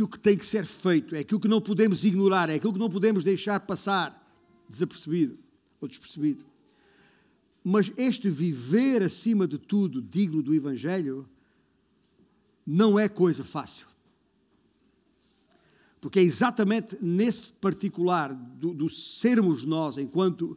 aquilo 0.00 0.08
que 0.08 0.20
tem 0.20 0.36
que 0.36 0.46
ser 0.46 0.64
feito, 0.64 1.14
é 1.14 1.18
aquilo 1.18 1.40
que 1.40 1.48
não 1.48 1.60
podemos 1.60 2.04
ignorar, 2.04 2.48
é 2.48 2.54
aquilo 2.54 2.72
que 2.72 2.78
não 2.78 2.88
podemos 2.88 3.22
deixar 3.22 3.60
passar 3.60 4.16
desapercebido 4.68 5.38
ou 5.80 5.86
despercebido. 5.86 6.44
Mas 7.62 7.92
este 7.96 8.30
viver 8.30 9.02
acima 9.02 9.46
de 9.46 9.58
tudo 9.58 10.00
digno 10.00 10.42
do 10.42 10.54
Evangelho 10.54 11.28
não 12.66 12.98
é 12.98 13.08
coisa 13.08 13.44
fácil. 13.44 13.86
Porque 16.00 16.18
é 16.18 16.22
exatamente 16.22 16.96
nesse 17.02 17.48
particular 17.48 18.32
do, 18.32 18.72
do 18.72 18.88
sermos 18.88 19.64
nós, 19.64 19.98
enquanto 19.98 20.56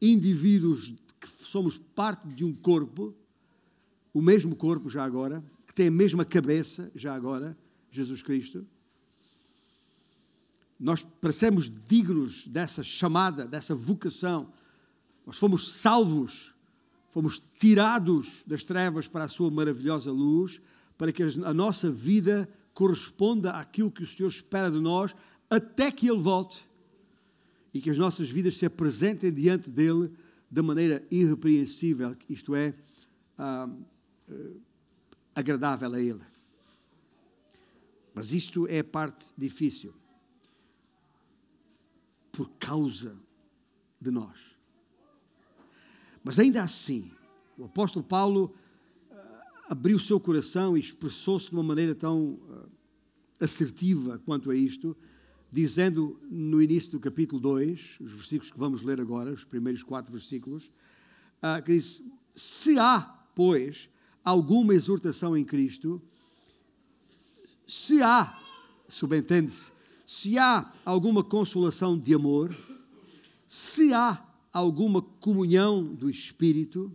indivíduos 0.00 0.94
que 1.18 1.26
somos 1.26 1.78
parte 1.78 2.28
de 2.28 2.44
um 2.44 2.54
corpo, 2.54 3.12
o 4.12 4.22
mesmo 4.22 4.54
corpo 4.54 4.88
já 4.88 5.04
agora, 5.04 5.44
que 5.66 5.74
tem 5.74 5.88
a 5.88 5.90
mesma 5.90 6.24
cabeça 6.24 6.92
já 6.94 7.12
agora, 7.12 7.58
Jesus 7.90 8.22
Cristo, 8.22 8.64
nós 10.84 11.00
parecemos 11.00 11.70
dignos 11.70 12.46
dessa 12.46 12.82
chamada, 12.82 13.48
dessa 13.48 13.74
vocação. 13.74 14.52
Nós 15.26 15.38
fomos 15.38 15.76
salvos, 15.76 16.54
fomos 17.08 17.40
tirados 17.58 18.42
das 18.46 18.64
trevas 18.64 19.08
para 19.08 19.24
a 19.24 19.28
sua 19.28 19.50
maravilhosa 19.50 20.12
luz, 20.12 20.60
para 20.98 21.10
que 21.10 21.22
a 21.22 21.54
nossa 21.54 21.90
vida 21.90 22.46
corresponda 22.74 23.52
àquilo 23.52 23.90
que 23.90 24.02
o 24.02 24.06
Senhor 24.06 24.28
espera 24.28 24.70
de 24.70 24.78
nós, 24.78 25.14
até 25.48 25.90
que 25.90 26.06
Ele 26.06 26.20
volte 26.20 26.68
e 27.72 27.80
que 27.80 27.88
as 27.88 27.96
nossas 27.96 28.28
vidas 28.28 28.58
se 28.58 28.66
apresentem 28.66 29.32
diante 29.32 29.70
dele 29.70 30.12
da 30.50 30.62
maneira 30.62 31.02
irrepreensível, 31.10 32.14
isto 32.28 32.54
é, 32.54 32.74
ah, 33.38 33.70
ah, 34.28 34.34
agradável 35.34 35.94
a 35.94 35.98
Ele. 35.98 36.20
Mas 38.14 38.34
isto 38.34 38.66
é 38.68 38.80
a 38.80 38.84
parte 38.84 39.32
difícil, 39.34 39.94
por 42.34 42.50
causa 42.58 43.16
de 44.00 44.10
nós. 44.10 44.56
Mas 46.22 46.38
ainda 46.38 46.62
assim, 46.62 47.12
o 47.56 47.64
apóstolo 47.64 48.04
Paulo 48.04 48.54
abriu 49.68 49.96
o 49.96 50.00
seu 50.00 50.20
coração 50.20 50.76
e 50.76 50.80
expressou-se 50.80 51.48
de 51.48 51.52
uma 51.54 51.62
maneira 51.62 51.94
tão 51.94 52.34
uh, 52.34 52.68
assertiva 53.40 54.20
quanto 54.24 54.50
a 54.50 54.56
isto, 54.56 54.96
dizendo 55.50 56.18
no 56.30 56.60
início 56.60 56.92
do 56.92 57.00
capítulo 57.00 57.40
2, 57.40 58.00
os 58.00 58.12
versículos 58.12 58.50
que 58.52 58.58
vamos 58.58 58.82
ler 58.82 59.00
agora, 59.00 59.32
os 59.32 59.44
primeiros 59.44 59.82
quatro 59.82 60.12
versículos, 60.12 60.70
uh, 61.42 61.62
que 61.64 61.72
diz: 61.72 62.02
Se 62.34 62.78
há, 62.78 63.00
pois, 63.34 63.88
alguma 64.24 64.74
exortação 64.74 65.36
em 65.36 65.44
Cristo, 65.44 66.02
se 67.66 68.02
há, 68.02 68.38
subentende-se, 68.88 69.72
se 70.04 70.38
há 70.38 70.72
alguma 70.84 71.24
consolação 71.24 71.98
de 71.98 72.14
amor, 72.14 72.54
se 73.46 73.92
há 73.92 74.22
alguma 74.52 75.00
comunhão 75.00 75.94
do 75.94 76.10
Espírito, 76.10 76.92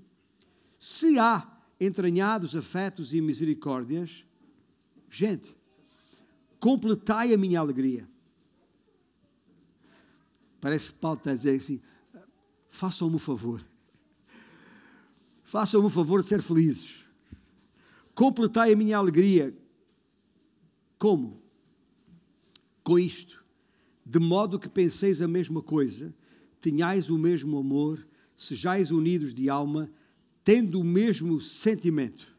se 0.77 1.17
há 1.17 1.47
entranhados 1.79 2.55
afetos 2.55 3.13
e 3.13 3.21
misericórdias, 3.21 4.23
gente, 5.09 5.55
completai 6.59 7.33
a 7.33 7.37
minha 7.37 7.59
alegria. 7.59 8.07
Parece 10.61 10.91
que 10.91 10.99
Paulo 10.99 11.17
está 11.17 11.31
a 11.31 11.35
dizer 11.35 11.55
assim: 11.55 11.81
façam-me 12.67 13.15
o 13.15 13.19
favor, 13.19 13.65
façam-me 15.43 15.87
o 15.87 15.89
favor 15.89 16.21
de 16.21 16.27
ser 16.27 16.41
felizes, 16.41 17.05
completai 18.13 18.73
a 18.73 18.75
minha 18.75 18.97
alegria. 18.97 19.57
Como? 20.97 21.38
Com 22.89 22.97
isto, 22.97 23.45
de 24.03 24.17
modo 24.17 24.57
que 24.57 24.67
penseis 24.67 25.21
a 25.21 25.27
mesma 25.27 25.61
coisa, 25.61 26.11
tenhais 26.59 27.11
o 27.11 27.19
mesmo 27.19 27.59
amor, 27.59 28.03
sejais 28.35 28.89
unidos 28.89 29.31
de 29.31 29.47
alma, 29.47 29.87
tendo 30.43 30.79
o 30.79 30.83
mesmo 30.83 31.39
sentimento. 31.39 32.33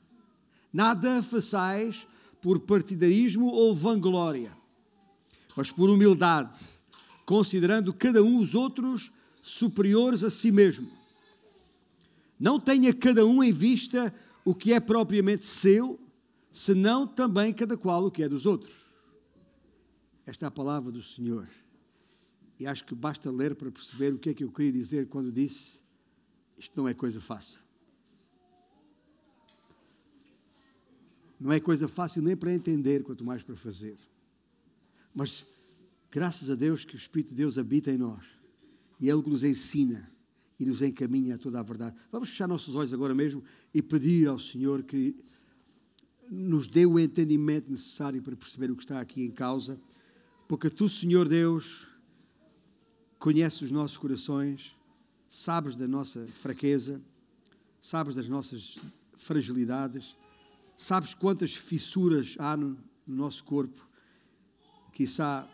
Nada 0.72 1.22
façais 1.22 2.04
por 2.42 2.58
partidarismo 2.58 3.46
ou 3.46 3.72
vanglória, 3.72 4.50
mas 5.54 5.70
por 5.70 5.88
humildade, 5.88 6.58
considerando 7.24 7.94
cada 7.94 8.20
um 8.20 8.40
os 8.40 8.52
outros 8.52 9.12
superiores 9.40 10.24
a 10.24 10.30
si 10.30 10.50
mesmo. 10.50 10.90
Não 12.40 12.58
tenha 12.58 12.92
cada 12.92 13.24
um 13.24 13.40
em 13.40 13.52
vista 13.52 14.12
o 14.44 14.52
que 14.52 14.72
é 14.72 14.80
propriamente 14.80 15.44
seu, 15.44 15.96
senão 16.50 17.06
também 17.06 17.52
cada 17.52 17.76
qual 17.76 18.06
o 18.06 18.10
que 18.10 18.24
é 18.24 18.28
dos 18.28 18.46
outros. 18.46 18.89
Esta 20.26 20.47
é 20.47 20.48
a 20.48 20.50
palavra 20.50 20.92
do 20.92 21.03
Senhor. 21.03 21.48
E 22.58 22.66
acho 22.66 22.84
que 22.84 22.94
basta 22.94 23.31
ler 23.31 23.54
para 23.54 23.70
perceber 23.70 24.12
o 24.12 24.19
que 24.19 24.31
é 24.31 24.34
que 24.34 24.44
eu 24.44 24.53
queria 24.53 24.72
dizer 24.72 25.08
quando 25.08 25.32
disse: 25.32 25.81
isto 26.56 26.76
não 26.76 26.86
é 26.86 26.94
coisa 26.94 27.20
fácil. 27.20 27.60
Não 31.41 31.50
é 31.50 31.59
coisa 31.59 31.88
fácil 31.88 32.20
nem 32.20 32.36
para 32.36 32.53
entender, 32.53 33.03
quanto 33.03 33.25
mais 33.25 33.42
para 33.42 33.56
fazer. 33.56 33.97
Mas 35.14 35.47
graças 36.10 36.50
a 36.50 36.54
Deus 36.54 36.84
que 36.84 36.94
o 36.94 36.98
Espírito 36.98 37.30
de 37.30 37.36
Deus 37.36 37.56
habita 37.56 37.91
em 37.91 37.97
nós 37.97 38.25
e 39.00 39.09
Ele 39.09 39.22
que 39.22 39.30
nos 39.30 39.42
ensina 39.42 40.10
e 40.59 40.66
nos 40.66 40.82
encaminha 40.82 41.36
a 41.36 41.38
toda 41.38 41.59
a 41.59 41.62
verdade. 41.62 41.97
Vamos 42.12 42.28
fechar 42.28 42.47
nossos 42.47 42.75
olhos 42.75 42.92
agora 42.92 43.14
mesmo 43.14 43.42
e 43.72 43.80
pedir 43.80 44.28
ao 44.28 44.38
Senhor 44.38 44.82
que 44.82 45.16
nos 46.30 46.69
dê 46.69 46.84
o 46.84 46.98
entendimento 46.98 47.70
necessário 47.70 48.22
para 48.22 48.36
perceber 48.36 48.70
o 48.70 48.76
que 48.76 48.82
está 48.82 49.00
aqui 49.00 49.25
em 49.25 49.30
causa, 49.30 49.80
porque 50.50 50.68
tu, 50.68 50.88
Senhor 50.88 51.28
Deus, 51.28 51.86
conheces 53.20 53.62
os 53.62 53.70
nossos 53.70 53.96
corações, 53.96 54.74
sabes 55.28 55.76
da 55.76 55.86
nossa 55.86 56.26
fraqueza, 56.26 57.00
sabes 57.80 58.16
das 58.16 58.26
nossas 58.26 58.74
fragilidades 59.16 60.16
Sabes 60.80 61.12
quantas 61.12 61.54
fissuras 61.54 62.36
há 62.38 62.56
no, 62.56 62.70
no 63.06 63.16
nosso 63.16 63.44
corpo? 63.44 63.86
Quizá 64.94 65.46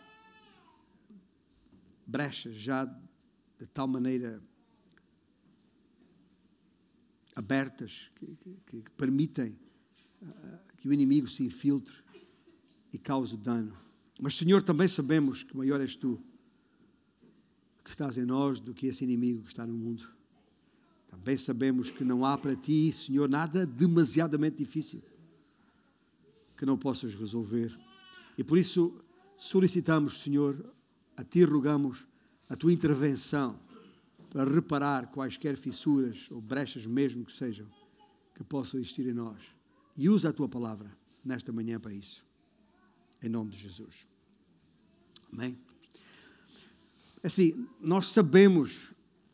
brechas 2.07 2.55
já 2.55 2.85
de 2.85 3.67
tal 3.67 3.89
maneira 3.89 4.41
abertas 7.35 8.09
que, 8.15 8.37
que, 8.37 8.81
que 8.81 8.91
permitem 8.91 9.59
uh, 10.21 10.75
que 10.77 10.87
o 10.87 10.93
inimigo 10.93 11.27
se 11.27 11.43
infiltre 11.43 11.97
e 12.93 12.97
cause 12.97 13.35
dano. 13.35 13.75
Mas, 14.19 14.35
Senhor, 14.35 14.61
também 14.61 14.87
sabemos 14.87 15.43
que 15.43 15.55
maior 15.55 15.79
és 15.79 15.95
tu 15.95 16.21
que 17.83 17.89
estás 17.89 18.17
em 18.17 18.25
nós 18.25 18.59
do 18.59 18.73
que 18.73 18.87
esse 18.87 19.03
inimigo 19.03 19.43
que 19.43 19.49
está 19.49 19.65
no 19.65 19.73
mundo. 19.73 20.03
Também 21.07 21.37
sabemos 21.37 21.89
que 21.89 22.03
não 22.03 22.25
há 22.25 22.37
para 22.37 22.55
ti, 22.55 22.91
Senhor, 22.91 23.29
nada 23.29 23.65
demasiadamente 23.65 24.57
difícil 24.57 25.01
que 26.57 26.65
não 26.65 26.77
possas 26.77 27.15
resolver. 27.15 27.73
E 28.37 28.43
por 28.43 28.57
isso 28.57 28.99
solicitamos, 29.37 30.21
Senhor, 30.21 30.73
a 31.15 31.23
Ti 31.23 31.43
rogamos 31.43 32.07
a 32.49 32.55
Tua 32.55 32.73
intervenção 32.73 33.57
para 34.29 34.43
reparar 34.43 35.07
quaisquer 35.07 35.55
fissuras 35.55 36.27
ou 36.29 36.41
brechas 36.41 36.85
mesmo 36.85 37.23
que 37.23 37.31
sejam, 37.31 37.67
que 38.35 38.43
possam 38.43 38.79
existir 38.79 39.07
em 39.07 39.13
nós. 39.13 39.41
E 39.95 40.09
usa 40.09 40.29
a 40.29 40.33
Tua 40.33 40.49
palavra 40.49 40.91
nesta 41.23 41.53
manhã 41.53 41.79
para 41.79 41.93
isso. 41.93 42.26
Em 43.21 43.29
nome 43.29 43.51
de 43.51 43.57
Jesus. 43.57 44.05
Amém? 45.31 45.57
Assim, 47.23 47.67
nós 47.81 48.07
sabemos, 48.07 48.91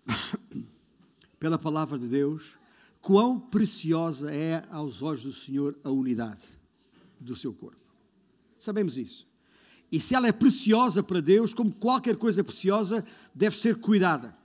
pela 1.40 1.57
palavra 1.60 2.00
de 2.00 2.07
Deus, 2.07 2.57
quão 3.02 3.40
preciosa 3.40 4.34
é 4.34 4.66
aos 4.72 5.02
olhos 5.02 5.24
do 5.24 5.34
Senhor 5.34 5.78
a 5.84 5.90
unidade 5.90 6.60
do 7.19 7.36
seu 7.36 7.54
corpo. 7.54 7.78
Sabemos 8.57 8.98
isso. 8.98 9.28
E 9.92 10.00
se 10.00 10.16
ela 10.16 10.28
é 10.28 10.31
preciosa 10.31 11.04
para 11.04 11.22
Deus, 11.22 11.54
como 11.54 11.72
qualquer 11.72 12.16
coisa 12.16 12.44
preciosa, 12.44 13.06
deve 13.36 13.56
ser 13.57 13.75
cuidada. 13.75 14.36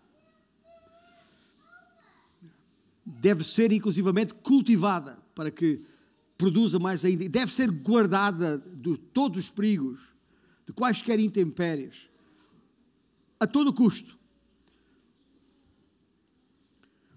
Deve 3.07 3.43
ser, 3.43 3.73
inclusivamente, 3.73 4.35
cultivada 4.35 5.17
para 5.35 5.51
que 5.51 5.81
produza 6.38 6.79
mais 6.79 7.05
ainda. 7.05 7.25
E 7.25 7.29
deve 7.29 7.52
ser 7.52 7.69
guardada 7.69 8.58
de 8.58 8.96
todos 8.96 9.46
os 9.46 9.50
perigos, 9.50 10.14
de 10.64 10.73
quaisquer 10.73 11.19
intempéries, 11.19 12.08
a 13.40 13.46
todo 13.46 13.73
custo. 13.73 14.17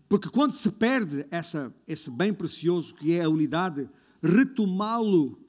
Porque 0.10 0.28
quando 0.28 0.52
se 0.54 0.72
perde 0.74 1.26
essa, 1.32 1.74
esse 1.88 2.10
bem 2.10 2.34
precioso 2.34 2.96
que 2.96 3.14
é 3.14 3.24
a 3.24 3.30
unidade, 3.30 3.90
retomá-lo 4.22 5.40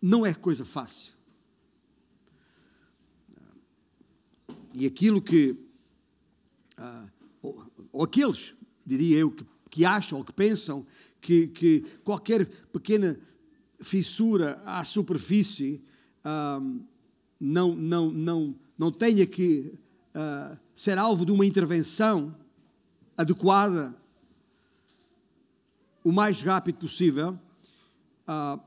não 0.00 0.24
é 0.24 0.32
coisa 0.32 0.64
fácil. 0.64 1.14
E 4.72 4.86
aquilo 4.86 5.20
que, 5.22 5.58
ah, 6.76 7.08
ou, 7.90 8.04
aqueles, 8.04 8.54
diria 8.84 9.18
eu, 9.18 9.30
que, 9.30 9.44
que 9.70 9.84
acham 9.84 10.18
ou 10.18 10.24
que 10.24 10.32
pensam 10.32 10.86
que, 11.26 11.48
que, 11.48 11.80
qualquer 12.04 12.46
pequena 12.72 13.18
fissura 13.80 14.62
à 14.64 14.84
superfície 14.84 15.82
ah, 16.22 16.60
não, 17.40 17.74
não, 17.74 18.12
não, 18.12 18.54
não 18.78 18.92
tenha 18.92 19.26
que 19.26 19.74
uh, 20.14 20.58
ser 20.74 20.98
alvo 20.98 21.26
de 21.26 21.32
uma 21.32 21.44
intervenção 21.44 22.34
adequada 23.16 23.94
o 26.04 26.12
mais 26.12 26.42
rápido 26.42 26.78
possível, 26.78 27.38
uh, 28.28 28.60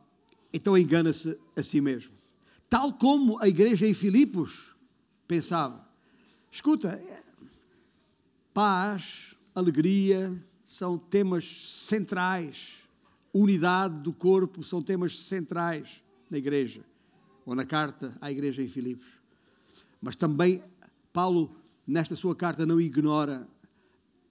então 0.53 0.77
engana-se 0.77 1.39
a 1.55 1.63
si 1.63 1.79
mesmo. 1.79 2.11
Tal 2.69 2.91
como 2.93 3.41
a 3.41 3.47
igreja 3.47 3.87
em 3.87 3.93
Filipos 3.93 4.75
pensava. 5.25 5.87
Escuta, 6.51 6.89
é, 6.89 7.23
paz, 8.53 9.33
alegria 9.55 10.37
são 10.69 10.99
temas 10.99 11.45
centrais. 11.67 12.83
Unidade 13.33 14.03
do 14.03 14.13
corpo 14.13 14.63
são 14.63 14.83
temas 14.83 15.17
centrais 15.17 16.03
na 16.29 16.37
igreja, 16.37 16.85
ou 17.43 17.55
na 17.55 17.65
carta 17.65 18.15
à 18.21 18.31
igreja 18.31 18.61
em 18.61 18.67
Filipos. 18.67 19.07
Mas 19.99 20.15
também 20.15 20.63
Paulo, 21.11 21.55
nesta 21.87 22.15
sua 22.15 22.35
carta, 22.35 22.67
não 22.67 22.79
ignora 22.79 23.49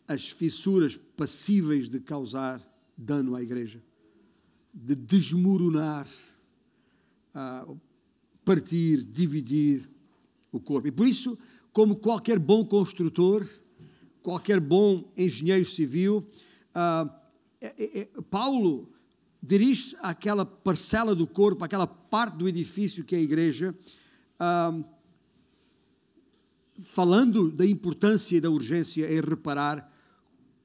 as 0.07 0.29
fissuras 0.29 0.97
passíveis 1.17 1.91
de 1.91 1.99
causar 1.99 2.63
dano 2.97 3.35
à 3.35 3.43
igreja, 3.43 3.83
de 4.73 4.95
desmoronar, 4.95 6.07
partir, 8.45 9.05
dividir 9.05 9.91
o 10.53 10.61
corpo. 10.61 10.87
E 10.87 10.93
por 10.93 11.09
isso, 11.09 11.37
como 11.73 11.97
qualquer 11.97 12.39
bom 12.39 12.65
construtor, 12.65 13.45
qualquer 14.29 14.61
bom 14.61 15.11
engenheiro 15.17 15.65
civil, 15.65 16.23
é, 17.63 17.67
é, 17.67 18.01
é, 18.01 18.09
Paulo 18.31 18.93
dirige-se 19.43 19.97
àquela 20.03 20.45
parcela 20.45 21.15
do 21.15 21.27
corpo, 21.27 21.65
àquela 21.65 21.87
parte 21.87 22.37
do 22.37 22.47
edifício 22.47 23.05
que 23.05 23.15
é 23.15 23.19
a 23.19 23.23
igreja, 23.23 23.75
falando 26.79 27.51
da 27.51 27.65
importância 27.65 28.37
e 28.37 28.41
da 28.41 28.51
urgência 28.51 29.11
em 29.11 29.19
reparar 29.23 29.91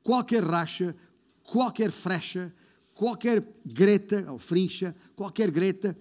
qualquer 0.03 0.43
racha, 0.43 0.93
qualquer 1.41 1.89
frecha, 1.89 2.53
qualquer 2.93 3.47
greta 3.65 4.29
ou 4.29 4.37
frincha, 4.37 4.93
qualquer 5.15 5.49
greta, 5.49 5.95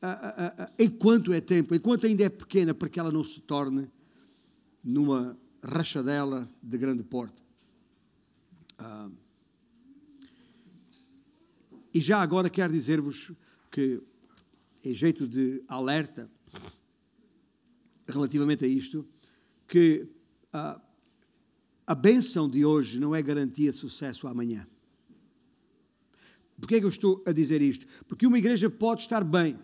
uh, 0.00 0.72
enquanto 0.78 1.32
é 1.32 1.40
tempo, 1.40 1.74
enquanto 1.74 2.06
ainda 2.06 2.22
é 2.22 2.28
pequena, 2.28 2.72
para 2.72 2.88
que 2.88 3.00
ela 3.00 3.10
não 3.10 3.24
se 3.24 3.40
torne 3.40 3.90
numa 4.84 5.36
rachadela 5.62 6.48
de 6.62 6.78
grande 6.78 7.02
porte. 7.02 7.42
e 11.92 12.00
já 12.00 12.20
agora 12.20 12.48
quero 12.48 12.72
dizer-vos 12.72 13.32
que, 13.72 14.00
em 14.84 14.94
jeito 14.94 15.26
de 15.26 15.64
alerta 15.66 16.30
relativamente 18.06 18.64
a 18.64 18.68
isto, 18.68 19.04
que 19.66 20.06
a 20.52 21.94
bênção 21.94 22.48
de 22.48 22.64
hoje 22.64 23.00
não 23.00 23.14
é 23.14 23.22
garantia 23.22 23.72
de 23.72 23.76
sucesso 23.76 24.28
amanhã. 24.28 24.64
Por 26.60 26.68
que 26.68 26.76
é 26.76 26.78
que 26.78 26.84
eu 26.84 26.90
estou 26.90 27.22
a 27.26 27.32
dizer 27.32 27.62
isto? 27.62 27.86
Porque 28.06 28.26
uma 28.26 28.38
igreja 28.38 28.68
pode 28.68 29.02
estar 29.02 29.24
bem 29.24 29.58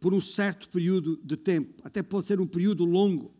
por 0.00 0.14
um 0.14 0.20
certo 0.20 0.68
período 0.68 1.20
de 1.22 1.36
tempo, 1.36 1.80
até 1.84 2.02
pode 2.02 2.26
ser 2.26 2.40
um 2.40 2.46
período 2.46 2.84
longo. 2.84 3.32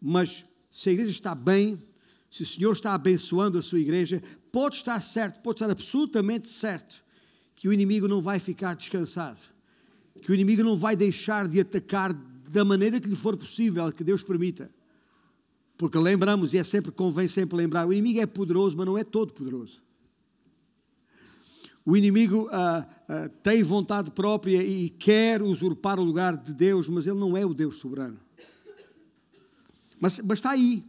Mas 0.00 0.44
se 0.70 0.90
a 0.90 0.92
igreja 0.92 1.10
está 1.10 1.34
bem, 1.34 1.80
se 2.30 2.42
o 2.42 2.46
Senhor 2.46 2.72
está 2.72 2.94
abençoando 2.94 3.58
a 3.58 3.62
sua 3.62 3.80
igreja, 3.80 4.22
pode 4.52 4.76
estar 4.76 5.00
certo, 5.00 5.40
pode 5.42 5.56
estar 5.56 5.70
absolutamente 5.70 6.48
certo 6.48 7.04
que 7.54 7.68
o 7.68 7.72
inimigo 7.72 8.06
não 8.06 8.20
vai 8.20 8.38
ficar 8.38 8.76
descansado, 8.76 9.40
que 10.20 10.30
o 10.30 10.34
inimigo 10.34 10.62
não 10.62 10.76
vai 10.76 10.94
deixar 10.94 11.48
de 11.48 11.60
atacar 11.60 12.12
da 12.50 12.64
maneira 12.64 13.00
que 13.00 13.08
lhe 13.08 13.16
for 13.16 13.36
possível, 13.36 13.90
que 13.92 14.04
Deus 14.04 14.22
permita. 14.22 14.70
Porque 15.78 15.98
lembramos, 15.98 16.54
e 16.54 16.58
é 16.58 16.64
sempre, 16.64 16.92
convém 16.92 17.28
sempre 17.28 17.56
lembrar, 17.56 17.86
o 17.86 17.92
inimigo 17.92 18.20
é 18.20 18.26
poderoso, 18.26 18.76
mas 18.76 18.86
não 18.86 18.96
é 18.96 19.04
todo 19.04 19.32
poderoso. 19.32 19.82
O 21.84 21.96
inimigo 21.96 22.48
ah, 22.50 22.86
ah, 23.08 23.28
tem 23.42 23.62
vontade 23.62 24.10
própria 24.10 24.62
e 24.62 24.88
quer 24.88 25.40
usurpar 25.40 26.00
o 26.00 26.04
lugar 26.04 26.36
de 26.36 26.52
Deus, 26.52 26.88
mas 26.88 27.06
ele 27.06 27.18
não 27.18 27.36
é 27.36 27.46
o 27.46 27.54
Deus 27.54 27.78
soberano. 27.78 28.25
Mas, 30.06 30.20
mas 30.20 30.38
está 30.38 30.52
aí 30.52 30.84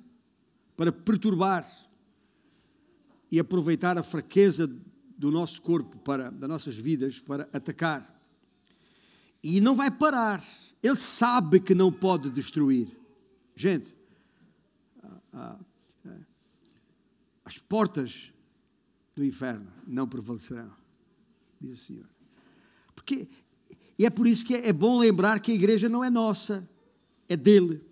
para 0.76 0.92
perturbar 0.92 1.66
e 3.32 3.40
aproveitar 3.40 3.98
a 3.98 4.04
fraqueza 4.04 4.72
do 5.18 5.32
nosso 5.32 5.60
corpo, 5.64 5.98
para, 5.98 6.30
das 6.30 6.48
nossas 6.48 6.78
vidas, 6.78 7.18
para 7.18 7.50
atacar. 7.52 8.16
E 9.44 9.60
não 9.60 9.76
vai 9.76 9.90
parar. 9.90 10.40
Ele 10.84 10.96
sabe 10.96 11.60
que 11.60 11.74
não 11.74 11.92
pode 11.92 12.30
destruir. 12.30 12.96
Gente, 13.56 13.96
ah, 15.34 15.58
as 17.44 17.58
portas 17.58 18.32
do 19.16 19.26
inferno 19.26 19.68
não 19.88 20.08
prevalecerão 20.08 20.72
diz 21.60 21.82
o 21.82 21.86
Senhor. 21.86 22.06
Porque, 22.94 23.28
e 23.98 24.06
é 24.06 24.12
por 24.12 24.28
isso 24.28 24.46
que 24.46 24.54
é 24.54 24.72
bom 24.72 25.00
lembrar 25.00 25.40
que 25.40 25.52
a 25.52 25.56
igreja 25.56 25.90
não 25.90 26.04
é 26.04 26.10
nossa, 26.12 26.70
é 27.28 27.36
dele. 27.36 27.87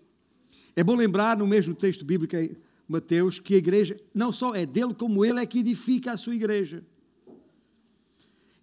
É 0.75 0.83
bom 0.83 0.95
lembrar 0.95 1.37
no 1.37 1.47
mesmo 1.47 1.73
texto 1.73 2.03
bíblico 2.03 2.35
em 2.35 2.55
Mateus 2.87 3.39
que 3.39 3.55
a 3.55 3.57
igreja 3.57 3.99
não 4.13 4.31
só 4.31 4.53
é 4.53 4.65
dele, 4.65 4.93
como 4.93 5.23
ele 5.23 5.39
é 5.39 5.45
que 5.45 5.59
edifica 5.59 6.11
a 6.11 6.17
sua 6.17 6.35
igreja. 6.35 6.83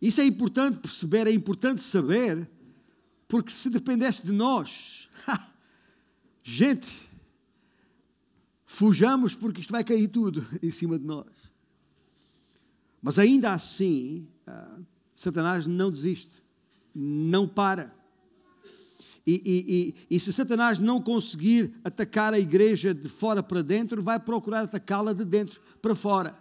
Isso 0.00 0.20
é 0.20 0.24
importante 0.24 0.80
perceber, 0.80 1.26
é 1.26 1.32
importante 1.32 1.80
saber, 1.80 2.48
porque 3.28 3.50
se 3.50 3.70
dependesse 3.70 4.26
de 4.26 4.32
nós, 4.32 5.08
gente, 6.42 7.08
fujamos 8.66 9.34
porque 9.34 9.60
isto 9.60 9.70
vai 9.70 9.84
cair 9.84 10.08
tudo 10.08 10.44
em 10.62 10.70
cima 10.70 10.98
de 10.98 11.04
nós. 11.04 11.26
Mas 13.00 13.18
ainda 13.18 13.52
assim, 13.52 14.28
ah, 14.46 14.78
Satanás 15.14 15.66
não 15.66 15.90
desiste, 15.90 16.42
não 16.94 17.48
para. 17.48 17.94
E, 19.26 19.34
e, 19.34 19.94
e, 20.10 20.16
e, 20.16 20.20
se 20.20 20.32
Satanás 20.32 20.80
não 20.80 21.00
conseguir 21.00 21.74
atacar 21.84 22.34
a 22.34 22.40
igreja 22.40 22.92
de 22.92 23.08
fora 23.08 23.42
para 23.42 23.62
dentro, 23.62 24.02
vai 24.02 24.18
procurar 24.18 24.64
atacá-la 24.64 25.12
de 25.12 25.24
dentro 25.24 25.60
para 25.80 25.94
fora. 25.94 26.36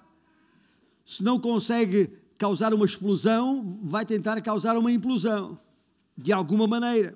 Se 1.06 1.24
não 1.24 1.40
consegue 1.40 2.10
causar 2.40 2.74
uma 2.74 2.86
explosão, 2.86 3.80
vai 3.84 4.04
tentar 4.04 4.42
causar 4.42 4.76
uma 4.78 4.92
implosão, 4.92 5.60
de 6.18 6.32
alguma 6.32 6.66
maneira. 6.66 7.16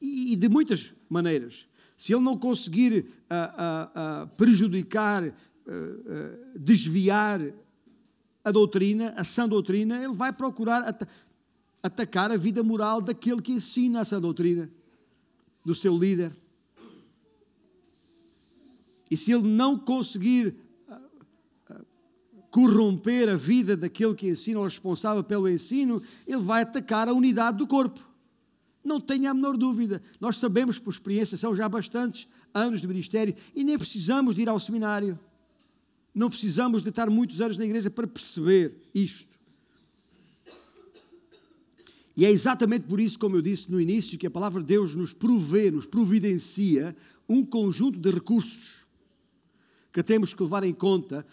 E, 0.00 0.36
de 0.36 0.48
muitas 0.48 0.92
maneiras. 1.08 1.64
Se 1.96 2.12
ele 2.14 2.22
não 2.22 2.36
conseguir 2.36 2.92
uh, 2.98 3.04
uh, 3.04 4.24
uh, 4.24 4.36
prejudicar, 4.36 5.22
desviar 6.56 7.40
a 8.44 8.50
doutrina, 8.50 9.14
a 9.16 9.22
sã 9.22 9.48
doutrina, 9.48 9.96
ele 10.02 10.12
vai 10.12 10.32
procurar 10.32 10.82
atacar 11.82 12.30
a 12.30 12.36
vida 12.36 12.62
moral 12.62 13.00
daquele 13.00 13.42
que 13.42 13.52
ensina 13.52 14.00
essa 14.00 14.20
doutrina, 14.20 14.70
do 15.64 15.74
seu 15.74 15.96
líder. 15.96 16.32
E 19.10 19.16
se 19.16 19.32
ele 19.32 19.46
não 19.48 19.78
conseguir 19.78 20.54
ah, 20.88 21.00
ah, 21.70 21.80
corromper 22.50 23.28
a 23.28 23.36
vida 23.36 23.76
daquele 23.76 24.14
que 24.14 24.28
ensina, 24.28 24.58
ou 24.58 24.64
responsável 24.64 25.22
pelo 25.22 25.48
ensino, 25.48 26.02
ele 26.26 26.40
vai 26.40 26.62
atacar 26.62 27.08
a 27.08 27.12
unidade 27.12 27.58
do 27.58 27.66
corpo. 27.66 28.00
Não 28.84 29.00
tenha 29.00 29.30
a 29.30 29.34
menor 29.34 29.56
dúvida. 29.56 30.00
Nós 30.20 30.38
sabemos 30.38 30.78
por 30.78 30.90
experiência, 30.92 31.36
são 31.36 31.54
já 31.54 31.68
bastantes 31.68 32.26
anos 32.54 32.80
de 32.80 32.88
ministério 32.88 33.34
e 33.54 33.62
nem 33.62 33.78
precisamos 33.78 34.34
de 34.34 34.42
ir 34.42 34.48
ao 34.48 34.58
seminário. 34.58 35.18
Não 36.14 36.28
precisamos 36.28 36.82
de 36.82 36.90
estar 36.90 37.08
muitos 37.08 37.40
anos 37.40 37.56
na 37.56 37.64
igreja 37.64 37.90
para 37.90 38.06
perceber 38.06 38.74
isto. 38.94 39.31
E 42.16 42.24
é 42.24 42.30
exatamente 42.30 42.86
por 42.86 43.00
isso, 43.00 43.18
como 43.18 43.36
eu 43.36 43.42
disse 43.42 43.70
no 43.70 43.80
início, 43.80 44.18
que 44.18 44.26
a 44.26 44.30
palavra 44.30 44.60
de 44.60 44.66
Deus 44.66 44.94
nos 44.94 45.14
provê, 45.14 45.70
nos 45.70 45.86
providencia 45.86 46.94
um 47.28 47.44
conjunto 47.44 47.98
de 47.98 48.10
recursos 48.10 48.82
que 49.92 50.02
temos 50.02 50.32
que 50.32 50.42
levar 50.42 50.64
em 50.64 50.72
conta, 50.72 51.26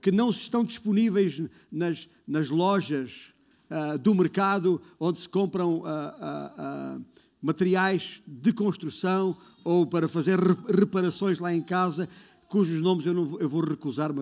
que 0.00 0.12
não 0.12 0.30
estão 0.30 0.64
disponíveis 0.64 1.42
nas, 1.70 2.08
nas 2.26 2.48
lojas 2.48 3.34
uh, 3.70 3.98
do 3.98 4.14
mercado 4.14 4.80
onde 4.98 5.20
se 5.20 5.28
compram 5.28 5.78
uh, 5.78 5.82
uh, 5.82 7.04
materiais 7.42 8.22
de 8.26 8.52
construção 8.52 9.36
ou 9.64 9.86
para 9.86 10.08
fazer 10.08 10.38
reparações 10.68 11.38
lá 11.38 11.52
em 11.52 11.62
casa 11.62 12.08
cujos 12.48 12.80
nomes 12.80 13.06
eu, 13.06 13.14
não, 13.14 13.38
eu 13.40 13.48
vou 13.48 13.64
recusar-me, 13.64 14.20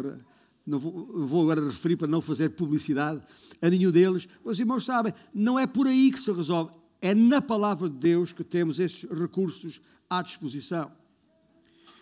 não 0.66 0.78
vou, 0.78 1.26
vou 1.26 1.42
agora 1.42 1.66
referir 1.66 1.96
para 1.96 2.06
não 2.06 2.20
fazer 2.20 2.50
publicidade 2.50 3.22
a 3.60 3.68
nenhum 3.68 3.90
deles. 3.90 4.26
Mas 4.44 4.54
os 4.54 4.60
irmãos 4.60 4.84
sabem, 4.84 5.12
não 5.32 5.58
é 5.58 5.66
por 5.66 5.86
aí 5.86 6.10
que 6.10 6.18
se 6.18 6.32
resolve. 6.32 6.72
É 7.00 7.14
na 7.14 7.42
palavra 7.42 7.88
de 7.88 7.96
Deus 7.96 8.32
que 8.32 8.42
temos 8.42 8.80
esses 8.80 9.08
recursos 9.10 9.80
à 10.08 10.22
disposição. 10.22 10.90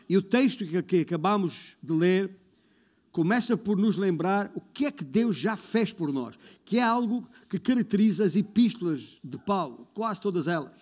E 0.08 0.16
o 0.16 0.22
texto 0.22 0.64
que, 0.66 0.82
que 0.82 1.00
acabamos 1.00 1.76
de 1.82 1.92
ler 1.92 2.38
começa 3.10 3.56
por 3.56 3.76
nos 3.76 3.96
lembrar 3.96 4.50
o 4.54 4.60
que 4.60 4.86
é 4.86 4.90
que 4.90 5.04
Deus 5.04 5.36
já 5.36 5.56
fez 5.56 5.92
por 5.92 6.12
nós, 6.12 6.38
que 6.64 6.78
é 6.78 6.82
algo 6.82 7.28
que 7.48 7.58
caracteriza 7.58 8.24
as 8.24 8.36
epístolas 8.36 9.20
de 9.22 9.38
Paulo, 9.38 9.86
quase 9.92 10.20
todas 10.20 10.46
elas. 10.46 10.72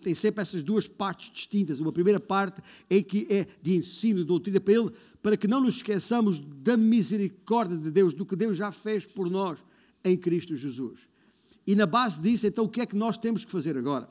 Tem 0.00 0.14
sempre 0.14 0.42
essas 0.42 0.62
duas 0.62 0.88
partes 0.88 1.30
distintas. 1.30 1.80
Uma 1.80 1.92
primeira 1.92 2.20
parte 2.20 2.62
é 2.88 3.02
que 3.02 3.26
é 3.30 3.46
de 3.62 3.76
ensino, 3.76 4.20
de 4.20 4.26
doutrina 4.26 4.60
para 4.60 4.74
ele, 4.74 4.90
para 5.22 5.36
que 5.36 5.46
não 5.46 5.60
nos 5.60 5.76
esqueçamos 5.76 6.40
da 6.40 6.76
misericórdia 6.76 7.76
de 7.76 7.90
Deus, 7.90 8.14
do 8.14 8.24
que 8.24 8.36
Deus 8.36 8.56
já 8.56 8.70
fez 8.70 9.06
por 9.06 9.28
nós 9.30 9.58
em 10.04 10.16
Cristo 10.16 10.56
Jesus. 10.56 11.08
E 11.66 11.74
na 11.74 11.86
base 11.86 12.20
disso, 12.20 12.46
então, 12.46 12.64
o 12.64 12.68
que 12.68 12.80
é 12.80 12.86
que 12.86 12.96
nós 12.96 13.18
temos 13.18 13.44
que 13.44 13.52
fazer 13.52 13.76
agora? 13.76 14.08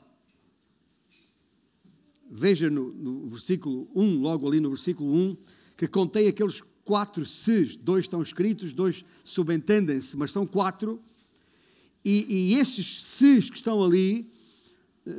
Veja 2.30 2.70
no, 2.70 2.92
no 2.92 3.26
versículo 3.28 3.90
1, 3.94 4.20
logo 4.20 4.46
ali 4.46 4.60
no 4.60 4.68
versículo 4.70 5.12
1, 5.12 5.36
que 5.76 5.88
contém 5.88 6.28
aqueles 6.28 6.62
quatro 6.84 7.26
se's, 7.26 7.76
dois 7.76 8.04
estão 8.04 8.22
escritos, 8.22 8.72
dois 8.72 9.04
subentendem-se, 9.24 10.16
mas 10.16 10.30
são 10.30 10.46
quatro, 10.46 11.00
e, 12.04 12.52
e 12.52 12.54
esses 12.54 13.02
se's 13.02 13.50
que 13.50 13.56
estão 13.56 13.82
ali 13.82 14.30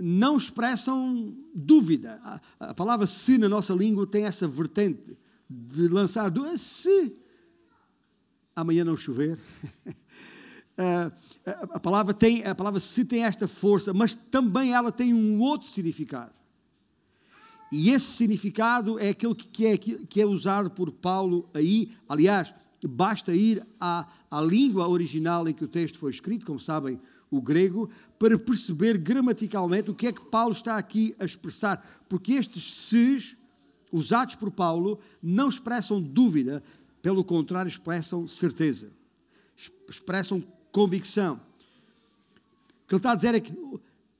não 0.01 0.38
expressam 0.38 1.36
dúvida. 1.53 2.19
A, 2.24 2.69
a 2.69 2.74
palavra 2.74 3.07
se 3.07 3.38
na 3.38 3.50
nossa 3.50 3.74
língua 3.74 4.05
tem 4.05 4.25
essa 4.25 4.48
vertente 4.48 5.17
de 5.50 5.88
lançar 5.88 6.29
dúvidas. 6.29 6.62
Se 6.62 7.17
amanhã 8.55 8.83
não 8.83 8.95
chover. 8.95 9.38
a 11.74 11.79
palavra 11.79 12.13
tem 12.13 12.43
a 12.45 12.55
palavra 12.55 12.79
se 12.79 13.05
tem 13.05 13.24
esta 13.24 13.48
força, 13.48 13.93
mas 13.93 14.13
também 14.13 14.74
ela 14.74 14.91
tem 14.91 15.13
um 15.13 15.39
outro 15.39 15.67
significado. 15.67 16.33
E 17.71 17.89
esse 17.91 18.05
significado 18.05 19.00
é 19.00 19.10
aquele 19.10 19.33
que 19.33 19.65
é, 19.65 19.77
que 19.77 20.21
é 20.21 20.25
usado 20.25 20.69
por 20.71 20.91
Paulo 20.91 21.50
aí. 21.53 21.89
Aliás, 22.07 22.53
basta 22.86 23.33
ir 23.33 23.65
à, 23.79 24.05
à 24.29 24.41
língua 24.41 24.88
original 24.88 25.48
em 25.48 25.53
que 25.53 25.63
o 25.63 25.69
texto 25.69 25.98
foi 25.98 26.12
escrito, 26.12 26.45
como 26.45 26.60
sabem, 26.60 27.00
o 27.32 27.42
grego, 27.42 27.90
para 28.20 28.38
perceber 28.38 28.98
gramaticalmente 28.98 29.90
o 29.90 29.96
que 29.96 30.08
é 30.08 30.12
que 30.12 30.26
Paulo 30.26 30.52
está 30.52 30.78
aqui 30.78 31.16
a 31.18 31.26
expressar. 31.26 32.04
Porque 32.10 32.34
estes 32.34 32.74
se's, 32.74 33.38
usados 33.92 34.36
por 34.36 34.52
Paulo, 34.52 35.00
não 35.24 35.48
expressam 35.50 36.02
dúvida, 36.02 36.62
pelo 37.02 37.24
contrário, 37.24 37.70
expressam 37.70 38.28
certeza, 38.28 38.92
expressam 39.90 40.44
convicção. 40.72 41.36
O 42.84 42.88
que 42.88 42.96
ele 42.96 43.00
está 43.00 43.14
a 43.14 43.16
dizer 43.16 43.34
é 43.34 43.40
que, 43.40 43.54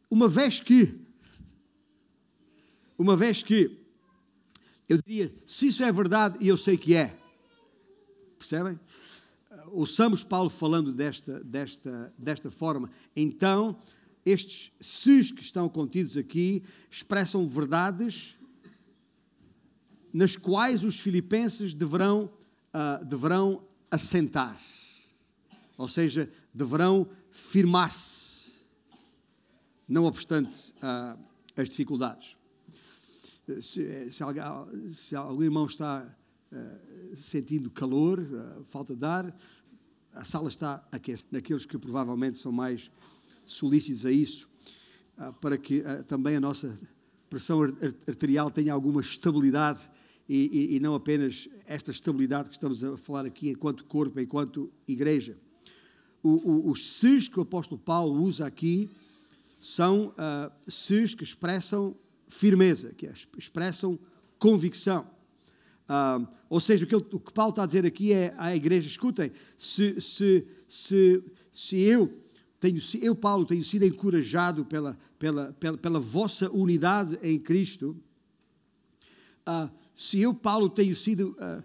uma 0.10 0.28
vez 0.28 0.62
que 0.62 0.98
uma 3.02 3.18
vez 3.18 3.42
que 3.42 3.80
eu 4.88 5.02
diria, 5.02 5.34
se 5.44 5.68
isso 5.68 5.84
é 5.84 5.92
verdade, 5.92 6.38
e 6.40 6.48
eu 6.48 6.58
sei 6.58 6.78
que 6.78 6.96
é, 6.96 7.18
percebem? 8.38 8.80
Ouçamos 9.72 10.24
Paulo 10.24 10.50
falando 10.50 10.92
desta, 10.92 11.42
desta, 11.44 12.14
desta 12.18 12.52
forma. 12.52 12.90
Então, 13.16 13.78
estes 14.26 14.72
se's 14.80 15.32
que 15.32 15.42
estão 15.42 15.70
contidos 15.70 16.18
aqui 16.18 16.64
expressam 16.90 17.48
verdades 17.48 18.38
nas 20.14 20.36
quais 20.36 20.84
os 20.84 21.00
filipenses 21.00 21.74
deverão, 21.74 22.30
uh, 22.74 23.06
deverão 23.06 23.66
assentar, 23.90 24.58
ou 25.78 25.88
seja, 25.88 26.30
deverão 26.54 27.10
firmar-se, 27.32 28.52
não 29.88 30.04
obstante 30.04 30.74
uh, 30.78 31.18
as 31.56 31.70
dificuldades. 31.70 32.36
Se, 33.62 34.12
se, 34.12 34.24
alguém, 34.24 34.44
se 34.92 35.16
algum 35.16 35.44
irmão 35.44 35.66
está 35.66 36.06
uh, 36.52 37.16
sentindo 37.16 37.70
calor, 37.70 38.20
falta 38.66 38.96
de 38.96 39.06
ar, 39.06 39.36
a 40.14 40.24
sala 40.24 40.50
está 40.50 40.86
aquecida. 40.92 41.28
Naqueles 41.32 41.66
que 41.66 41.78
provavelmente 41.78 42.38
são 42.38 42.52
mais 42.52 42.92
solícitos 43.46 44.06
a 44.06 44.12
isso, 44.12 44.48
uh, 45.18 45.34
para 45.34 45.58
que 45.58 45.84
também 46.08 46.36
a 46.36 46.40
nossa 46.40 46.78
pressão 47.30 47.62
arterial 48.08 48.52
tenha 48.52 48.74
alguma 48.74 49.00
estabilidade 49.00 49.90
e, 50.28 50.50
e, 50.52 50.76
e, 50.76 50.80
não 50.80 50.96
apenas 50.96 51.48
esta 51.66 51.92
estabilidade 51.92 52.50
que 52.50 52.56
estamos 52.56 52.84
a 52.84 52.98
falar 52.98 53.26
aqui 53.26 53.50
enquanto 53.50 53.86
corpo, 53.86 54.20
enquanto 54.20 54.72
igreja. 54.88 55.38
O, 56.24 56.30
o, 56.30 56.72
os 56.72 56.94
se's 56.94 57.28
que 57.28 57.40
o 57.40 57.44
apóstolo 57.44 57.80
Paulo 57.80 58.22
usa 58.22 58.46
aqui 58.46 58.90
são 59.60 60.08
uh, 60.08 60.52
se's 60.68 61.16
que 61.16 61.24
expressam 61.24 61.96
firmeza, 62.28 62.94
que 62.94 63.10
expressam 63.38 64.00
convicção. 64.38 65.06
Uh, 65.92 66.26
ou 66.50 66.62
seja, 66.62 66.86
o 66.86 66.88
que, 66.88 66.96
ele, 66.96 67.04
o 67.12 67.20
que, 67.20 67.34
Paulo 67.34 67.50
está 67.50 67.64
a 67.64 67.66
dizer 67.66 67.86
aqui 67.86 68.14
é 68.14 68.34
à 68.38 68.56
igreja: 68.56 68.88
escutem, 68.88 69.30
se, 69.58 70.00
se, 70.00 70.48
se, 70.66 71.22
se 71.52 71.82
eu 71.82 72.18
tenho, 72.62 72.80
eu, 73.02 73.14
Paulo, 73.14 73.46
tenho 73.46 73.64
sido 73.64 73.84
encorajado 73.84 74.64
pela, 74.64 74.98
pela, 75.20 75.52
pela, 75.60 75.78
pela 75.78 76.00
vossa 76.00 76.50
unidade 76.50 77.20
em 77.22 77.38
Cristo, 77.38 77.98
uh, 79.46 79.70
se 79.94 80.22
eu, 80.22 80.34
Paulo, 80.34 80.70
tenho 80.70 80.96
sido 80.96 81.36
uh, 81.38 81.64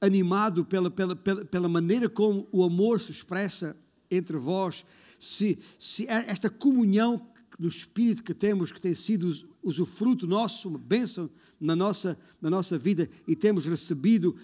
animado 0.00 0.64
pela, 0.64 0.88
pela, 0.88 1.16
pela, 1.16 1.44
pela 1.44 1.68
maneira 1.68 2.08
como 2.08 2.46
o 2.52 2.62
amor 2.62 3.00
se 3.00 3.10
expressa 3.10 3.76
entre 4.08 4.36
vós, 4.36 4.84
se, 5.18 5.58
se 5.80 6.06
esta 6.06 6.48
comunhão 6.48 7.26
do 7.58 7.66
Espírito 7.68 8.22
que 8.22 8.32
temos, 8.32 8.70
que 8.70 8.80
tem 8.80 8.94
sido 8.94 9.32
usufruto 9.64 10.28
nosso, 10.28 10.68
uma 10.68 10.78
bênção 10.78 11.28
na 11.60 11.74
nossa, 11.74 12.18
na 12.40 12.50
nossa 12.50 12.78
vida 12.78 13.08
e 13.26 13.34
temos 13.34 13.66
recebido 13.66 14.36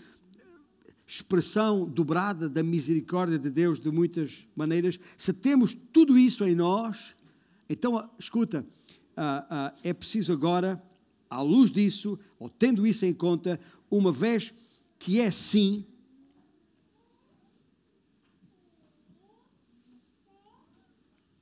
expressão 1.07 1.87
dobrada 1.87 2.49
da 2.49 2.63
misericórdia 2.63 3.39
de 3.39 3.51
Deus 3.51 3.79
de 3.79 3.91
muitas 3.91 4.47
maneiras. 4.57 4.99
Se 5.17 5.33
temos 5.33 5.75
tudo 5.93 6.19
isso 6.19 6.45
em 6.45 6.55
nós, 6.55 7.15
então, 7.69 8.11
escuta, 8.19 8.61
uh, 8.61 9.75
uh, 9.75 9.79
é 9.83 9.93
preciso 9.93 10.33
agora, 10.33 10.83
à 11.29 11.41
luz 11.41 11.71
disso, 11.71 12.19
ou 12.39 12.49
tendo 12.49 12.87
isso 12.87 13.05
em 13.05 13.15
conta, 13.15 13.61
uma 13.91 14.13
vez 14.13 14.53
que 14.99 15.21
é 15.21 15.27
assim, 15.27 15.85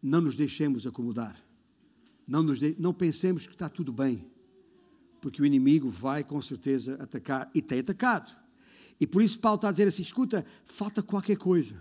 não 0.02 0.20
nos 0.20 0.36
deixemos 0.36 0.86
acomodar. 0.86 1.40
Não, 2.26 2.42
nos 2.42 2.58
de... 2.58 2.76
não 2.78 2.92
pensemos 2.92 3.46
que 3.46 3.52
está 3.52 3.68
tudo 3.68 3.92
bem, 3.92 4.24
porque 5.22 5.40
o 5.40 5.46
inimigo 5.46 5.88
vai 5.88 6.24
com 6.24 6.42
certeza 6.42 6.98
atacar 7.00 7.48
e 7.54 7.62
tem 7.62 7.78
atacado. 7.78 8.36
E 9.00 9.06
por 9.06 9.22
isso 9.22 9.38
Paulo 9.38 9.54
está 9.54 9.68
a 9.68 9.70
dizer 9.70 9.86
assim: 9.86 10.02
escuta, 10.02 10.44
falta 10.64 11.00
qualquer 11.00 11.36
coisa. 11.36 11.80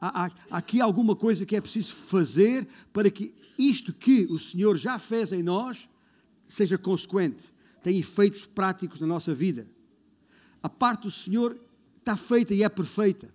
Há, 0.00 0.24
há, 0.24 0.30
há 0.50 0.56
aqui 0.56 0.80
alguma 0.80 1.14
coisa 1.14 1.44
que 1.44 1.54
é 1.54 1.60
preciso 1.60 1.92
fazer 1.92 2.66
para 2.90 3.10
que 3.10 3.34
isto 3.58 3.92
que 3.92 4.24
o 4.30 4.38
Senhor 4.38 4.78
já 4.78 4.98
fez 4.98 5.30
em 5.30 5.42
nós 5.42 5.88
seja 6.46 6.78
consequente, 6.78 7.52
tenha 7.82 8.00
efeitos 8.00 8.46
práticos 8.46 8.98
na 8.98 9.06
nossa 9.06 9.34
vida. 9.34 9.68
A 10.62 10.68
parte 10.68 11.02
do 11.02 11.10
Senhor 11.10 11.60
está 11.98 12.16
feita 12.16 12.54
e 12.54 12.62
é 12.62 12.68
perfeita, 12.68 13.32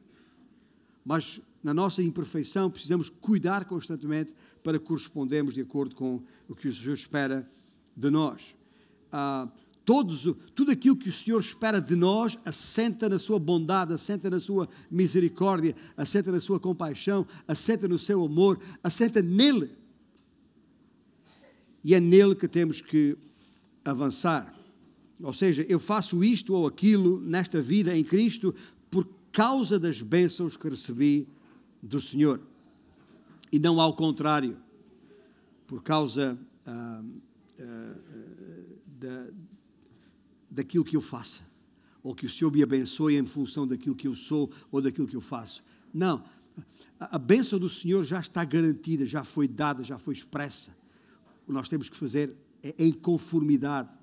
mas 1.06 1.40
na 1.64 1.74
nossa 1.74 2.02
imperfeição 2.02 2.70
precisamos 2.70 3.10
cuidar 3.10 3.66
constantemente 3.66 4.36
para 4.64 4.80
correspondermos 4.80 5.54
de 5.54 5.62
acordo 5.62 5.96
com 5.96 6.24
o 6.50 6.56
que 6.56 6.68
o 6.68 6.74
Senhor 6.74 6.96
espera 6.96 7.48
de 7.96 8.10
nós. 8.10 8.56
Ah, 9.18 9.48
todos, 9.86 10.28
tudo 10.54 10.72
aquilo 10.72 10.98
que 10.98 11.08
o 11.08 11.14
Senhor 11.14 11.40
espera 11.40 11.80
de 11.80 11.96
nós 11.96 12.38
assenta 12.44 13.08
na 13.08 13.18
sua 13.18 13.40
bondade, 13.40 13.94
assenta 13.94 14.30
na 14.30 14.42
sua 14.42 14.68
misericórdia, 14.92 15.74
assenta 15.96 16.34
na 16.34 16.42
sua 16.42 16.60
compaixão, 16.60 17.26
assenta 17.48 17.88
no 17.88 17.98
seu 17.98 18.26
amor, 18.26 18.60
assenta 18.84 19.22
nele. 19.22 19.72
E 21.82 21.96
é 21.96 22.00
nele 22.02 22.36
que 22.36 22.46
temos 22.46 22.82
que 22.82 23.18
avançar. 23.86 24.54
Ou 25.24 25.32
seja, 25.32 25.66
eu 25.70 25.80
faço 25.80 26.22
isto 26.22 26.54
ou 26.54 26.68
aquilo 26.68 27.22
nesta 27.22 27.62
vida 27.62 27.98
em 27.98 28.04
Cristo 28.04 28.54
por 28.92 29.08
causa 29.32 29.80
das 29.80 30.02
bênçãos 30.02 30.58
que 30.58 30.68
recebi 30.68 31.26
do 31.82 32.02
Senhor 32.02 32.42
e 33.50 33.60
não 33.60 33.80
ao 33.80 33.96
contrário, 33.96 34.58
por 35.66 35.82
causa 35.82 36.38
ah, 36.66 37.04
ah, 37.58 37.96
da, 39.06 39.30
daquilo 40.50 40.86
que 40.86 40.96
eu 40.96 41.02
faço, 41.02 41.44
ou 42.04 42.16
que 42.16 42.26
o 42.26 42.30
Senhor 42.30 42.52
me 42.52 42.64
abençoe 42.64 43.18
em 43.18 43.26
função 43.26 43.68
daquilo 43.68 43.96
que 43.96 44.08
eu 44.08 44.16
sou 44.16 44.52
ou 44.72 44.82
daquilo 44.82 45.08
que 45.08 45.16
eu 45.16 45.22
faço. 45.22 45.64
Não, 45.94 46.24
a, 47.00 47.16
a 47.16 47.20
bênção 47.20 47.60
do 47.60 47.70
Senhor 47.70 48.04
já 48.04 48.20
está 48.20 48.44
garantida, 48.44 49.06
já 49.06 49.24
foi 49.24 49.48
dada, 49.48 49.84
já 49.84 49.98
foi 49.98 50.14
expressa. 50.14 50.72
O 51.44 51.48
que 51.48 51.54
nós 51.54 51.70
temos 51.70 51.90
que 51.90 51.98
fazer 51.98 52.36
é, 52.64 52.74
em 52.80 52.92
conformidade, 52.92 53.98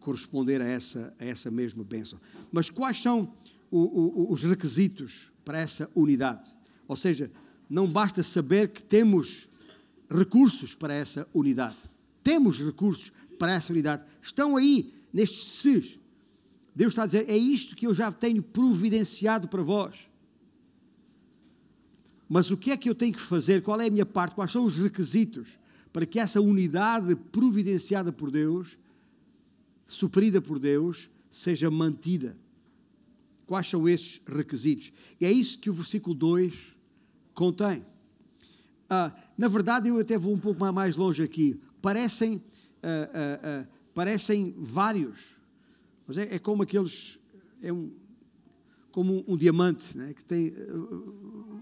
corresponder 0.00 0.60
a 0.60 0.66
essa, 0.66 1.14
a 1.18 1.24
essa 1.24 1.50
mesma 1.50 1.82
bênção. 1.82 2.20
Mas 2.52 2.70
quais 2.70 3.02
são 3.02 3.34
o, 3.70 3.78
o, 3.78 4.32
os 4.32 4.42
requisitos 4.42 5.32
para 5.44 5.58
essa 5.58 5.90
unidade? 5.94 6.54
Ou 6.86 6.96
seja, 6.96 7.30
não 7.68 7.88
basta 7.88 8.22
saber 8.22 8.68
que 8.68 8.82
temos 8.82 9.48
recursos 10.08 10.74
para 10.74 10.94
essa 10.94 11.28
unidade. 11.34 11.76
Temos 12.22 12.58
recursos 12.58 13.12
para 13.36 13.52
essa 13.52 13.72
unidade. 13.72 14.04
Estão 14.20 14.56
aí, 14.56 14.92
nestes 15.12 15.60
se's. 15.60 15.98
Deus 16.74 16.92
está 16.92 17.04
a 17.04 17.06
dizer: 17.06 17.28
é 17.28 17.36
isto 17.36 17.74
que 17.74 17.86
eu 17.86 17.94
já 17.94 18.12
tenho 18.12 18.42
providenciado 18.42 19.48
para 19.48 19.62
vós. 19.62 20.08
Mas 22.28 22.50
o 22.50 22.56
que 22.56 22.70
é 22.70 22.76
que 22.76 22.88
eu 22.88 22.94
tenho 22.94 23.12
que 23.12 23.20
fazer? 23.20 23.62
Qual 23.62 23.80
é 23.80 23.86
a 23.86 23.90
minha 23.90 24.06
parte? 24.06 24.34
Quais 24.34 24.50
são 24.50 24.64
os 24.64 24.76
requisitos 24.76 25.58
para 25.92 26.04
que 26.04 26.18
essa 26.18 26.40
unidade 26.40 27.14
providenciada 27.16 28.12
por 28.12 28.30
Deus, 28.30 28.76
suprida 29.86 30.42
por 30.42 30.58
Deus, 30.58 31.08
seja 31.30 31.70
mantida? 31.70 32.36
Quais 33.46 33.68
são 33.68 33.88
esses 33.88 34.20
requisitos? 34.26 34.92
E 35.20 35.24
é 35.24 35.30
isso 35.30 35.58
que 35.58 35.70
o 35.70 35.72
versículo 35.72 36.14
2 36.14 36.76
contém. 37.32 37.84
Ah, 38.90 39.14
na 39.38 39.48
verdade, 39.48 39.88
eu 39.88 39.98
até 39.98 40.18
vou 40.18 40.34
um 40.34 40.38
pouco 40.38 40.60
mais 40.72 40.96
longe 40.96 41.22
aqui. 41.22 41.60
Parecem, 41.80 42.42
ah, 42.86 43.10
ah, 43.12 43.40
ah 43.42 43.68
parecem 43.94 44.54
vários 44.58 45.36
mas 46.06 46.18
é, 46.18 46.36
é 46.36 46.38
como 46.38 46.62
aqueles. 46.62 47.18
É 47.62 47.72
um, 47.72 47.90
como 48.92 49.18
um, 49.18 49.34
um 49.34 49.36
diamante, 49.36 49.96
né? 49.96 50.14
que 50.14 50.24
tem 50.24 50.54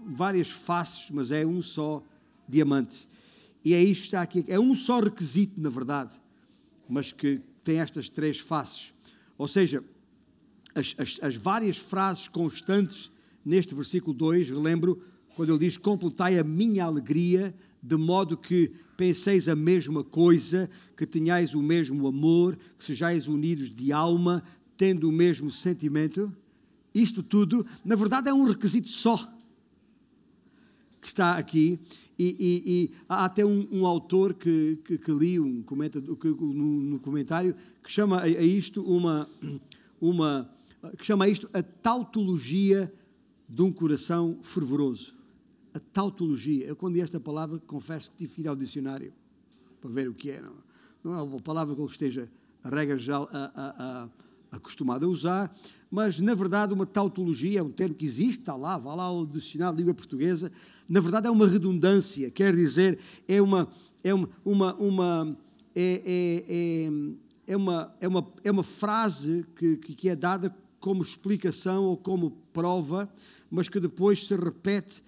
várias 0.05 0.49
faces, 0.49 1.09
mas 1.11 1.31
é 1.31 1.45
um 1.45 1.61
só 1.61 2.03
diamante. 2.47 3.09
E 3.63 3.73
é 3.73 3.83
isto 3.83 4.01
que 4.01 4.07
está 4.07 4.21
aqui. 4.21 4.45
É 4.47 4.59
um 4.59 4.75
só 4.75 4.99
requisito, 4.99 5.59
na 5.59 5.69
verdade, 5.69 6.21
mas 6.87 7.11
que 7.11 7.41
tem 7.63 7.79
estas 7.79 8.07
três 8.07 8.39
faces. 8.39 8.93
Ou 9.37 9.47
seja, 9.47 9.83
as, 10.75 10.95
as, 10.97 11.19
as 11.21 11.35
várias 11.35 11.77
frases 11.77 12.27
constantes 12.27 13.11
neste 13.43 13.73
versículo 13.73 14.13
2, 14.13 14.49
relembro, 14.49 15.01
quando 15.35 15.49
ele 15.49 15.59
diz: 15.59 15.77
Completai 15.77 16.37
a 16.37 16.43
minha 16.43 16.85
alegria, 16.85 17.53
de 17.85 17.97
modo 17.97 18.35
que 18.35 18.71
penseis 18.97 19.47
a 19.47 19.55
mesma 19.55 20.03
coisa, 20.03 20.67
que 20.97 21.05
tenhais 21.05 21.53
o 21.53 21.61
mesmo 21.61 22.07
amor, 22.07 22.57
que 22.77 22.83
sejais 22.83 23.27
unidos 23.27 23.69
de 23.69 23.91
alma, 23.91 24.43
tendo 24.75 25.07
o 25.07 25.11
mesmo 25.11 25.51
sentimento. 25.51 26.35
Isto 26.93 27.21
tudo, 27.21 27.65
na 27.83 27.95
verdade, 27.95 28.27
é 28.27 28.33
um 28.33 28.45
requisito 28.45 28.89
só 28.89 29.17
que 30.99 31.07
está 31.07 31.37
aqui. 31.37 31.79
E, 32.17 32.25
e, 32.25 32.63
e 32.65 32.91
há 33.07 33.25
até 33.25 33.45
um, 33.45 33.67
um 33.71 33.85
autor 33.85 34.33
que, 34.33 34.79
que, 34.83 34.97
que, 34.97 35.11
li 35.11 35.39
um 35.39 35.61
comenta, 35.61 36.01
que, 36.01 36.27
no, 36.29 36.81
no, 36.81 36.99
comentário 36.99 37.55
que 37.83 37.91
chama 37.91 38.21
a, 38.21 38.27
isto 38.27 38.81
uma, 38.81 39.29
uma 39.99 40.49
que 40.97 41.05
chama 41.05 41.25
a 41.25 41.27
isto 41.27 41.49
a 41.53 41.61
tautologia 41.61 42.91
de 43.49 43.61
um 43.61 43.71
coração 43.71 44.39
fervoroso 44.41 45.14
a 45.75 45.79
tautologia. 45.79 46.65
Eu, 46.65 46.75
quando 46.75 46.93
li 46.93 47.01
esta 47.01 47.19
palavra, 47.19 47.59
confesso 47.67 48.09
que 48.11 48.17
tive 48.17 48.35
que 48.35 48.41
ir 48.41 48.47
ao 48.47 48.55
dicionário 48.55 49.11
para 49.81 49.91
ver 49.91 50.07
o 50.07 50.13
que 50.13 50.31
é. 50.31 50.39
Não, 50.39 50.53
não 51.03 51.13
é 51.13 51.21
uma 51.21 51.39
palavra 51.41 51.75
que 51.75 51.81
eu 51.81 51.85
esteja, 51.85 52.31
a 52.63 52.69
regra 52.69 52.97
geral, 52.97 53.29
a, 53.29 53.51
a, 53.53 54.09
acostumado 54.55 55.05
a 55.05 55.09
usar, 55.09 55.53
mas, 55.91 56.21
na 56.21 56.33
verdade, 56.33 56.73
uma 56.73 56.85
tautologia 56.85 57.59
é 57.59 57.63
um 57.63 57.69
termo 57.69 57.93
que 57.93 58.05
existe, 58.05 58.39
está 58.39 58.55
lá, 58.55 58.77
vá 58.77 58.95
lá 58.95 59.03
ao 59.03 59.25
dicionário 59.25 59.75
de 59.75 59.81
língua 59.83 59.93
portuguesa. 59.93 60.49
Na 60.87 61.01
verdade, 61.01 61.27
é 61.27 61.29
uma 61.29 61.45
redundância, 61.45 62.31
quer 62.31 62.55
dizer, 62.55 62.97
é 63.27 63.41
uma. 63.41 63.67
É 64.01 64.13
uma, 64.13 64.29
uma, 64.45 64.75
uma 64.75 65.37
é, 65.75 66.01
é, 66.05 66.45
é, 66.47 67.53
é, 67.53 67.57
uma, 67.57 67.93
é, 67.99 68.07
uma, 68.07 68.33
é 68.45 68.51
uma 68.51 68.63
frase 68.63 69.45
que, 69.57 69.75
que 69.75 70.07
é 70.07 70.15
dada 70.15 70.55
como 70.79 71.01
explicação 71.01 71.83
ou 71.83 71.97
como 71.97 72.31
prova, 72.53 73.11
mas 73.51 73.67
que 73.67 73.79
depois 73.79 74.25
se 74.25 74.35
repete 74.35 75.03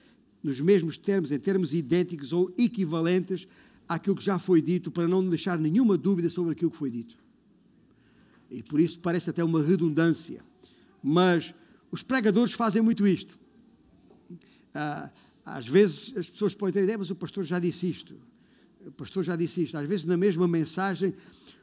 nos 0.48 0.62
mesmos 0.62 0.98
termos, 0.98 1.30
em 1.30 1.38
termos 1.38 1.74
idênticos 1.74 2.32
ou 2.32 2.50
equivalentes 2.58 3.46
àquilo 3.88 4.16
que 4.16 4.24
já 4.24 4.40
foi 4.40 4.62
dito, 4.62 4.90
para 4.90 5.06
não 5.06 5.28
deixar 5.30 5.60
nenhuma 5.60 5.98
dúvida 5.98 6.30
sobre 6.30 6.54
aquilo 6.54 6.72
que 6.72 6.78
foi 6.78 6.90
dito. 6.90 7.18
E 8.50 8.64
por 8.64 8.80
isso 8.80 9.00
parece 9.02 9.30
até 9.30 9.44
uma 9.44 9.62
redundância. 9.62 10.42
Mas 11.04 11.54
os 11.92 12.02
pregadores 12.02 12.54
fazem 12.54 12.82
muito 12.82 13.06
isto. 13.06 13.38
Ah, 14.74 15.12
às 15.46 15.68
vezes 15.68 16.16
as 16.16 16.30
pessoas 16.30 16.56
podem 16.56 16.74
ter 16.74 16.84
ideia, 16.84 16.98
mas 16.98 17.10
o 17.10 17.16
pastor 17.16 17.44
já 17.44 17.60
disse 17.60 17.90
isto. 17.90 18.16
O 18.86 18.92
pastor 18.94 19.26
já 19.26 19.36
disse 19.36 19.64
isto. 19.64 19.78
Às 19.78 19.88
vezes, 19.88 20.06
na 20.06 20.16
mesma 20.16 20.48
mensagem, 20.48 21.14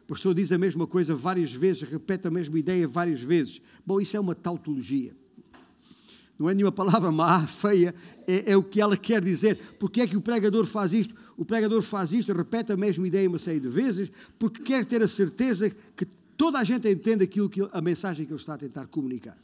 o 0.03 0.07
pastor 0.07 0.35
diz 0.35 0.53
a 0.53 0.59
mesma 0.59 0.87
coisa 0.87 1.15
várias 1.15 1.55
vezes, 1.55 1.89
repete 1.89 2.29
a 2.29 2.31
mesma 2.31 2.59
ideia 2.59 2.87
várias 2.87 3.23
vezes. 3.23 3.63
Bom, 3.87 3.99
isso 3.99 4.15
é 4.15 4.21
uma 4.21 4.35
tautologia 4.35 5.17
não 6.39 6.51
é 6.51 6.55
nenhuma 6.55 6.73
palavra 6.73 7.13
má, 7.13 7.47
feia, 7.47 7.95
é, 8.27 8.53
é, 8.53 8.57
o 8.57 8.63
que 8.63 8.81
ela 8.81 8.97
quer 8.97 9.23
dizer. 9.23 9.57
Porque 9.79 10.01
é 10.01 10.07
que 10.07 10.17
o 10.17 10.21
pregador 10.21 10.67
faz 10.67 10.93
isto? 10.93 11.15
O 11.37 11.45
pregador 11.45 11.83
faz 11.83 12.13
isto, 12.13 12.33
repete 12.33 12.73
a 12.73 12.77
mesma 12.77 13.07
ideia 13.07 13.29
uma 13.29 13.39
série 13.39 13.61
de 13.61 13.69
vezes, 13.69 14.11
porque 14.39 14.63
quer 14.63 14.85
ter 14.85 15.03
a 15.03 15.09
certeza 15.09 15.71
que 15.97 16.05
toda 16.37 16.59
a 16.59 16.65
gente 16.65 16.89
entende 16.89 17.25
aquilo 17.25 17.49
que 17.49 17.61
a 17.73 17.81
mensagem 17.81 18.27
que 18.27 18.33
ele 18.33 18.41
está 18.41 18.55
a 18.55 18.59
tentar 18.59 18.87
comunicar. 18.87 19.37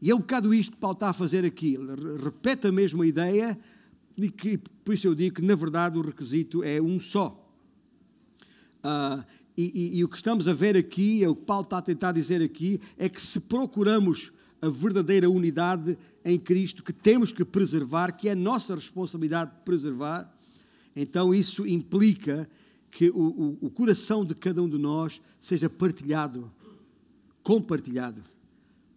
E 0.00 0.10
é 0.10 0.14
um 0.14 0.18
bocado 0.18 0.54
isto 0.54 0.72
que 0.72 0.78
Paulo 0.78 0.94
está 0.94 1.08
a 1.08 1.12
fazer 1.12 1.44
aqui. 1.44 1.74
Ele 1.74 2.22
repete 2.22 2.68
a 2.68 2.72
mesma 2.72 3.06
ideia, 3.06 3.58
e 4.16 4.30
que, 4.30 4.58
por 4.84 4.94
isso 4.94 5.06
eu 5.06 5.14
digo 5.14 5.36
que, 5.36 5.42
na 5.42 5.54
verdade, 5.54 5.98
o 5.98 6.02
requisito 6.02 6.62
é 6.62 6.80
um 6.80 6.98
só. 6.98 7.44
Uh, 8.78 9.24
e, 9.56 9.96
e, 9.96 9.98
e 9.98 10.04
o 10.04 10.08
que 10.08 10.16
estamos 10.16 10.46
a 10.46 10.52
ver 10.52 10.76
aqui, 10.76 11.22
é 11.22 11.28
o 11.28 11.34
que 11.34 11.42
Paulo 11.42 11.64
está 11.64 11.78
a 11.78 11.82
tentar 11.82 12.12
dizer 12.12 12.42
aqui, 12.42 12.80
é 12.96 13.08
que 13.08 13.20
se 13.20 13.40
procuramos 13.40 14.32
a 14.60 14.68
verdadeira 14.68 15.30
unidade 15.30 15.96
em 16.24 16.38
Cristo 16.38 16.82
que 16.82 16.92
temos 16.92 17.32
que 17.32 17.44
preservar, 17.44 18.12
que 18.12 18.28
é 18.28 18.34
nossa 18.34 18.74
responsabilidade 18.74 19.52
preservar, 19.64 20.32
então 20.94 21.32
isso 21.32 21.66
implica 21.66 22.48
que 22.90 23.10
o, 23.10 23.58
o, 23.62 23.66
o 23.66 23.70
coração 23.70 24.24
de 24.24 24.34
cada 24.34 24.62
um 24.62 24.68
de 24.68 24.78
nós 24.78 25.20
seja 25.38 25.70
partilhado, 25.70 26.50
compartilhado, 27.42 28.22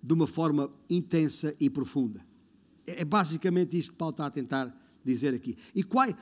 de 0.01 0.13
uma 0.13 0.25
forma 0.25 0.71
intensa 0.89 1.55
e 1.59 1.69
profunda. 1.69 2.25
É, 2.87 3.01
é 3.01 3.05
basicamente 3.05 3.77
isto 3.77 3.91
que 3.91 3.97
Paulo 3.97 4.13
está 4.13 4.25
a 4.25 4.31
tentar 4.31 4.75
dizer 5.03 5.33
aqui. 5.33 5.55
E 5.75 5.83
quais, 5.83 6.15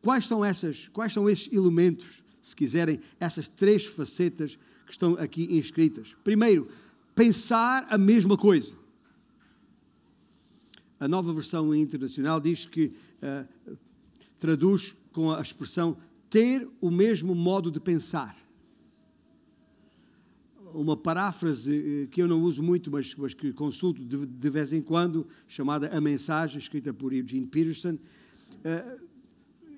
quais 0.00 0.26
são 0.26 0.44
essas, 0.44 0.88
quais 0.88 1.12
são 1.12 1.28
esses 1.28 1.52
elementos, 1.52 2.24
se 2.40 2.56
quiserem, 2.56 3.00
essas 3.20 3.48
três 3.48 3.86
facetas 3.86 4.58
que 4.84 4.92
estão 4.92 5.14
aqui 5.14 5.56
inscritas? 5.56 6.16
Primeiro, 6.24 6.68
pensar 7.16 7.86
a 7.88 7.96
mesma 7.96 8.36
coisa. 8.36 8.76
A 11.00 11.08
nova 11.08 11.32
versão 11.32 11.74
internacional 11.74 12.38
diz 12.38 12.66
que 12.66 12.92
uh, 13.22 13.76
traduz 14.38 14.94
com 15.12 15.32
a 15.32 15.40
expressão 15.40 15.96
ter 16.28 16.68
o 16.80 16.90
mesmo 16.90 17.34
modo 17.34 17.70
de 17.70 17.80
pensar. 17.80 18.36
Uma 20.74 20.96
paráfrase 20.96 22.02
eh, 22.02 22.06
que 22.08 22.20
eu 22.20 22.28
não 22.28 22.42
uso 22.42 22.62
muito, 22.62 22.90
mas, 22.90 23.14
mas 23.14 23.32
que 23.32 23.50
consulto 23.52 24.04
de, 24.04 24.26
de, 24.26 24.50
vez 24.50 24.74
em 24.74 24.82
quando, 24.82 25.26
chamada 25.48 25.88
A 25.96 26.00
Mensagem, 26.02 26.58
escrita 26.58 26.92
por 26.92 27.14
Eugene 27.14 27.46
Peterson, 27.46 27.94
uh, 27.94 29.00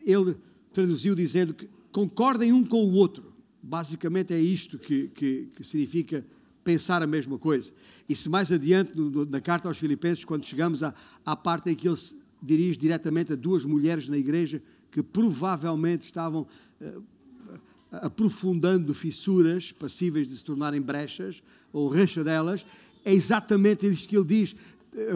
ele 0.02 0.36
traduziu 0.72 1.14
dizendo 1.14 1.54
que 1.54 1.68
concordem 1.92 2.52
um 2.52 2.64
com 2.64 2.82
o 2.82 2.94
outro. 2.94 3.32
Basicamente 3.62 4.34
é 4.34 4.40
isto 4.40 4.76
que, 4.76 5.06
que, 5.08 5.50
que 5.54 5.62
significa 5.62 6.26
pensar 6.68 7.02
a 7.02 7.06
mesma 7.06 7.38
coisa. 7.38 7.70
Se 8.14 8.28
mais 8.28 8.52
adiante, 8.52 8.92
na 9.30 9.40
carta 9.40 9.68
aos 9.68 9.78
Filipenses, 9.78 10.22
quando 10.22 10.44
chegamos 10.44 10.82
à, 10.82 10.94
à 11.24 11.34
parte 11.34 11.70
em 11.70 11.74
que 11.74 11.88
ele 11.88 11.96
se 11.96 12.20
dirige 12.42 12.76
diretamente 12.76 13.32
a 13.32 13.36
duas 13.36 13.64
mulheres 13.64 14.06
na 14.06 14.18
igreja 14.18 14.62
que 14.92 15.02
provavelmente 15.02 16.02
estavam 16.02 16.46
uh, 16.82 17.02
aprofundando 17.90 18.92
fissuras 18.92 19.72
passíveis 19.72 20.28
de 20.28 20.36
se 20.36 20.44
tornarem 20.44 20.82
brechas 20.82 21.42
ou 21.72 21.90
delas, 22.22 22.66
é 23.02 23.14
exatamente 23.14 23.86
isto 23.86 24.06
que 24.06 24.16
ele 24.18 24.26
diz. 24.26 24.54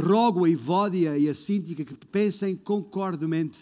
Rogo 0.06 0.46
a 0.46 0.48
Ivódia 0.48 1.18
e 1.18 1.28
a 1.28 1.34
Cíntica 1.34 1.84
que 1.84 2.06
pensem 2.06 2.56
concordemente 2.56 3.60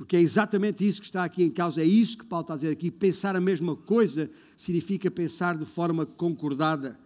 porque 0.00 0.16
é 0.16 0.20
exatamente 0.20 0.88
isso 0.88 0.98
que 0.98 1.08
está 1.08 1.24
aqui 1.24 1.42
em 1.42 1.50
causa, 1.50 1.82
é 1.82 1.84
isso 1.84 2.16
que 2.16 2.24
Paulo 2.24 2.40
está 2.40 2.54
a 2.54 2.56
dizer 2.56 2.70
aqui. 2.70 2.90
Pensar 2.90 3.36
a 3.36 3.40
mesma 3.40 3.76
coisa 3.76 4.30
significa 4.56 5.10
pensar 5.10 5.58
de 5.58 5.66
forma 5.66 6.06
concordada. 6.06 6.98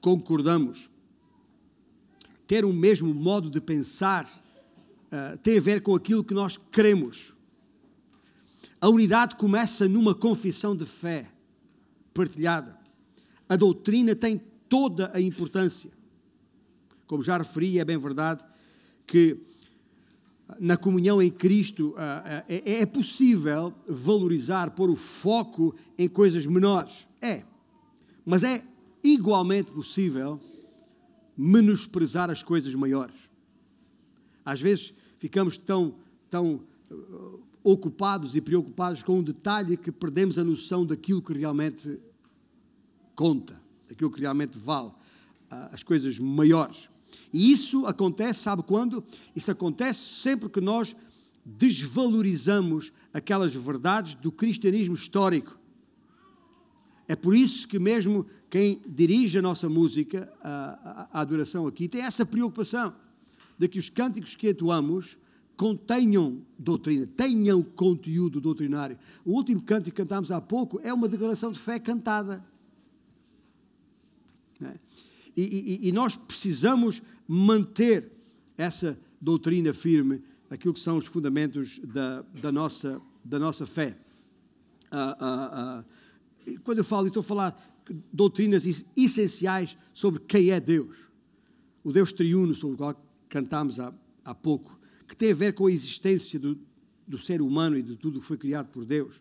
Concordamos. 0.00 0.90
Ter 2.44 2.64
o 2.64 2.72
mesmo 2.72 3.14
modo 3.14 3.48
de 3.48 3.60
pensar 3.60 4.24
uh, 4.24 5.38
tem 5.44 5.58
a 5.58 5.60
ver 5.60 5.80
com 5.80 5.94
aquilo 5.94 6.24
que 6.24 6.34
nós 6.34 6.58
queremos. 6.72 7.34
A 8.80 8.88
unidade 8.88 9.36
começa 9.36 9.86
numa 9.86 10.12
confissão 10.12 10.74
de 10.74 10.84
fé 10.84 11.30
partilhada. 12.12 12.76
A 13.48 13.54
doutrina 13.54 14.16
tem 14.16 14.42
toda 14.68 15.08
a 15.14 15.20
importância. 15.20 15.92
Como 17.06 17.22
já 17.22 17.38
referi, 17.38 17.78
é 17.78 17.84
bem 17.84 17.96
verdade 17.96 18.44
que 19.06 19.40
na 20.60 20.76
comunhão 20.76 21.20
em 21.20 21.30
Cristo 21.30 21.94
ah, 21.96 22.22
ah, 22.24 22.44
é, 22.48 22.82
é 22.82 22.86
possível 22.86 23.72
valorizar, 23.86 24.70
pôr 24.70 24.90
o 24.90 24.96
foco 24.96 25.74
em 25.98 26.08
coisas 26.08 26.46
menores. 26.46 27.06
É. 27.20 27.42
Mas 28.24 28.44
é 28.44 28.64
igualmente 29.02 29.72
possível 29.72 30.40
menosprezar 31.36 32.30
as 32.30 32.42
coisas 32.42 32.74
maiores. 32.74 33.14
Às 34.44 34.60
vezes 34.60 34.92
ficamos 35.18 35.56
tão, 35.56 35.94
tão 36.28 36.60
uh, 36.90 37.40
ocupados 37.62 38.34
e 38.34 38.40
preocupados 38.40 39.02
com 39.02 39.18
um 39.18 39.22
detalhe 39.22 39.76
que 39.76 39.90
perdemos 39.90 40.38
a 40.38 40.44
noção 40.44 40.84
daquilo 40.84 41.22
que 41.22 41.32
realmente 41.32 41.98
conta, 43.14 43.60
aquilo 43.90 44.10
que 44.10 44.20
realmente 44.20 44.58
vale, 44.58 44.90
ah, 45.50 45.70
as 45.72 45.82
coisas 45.82 46.18
maiores. 46.18 46.88
E 47.32 47.52
isso 47.52 47.86
acontece, 47.86 48.40
sabe 48.40 48.62
quando? 48.62 49.02
Isso 49.34 49.50
acontece 49.50 50.00
sempre 50.00 50.48
que 50.48 50.60
nós 50.60 50.94
desvalorizamos 51.44 52.92
aquelas 53.12 53.54
verdades 53.54 54.14
do 54.14 54.30
cristianismo 54.30 54.94
histórico. 54.94 55.58
É 57.08 57.16
por 57.16 57.34
isso 57.34 57.66
que 57.66 57.78
mesmo 57.78 58.26
quem 58.48 58.82
dirige 58.86 59.38
a 59.38 59.42
nossa 59.42 59.68
música, 59.68 60.32
a, 60.42 61.08
a, 61.12 61.18
a 61.18 61.20
adoração 61.20 61.66
aqui, 61.66 61.88
tem 61.88 62.02
essa 62.02 62.24
preocupação 62.24 62.94
de 63.58 63.68
que 63.68 63.78
os 63.78 63.88
cânticos 63.88 64.34
que 64.34 64.48
atuamos 64.48 65.18
contenham 65.56 66.42
doutrina, 66.58 67.06
tenham 67.06 67.62
conteúdo 67.62 68.40
doutrinário. 68.40 68.98
O 69.24 69.32
último 69.32 69.62
canto 69.62 69.84
que 69.84 69.90
cantámos 69.90 70.30
há 70.30 70.40
pouco 70.40 70.80
é 70.80 70.92
uma 70.92 71.08
declaração 71.08 71.50
de 71.50 71.58
fé 71.58 71.78
cantada. 71.78 72.44
É? 74.60 74.78
E, 75.36 75.42
e, 75.84 75.88
e, 75.88 75.92
nós 75.92 76.16
precisamos 76.16 77.02
manter 77.26 78.12
essa 78.56 78.98
doutrina 79.20 79.72
firme, 79.72 80.22
aquilo 80.50 80.74
que 80.74 80.80
são 80.80 80.98
os 80.98 81.06
fundamentos 81.06 81.80
da, 81.84 82.22
da, 82.40 82.52
nossa, 82.52 83.00
da 83.24 83.38
nossa 83.38 83.66
fé. 83.66 83.96
Ah, 84.90 85.16
ah, 85.18 85.50
ah, 85.54 85.84
quando 86.62 86.78
eu 86.78 86.84
falo, 86.84 87.06
estou 87.06 87.22
a 87.22 87.24
falar 87.24 87.82
doutrinas 88.12 88.64
essenciais 88.96 89.76
sobre 89.92 90.20
quem 90.20 90.50
é 90.50 90.60
Deus. 90.60 90.96
O 91.82 91.92
Deus 91.92 92.12
triuno, 92.12 92.54
sobre 92.54 92.74
o 92.74 92.78
qual 92.78 93.08
cantámos 93.28 93.80
há, 93.80 93.92
há 94.24 94.34
pouco 94.34 94.82
que 95.12 95.16
tem 95.16 95.30
a 95.30 95.34
ver 95.34 95.52
com 95.52 95.66
a 95.66 95.70
existência 95.70 96.40
do, 96.40 96.58
do 97.06 97.18
ser 97.18 97.42
humano 97.42 97.76
e 97.76 97.82
de 97.82 97.96
tudo 97.96 98.18
que 98.18 98.24
foi 98.24 98.38
criado 98.38 98.68
por 98.68 98.82
Deus. 98.82 99.20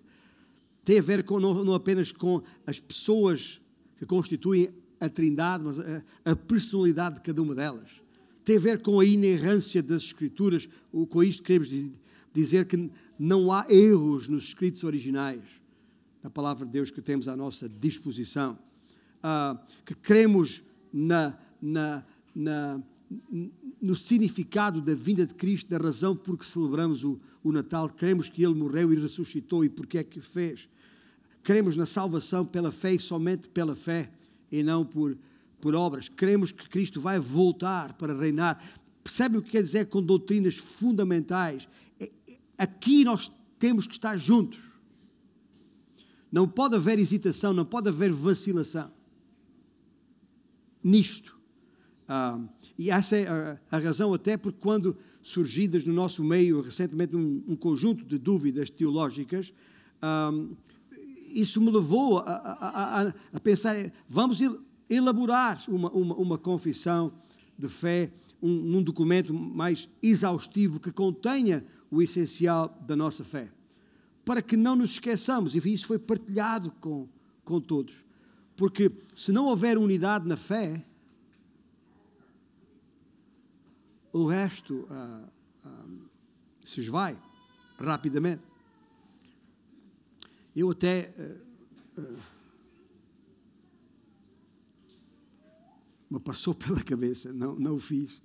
Tem 0.86 1.00
a 1.00 1.02
ver 1.02 1.26
com, 1.26 1.38
não, 1.38 1.66
não 1.66 1.74
apenas 1.74 2.14
com 2.14 2.42
as 2.66 2.80
pessoas 2.80 3.60
que 3.98 4.06
constituem 4.06 4.74
a 5.02 5.10
Trindade, 5.10 5.64
mas 5.64 5.80
a, 5.80 6.04
a, 6.26 6.36
personalidade 6.36 7.16
de 7.16 7.22
cada 7.22 7.42
uma 7.42 7.56
delas. 7.56 7.90
Tem 8.46 8.58
a 8.58 8.60
ver 8.60 8.82
com 8.82 9.00
a 9.00 9.06
inerrância 9.06 9.82
das 9.82 10.04
Escrituras. 10.04 10.70
Com 11.10 11.24
isto 11.24 11.44
queremos 11.44 11.70
dizer 12.32 12.66
que 12.66 12.90
não 13.18 13.52
há 13.52 13.66
erros 13.70 14.28
nos 14.28 14.44
escritos 14.44 14.84
originais 14.84 15.42
da 16.22 16.30
palavra 16.30 16.66
de 16.66 16.72
Deus 16.72 16.92
que 16.92 17.02
temos 17.02 17.28
à 17.28 17.36
nossa 17.36 17.68
disposição. 17.68 18.58
Ah, 19.24 19.60
que 19.86 19.96
cremos 19.96 20.62
na, 20.94 21.38
na, 21.62 22.06
na, 22.34 22.82
no 23.82 23.96
significado 23.96 24.82
da 24.82 24.94
vinda 24.94 25.26
de 25.26 25.34
Cristo, 25.34 25.70
da 25.70 25.78
razão 25.78 26.16
por 26.16 26.38
que 26.38 26.46
celebramos 26.46 27.04
o, 27.04 27.20
o 27.44 27.52
Natal. 27.52 27.90
Cremos 27.90 28.30
que 28.30 28.44
Ele 28.44 28.54
morreu 28.54 28.94
e 28.94 29.00
ressuscitou 29.00 29.66
e 29.66 29.70
porque 29.70 29.98
é 29.98 30.04
que 30.04 30.22
fez. 30.22 30.70
Cremos 31.44 31.76
na 31.76 31.88
salvação 31.88 32.46
pela 32.46 32.72
fé 32.72 32.94
e 32.94 33.00
somente 33.00 33.50
pela 33.50 33.76
fé 33.76 34.12
e 34.52 34.64
não 34.64 34.86
por, 34.86 35.18
por 35.60 35.76
obras. 35.76 36.10
Cremos 36.10 36.52
que 36.52 36.68
Cristo 36.68 37.00
vai 37.00 37.20
voltar 37.20 37.94
para 37.94 38.14
reinar. 38.14 38.62
Percebe 39.04 39.38
o 39.38 39.42
que 39.42 39.52
quer 39.52 39.64
dizer 39.64 39.88
com 39.88 40.02
doutrinas 40.02 40.56
fundamentais? 40.56 41.68
É, 42.00 42.06
é, 42.06 42.38
aqui 42.58 43.04
nós 43.04 43.32
temos 43.58 43.88
que 43.88 43.94
estar 43.94 44.18
juntos. 44.18 44.60
Não 46.32 46.48
pode 46.48 46.76
haver 46.76 46.98
hesitação, 47.00 47.54
não 47.54 47.66
pode 47.66 47.90
haver 47.90 48.12
vacilação. 48.12 48.92
Nisto. 50.84 51.38
Ah, 52.08 52.40
e 52.78 52.90
essa 52.90 53.16
é 53.16 53.28
a, 53.28 53.60
a, 53.70 53.78
razão, 53.78 54.14
até 54.14 54.36
porque, 54.38 54.60
quando 54.60 54.98
surgidas 55.22 55.84
no 55.84 55.94
nosso 55.94 56.24
meio 56.24 56.62
recentemente 56.62 57.16
um, 57.16 57.44
um 57.48 57.56
conjunto 57.56 58.04
de 58.04 58.18
dúvidas 58.18 58.70
teológicas, 58.70 59.54
um, 60.02 60.56
isso 61.34 61.62
me 61.62 61.72
levou 61.72 62.20
a, 62.20 62.32
a, 62.32 63.14
a, 63.34 63.40
pensar: 63.40 63.76
vamos 64.08 64.40
elaborar 64.90 65.64
uma, 65.68 65.90
uma, 65.92 66.16
uma 66.16 66.38
confissão 66.38 67.14
de 67.58 67.70
fé, 67.70 68.12
um, 68.42 68.50
num 68.50 68.84
documento 68.84 69.34
mais 69.34 69.88
exaustivo 70.02 70.80
que 70.80 70.92
contenha 70.92 71.66
o 71.90 72.02
essencial 72.02 72.70
da 72.88 72.96
nossa 72.96 73.24
fé, 73.24 73.52
para 74.26 74.42
que 74.42 74.58
não 74.58 74.76
nos 74.76 74.92
esqueçamos, 74.92 75.56
e 75.56 75.74
isso 75.74 75.88
foi 75.88 76.00
partilhado 76.00 76.72
com, 76.80 77.08
com 77.44 77.60
todos, 77.60 78.06
porque 78.56 78.92
se 79.16 79.32
não 79.32 79.46
houver 79.46 79.78
unidade 79.78 80.28
na 80.28 80.38
fé, 80.38 80.86
o 84.14 84.26
resto 84.26 84.86
ah, 84.90 85.30
ah, 85.66 85.86
se 86.66 86.82
esvai 86.82 87.18
rapidamente. 87.80 88.51
Eu 90.56 90.72
até 90.72 91.14
ah, 91.98 92.20
me 96.10 96.20
passou 96.20 96.54
pela 96.54 96.84
cabeça, 96.84 97.34
não, 97.34 97.56
não 97.56 97.76
o 97.76 97.80
fiz. 97.80 98.22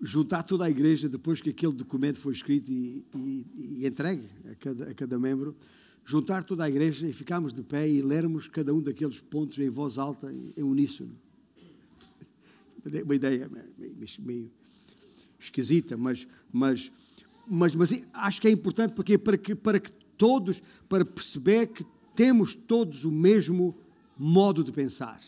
Juntar 0.00 0.42
toda 0.42 0.64
a 0.64 0.70
igreja 0.70 1.08
depois 1.08 1.40
que 1.40 1.50
aquele 1.50 1.72
documento 1.72 2.20
foi 2.20 2.32
escrito 2.32 2.70
e, 2.70 3.04
e, 3.14 3.46
e 3.80 3.86
entregue 3.86 4.26
a 4.50 4.54
cada, 4.54 4.90
a 4.90 4.94
cada 4.94 5.18
membro, 5.18 5.54
juntar 6.04 6.42
toda 6.44 6.64
a 6.64 6.70
igreja 6.70 7.06
e 7.06 7.12
ficarmos 7.12 7.52
de 7.52 7.62
pé 7.62 7.88
e 7.88 8.00
lermos 8.00 8.48
cada 8.48 8.72
um 8.72 8.80
daqueles 8.80 9.20
pontos 9.20 9.58
em 9.58 9.68
voz 9.68 9.98
alta, 9.98 10.32
em 10.32 10.62
uníssono 10.62 11.14
uma 13.04 13.14
ideia 13.14 13.50
meio 14.18 14.50
esquisita, 15.38 15.96
mas, 15.96 16.26
mas, 16.52 16.90
mas, 17.46 17.74
mas 17.74 18.06
acho 18.12 18.40
que 18.40 18.48
é 18.48 18.50
importante 18.50 18.94
porque 18.94 19.18
para 19.18 19.38
que, 19.38 19.54
para 19.54 19.80
que 19.80 19.90
todos, 20.20 20.62
para 20.86 21.02
perceber 21.02 21.68
que 21.68 21.82
temos 22.14 22.54
todos 22.54 23.06
o 23.06 23.10
mesmo 23.10 23.74
modo 24.18 24.62
de 24.62 24.70
pensar, 24.70 25.18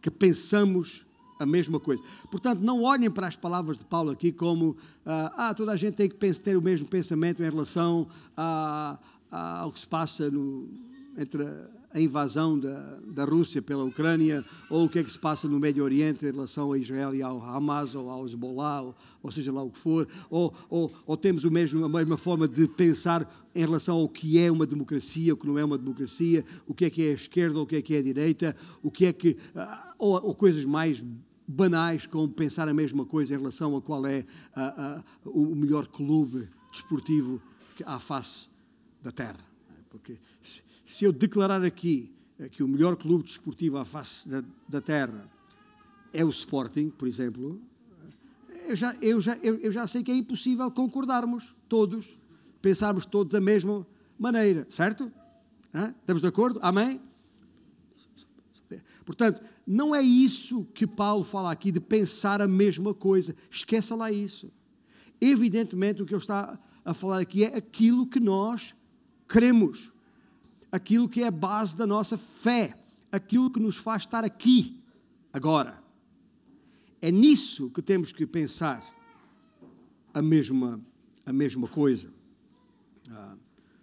que 0.00 0.10
pensamos 0.10 1.04
a 1.38 1.44
mesma 1.44 1.78
coisa. 1.78 2.02
Portanto, 2.30 2.60
não 2.60 2.82
olhem 2.82 3.10
para 3.10 3.26
as 3.26 3.36
palavras 3.36 3.76
de 3.76 3.84
Paulo 3.84 4.10
aqui 4.10 4.32
como 4.32 4.74
ah, 5.04 5.48
ah 5.48 5.54
toda 5.54 5.72
a 5.72 5.76
gente 5.76 5.96
tem 5.96 6.08
que 6.08 6.16
ter 6.16 6.56
o 6.56 6.62
mesmo 6.62 6.88
pensamento 6.88 7.42
em 7.42 7.50
relação 7.50 8.08
a, 8.34 8.98
a, 9.30 9.58
ao 9.60 9.72
que 9.72 9.80
se 9.80 9.86
passa 9.86 10.30
no, 10.30 10.70
entre 11.18 11.44
a 11.94 12.00
invasão 12.00 12.58
da, 12.58 12.98
da 13.06 13.24
Rússia 13.24 13.62
pela 13.62 13.84
Ucrânia, 13.84 14.44
ou 14.68 14.86
o 14.86 14.88
que 14.88 14.98
é 14.98 15.04
que 15.04 15.10
se 15.10 15.18
passa 15.18 15.46
no 15.46 15.60
Médio 15.60 15.84
Oriente 15.84 16.26
em 16.26 16.32
relação 16.32 16.72
a 16.72 16.78
Israel 16.78 17.14
e 17.14 17.22
ao 17.22 17.40
Hamas, 17.40 17.94
ou 17.94 18.10
ao 18.10 18.26
Hezbollah, 18.26 18.82
ou, 18.82 18.96
ou 19.22 19.30
seja 19.30 19.52
lá 19.52 19.62
o 19.62 19.70
que 19.70 19.78
for, 19.78 20.08
ou, 20.28 20.52
ou, 20.68 20.92
ou 21.06 21.16
temos 21.16 21.44
o 21.44 21.52
mesmo, 21.52 21.84
a 21.84 21.88
mesma 21.88 22.16
forma 22.16 22.48
de 22.48 22.66
pensar 22.66 23.32
em 23.54 23.60
relação 23.60 23.96
ao 23.98 24.08
que 24.08 24.40
é 24.40 24.50
uma 24.50 24.66
democracia, 24.66 25.32
o 25.32 25.36
que 25.36 25.46
não 25.46 25.56
é 25.56 25.64
uma 25.64 25.78
democracia, 25.78 26.44
o 26.66 26.74
que 26.74 26.84
é 26.84 26.90
que 26.90 27.06
é 27.06 27.10
a 27.12 27.14
esquerda, 27.14 27.60
o 27.60 27.66
que 27.66 27.76
é 27.76 27.82
que 27.82 27.94
é 27.94 27.98
a 27.98 28.02
direita, 28.02 28.56
o 28.82 28.90
que 28.90 29.06
é 29.06 29.12
que. 29.12 29.36
Ah, 29.54 29.94
ou, 29.96 30.14
ou 30.14 30.34
coisas 30.34 30.64
mais 30.64 31.00
banais, 31.46 32.08
como 32.08 32.28
pensar 32.28 32.68
a 32.68 32.74
mesma 32.74 33.06
coisa 33.06 33.34
em 33.34 33.38
relação 33.38 33.76
a 33.76 33.80
qual 33.80 34.04
é 34.04 34.24
a, 34.56 34.96
a, 34.96 35.04
o 35.26 35.54
melhor 35.54 35.86
clube 35.86 36.48
desportivo 36.72 37.40
à 37.86 38.00
face 38.00 38.46
da 39.00 39.12
Terra. 39.12 39.38
Porque 39.90 40.18
se 40.84 41.04
eu 41.04 41.12
declarar 41.12 41.64
aqui 41.64 42.12
eh, 42.38 42.48
que 42.48 42.62
o 42.62 42.68
melhor 42.68 42.96
clube 42.96 43.24
desportivo 43.24 43.78
à 43.78 43.84
face 43.84 44.28
da, 44.28 44.42
da 44.68 44.80
Terra 44.80 45.30
é 46.12 46.24
o 46.24 46.30
Sporting, 46.30 46.90
por 46.90 47.08
exemplo, 47.08 47.60
eh, 48.50 48.72
eu 48.72 48.76
já, 48.76 48.94
eu, 49.00 49.20
já, 49.20 49.36
eu, 49.38 49.56
eu 49.56 49.72
já 49.72 49.86
sei 49.86 50.02
que 50.02 50.10
é 50.10 50.14
impossível 50.14 50.70
concordarmos 50.70 51.54
todos, 51.68 52.18
pensarmos 52.60 53.06
todos 53.06 53.32
da 53.32 53.40
mesma 53.40 53.86
maneira, 54.18 54.66
certo? 54.68 55.10
Hã? 55.72 55.94
Estamos 56.00 56.22
de 56.22 56.28
acordo? 56.28 56.60
Amém? 56.62 57.00
Portanto, 59.04 59.42
não 59.66 59.94
é 59.94 60.02
isso 60.02 60.66
que 60.74 60.86
Paulo 60.86 61.24
fala 61.24 61.50
aqui 61.50 61.70
de 61.70 61.80
pensar 61.80 62.40
a 62.40 62.48
mesma 62.48 62.94
coisa. 62.94 63.34
Esqueça 63.50 63.94
lá 63.94 64.10
isso. 64.10 64.50
Evidentemente, 65.20 66.02
o 66.02 66.06
que 66.06 66.14
ele 66.14 66.20
está 66.20 66.58
a 66.84 66.94
falar 66.94 67.20
aqui 67.20 67.44
é 67.44 67.56
aquilo 67.56 68.06
que 68.06 68.20
nós 68.20 68.74
queremos 69.28 69.92
aquilo 70.74 71.08
que 71.08 71.22
é 71.22 71.28
a 71.28 71.30
base 71.30 71.76
da 71.76 71.86
nossa 71.86 72.18
fé, 72.18 72.76
aquilo 73.12 73.48
que 73.48 73.60
nos 73.60 73.76
faz 73.76 74.02
estar 74.02 74.24
aqui, 74.24 74.82
agora. 75.32 75.80
É 77.00 77.12
nisso 77.12 77.70
que 77.70 77.80
temos 77.80 78.10
que 78.10 78.26
pensar 78.26 78.82
a 80.12 80.20
mesma, 80.20 80.84
a 81.24 81.32
mesma 81.32 81.68
coisa. 81.68 82.10
Ah, 83.08 83.36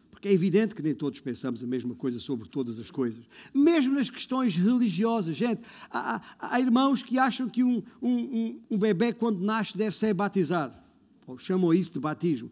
porque 0.10 0.28
é 0.28 0.34
evidente 0.34 0.76
que 0.76 0.82
nem 0.82 0.94
todos 0.94 1.22
pensamos 1.22 1.64
a 1.64 1.68
mesma 1.68 1.96
coisa 1.96 2.20
sobre 2.20 2.50
todas 2.50 2.78
as 2.78 2.92
coisas. 2.92 3.24
Mesmo 3.54 3.94
nas 3.94 4.10
questões 4.10 4.58
religiosas, 4.58 5.38
gente. 5.38 5.62
Há, 5.90 6.18
há, 6.18 6.56
há 6.56 6.60
irmãos 6.60 7.02
que 7.02 7.18
acham 7.18 7.48
que 7.48 7.64
um, 7.64 7.82
um, 8.02 8.60
um, 8.70 8.78
bebê, 8.78 9.14
quando 9.14 9.40
nasce, 9.40 9.78
deve 9.78 9.98
ser 9.98 10.14
batizado. 10.14 10.78
Ou 11.26 11.38
chamam 11.38 11.74
isso 11.74 11.94
de 11.94 12.02
batismo. 12.02 12.52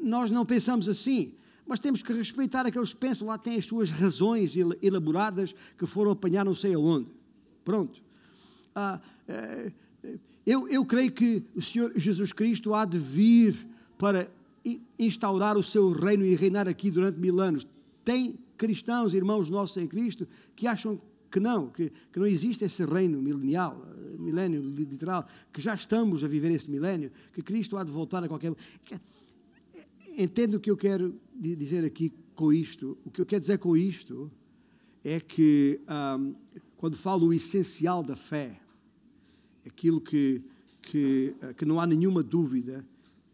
Nós 0.00 0.30
não 0.30 0.46
pensamos 0.46 0.88
assim 0.88 1.34
mas 1.66 1.78
temos 1.78 2.02
que 2.02 2.12
respeitar 2.12 2.66
aqueles 2.66 2.92
que 2.92 3.00
pensam, 3.00 3.26
lá 3.26 3.38
têm 3.38 3.58
as 3.58 3.64
suas 3.64 3.90
razões 3.90 4.54
elaboradas 4.82 5.54
que 5.78 5.86
foram 5.86 6.10
apanhar 6.10 6.44
não 6.44 6.54
sei 6.54 6.74
aonde. 6.74 7.12
Pronto. 7.64 8.02
Ah, 8.74 9.00
eh, 9.26 9.72
eu, 10.46 10.68
eu 10.68 10.84
creio 10.84 11.10
que 11.10 11.42
o 11.54 11.62
Senhor 11.62 11.92
Jesus 11.96 12.32
Cristo 12.32 12.74
há 12.74 12.84
de 12.84 12.98
vir 12.98 13.56
para 13.96 14.28
instaurar 14.98 15.56
o 15.56 15.62
seu 15.62 15.92
reino 15.92 16.24
e 16.24 16.34
reinar 16.34 16.68
aqui 16.68 16.90
durante 16.90 17.18
mil 17.18 17.40
anos. 17.40 17.66
Tem 18.04 18.38
cristãos, 18.56 19.14
irmãos 19.14 19.48
nossos 19.48 19.76
em 19.78 19.86
Cristo, 19.86 20.28
que 20.54 20.66
acham 20.66 21.00
que 21.30 21.40
não, 21.40 21.68
que, 21.68 21.90
que 22.12 22.18
não 22.18 22.26
existe 22.26 22.64
esse 22.64 22.84
reino 22.84 23.20
milenial, 23.20 23.82
milénio 24.18 24.62
literal, 24.62 25.26
que 25.52 25.60
já 25.60 25.74
estamos 25.74 26.22
a 26.22 26.28
viver 26.28 26.50
esse 26.52 26.70
milénio, 26.70 27.10
que 27.32 27.42
Cristo 27.42 27.76
há 27.76 27.84
de 27.84 27.90
voltar 27.90 28.22
a 28.22 28.28
qualquer. 28.28 28.54
Entendo 30.16 30.56
o 30.56 30.60
que 30.60 30.70
eu 30.70 30.76
quero 30.76 31.18
dizer 31.34 31.84
aqui 31.84 32.12
com 32.34 32.52
isto. 32.52 32.96
O 33.04 33.10
que 33.10 33.20
eu 33.20 33.26
quero 33.26 33.40
dizer 33.40 33.58
com 33.58 33.76
isto 33.76 34.30
é 35.02 35.18
que 35.18 35.80
um, 36.18 36.34
quando 36.76 36.96
falo 36.96 37.28
o 37.28 37.32
essencial 37.32 38.02
da 38.02 38.14
fé, 38.14 38.60
aquilo 39.66 40.00
que, 40.00 40.42
que, 40.82 41.34
que 41.56 41.64
não 41.64 41.80
há 41.80 41.86
nenhuma 41.86 42.22
dúvida 42.22 42.84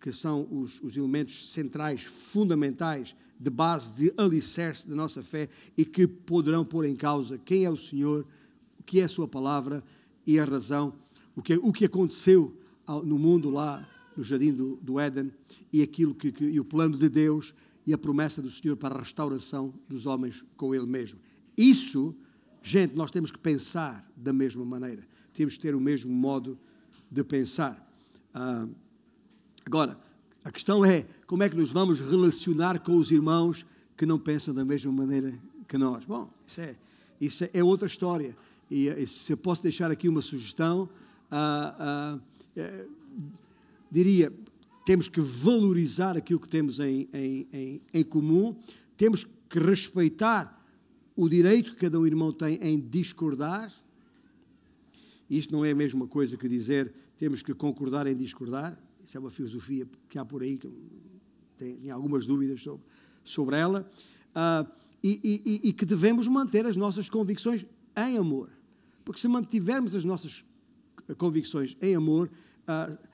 que 0.01 0.11
são 0.13 0.49
os, 0.51 0.81
os 0.81 0.97
elementos 0.97 1.51
centrais, 1.51 2.03
fundamentais 2.03 3.15
de 3.39 3.51
base, 3.51 4.05
de 4.05 4.15
alicerce 4.17 4.89
da 4.89 4.95
nossa 4.95 5.23
fé 5.23 5.49
e 5.77 5.85
que 5.85 6.07
poderão 6.07 6.65
pôr 6.65 6.87
em 6.87 6.97
causa 6.97 7.39
quem 7.39 7.65
é 7.65 7.71
o 7.71 7.77
Senhor, 7.77 8.27
o 8.79 8.83
que 8.83 9.01
é 9.01 9.05
a 9.05 9.09
Sua 9.09 9.29
palavra 9.29 9.85
e 10.27 10.39
a 10.39 10.45
razão, 10.45 10.95
o 11.37 11.43
que, 11.43 11.57
o 11.57 11.73
que 11.73 11.85
aconteceu 11.85 12.57
no 13.05 13.19
mundo 13.19 13.51
lá 13.51 13.87
no 14.21 14.25
jardim 14.25 14.53
do, 14.53 14.77
do 14.83 15.01
Éden 15.01 15.33
e 15.73 15.81
aquilo 15.81 16.15
que, 16.15 16.31
que, 16.31 16.45
e 16.45 16.61
o 16.61 16.65
plano 16.65 16.99
de 16.99 17.09
Deus 17.09 17.55
e 17.87 17.95
a 17.95 17.99
promessa 17.99 18.43
do 18.43 18.51
Senhor 18.51 18.77
para 18.77 18.95
a 18.95 18.99
restauração 18.99 19.73
dos 19.89 20.05
homens 20.05 20.45
com 20.59 20.75
Ele 20.75 20.85
mesmo. 20.85 21.19
Isso, 21.57 22.15
gente, 22.63 22.95
nós 22.95 23.11
temos 23.11 23.31
que 23.31 23.39
pensar 23.39 24.07
da 24.15 24.31
mesma 24.31 24.63
maneira, 24.63 25.03
temos 25.33 25.55
que 25.55 25.61
ter 25.61 25.75
o 25.75 25.81
mesmo 25.81 26.13
modo 26.13 26.59
de 27.11 27.25
pensar. 27.25 27.91
Ah, 28.35 28.69
agora, 29.65 29.99
a 30.45 30.53
questão 30.53 30.85
é 30.85 31.07
como 31.27 31.43
é 31.43 31.49
que 31.49 31.57
nos 31.57 31.71
vamos 31.71 32.01
relacionar 32.01 32.79
com 32.81 32.97
os 32.99 33.11
irmãos 33.11 33.65
que 33.97 34.05
não 34.05 34.19
pensam 34.19 34.53
da 34.53 34.67
mesma 34.67 34.93
maneira 34.93 35.33
que 35.67 35.79
nós. 35.79 36.05
Bom, 36.05 36.31
isso 36.47 36.61
é, 36.61 36.77
isso 37.19 37.49
é 37.55 37.65
outra 37.65 37.87
história. 37.87 38.37
E, 38.71 38.87
e 38.87 39.07
se 39.07 39.33
eu 39.33 39.39
posso 39.39 39.63
deixar 39.63 39.91
aqui 39.91 40.11
uma 40.11 40.21
sugestão, 40.21 40.91
ah, 41.31 41.75
ah, 41.79 42.19
é, 42.55 42.87
diria, 43.91 44.33
temos 44.85 45.09
que 45.09 45.21
valorizar 45.21 46.17
aquilo 46.17 46.41
que 46.41 46.49
temos 46.49 46.81
em, 46.81 47.09
em, 47.13 47.49
em, 47.53 47.83
em 47.93 48.05
comum, 48.05 48.57
temos 48.97 49.25
que 49.49 49.59
respeitar 49.59 50.57
o 51.17 51.29
direito 51.29 51.73
que 51.73 51.81
cada 51.81 51.99
um 51.99 52.07
irmão 52.07 52.33
tem 52.33 52.57
em 52.63 52.81
discordar. 52.81 53.73
Isto 55.29 55.53
não 55.53 55.65
é 55.65 55.73
a 55.73 55.75
mesma 55.75 56.07
coisa 56.07 56.37
que 56.37 56.49
dizer 56.49 56.93
temos 57.17 57.43
que 57.43 57.53
concordar 57.53 58.07
em 58.07 58.17
discordar. 58.17 58.79
Isso 59.05 59.17
é 59.17 59.21
uma 59.21 59.31
filosofia 59.31 59.87
que 60.09 60.19
há 60.19 60.25
por 60.25 60.43
aí, 60.43 60.57
que 60.57 60.71
tem 61.57 61.91
algumas 61.91 62.27
dúvidas 62.27 62.63
sobre, 62.63 62.83
sobre 63.23 63.57
ela. 63.57 63.87
Uh, 64.31 64.67
e, 65.03 65.21
e, 65.65 65.69
e 65.69 65.73
que 65.73 65.85
devemos 65.85 66.27
manter 66.29 66.65
as 66.67 66.77
nossas 66.77 67.11
convicções 67.11 67.67
em 67.97 68.17
amor. 68.17 68.51
Porque 69.05 69.21
se 69.21 69.29
mantivermos 69.29 69.95
as 69.95 70.05
nossas 70.05 70.45
convicções 71.19 71.77
em 71.81 71.95
amor, 71.95 72.31
uh, 72.63 73.09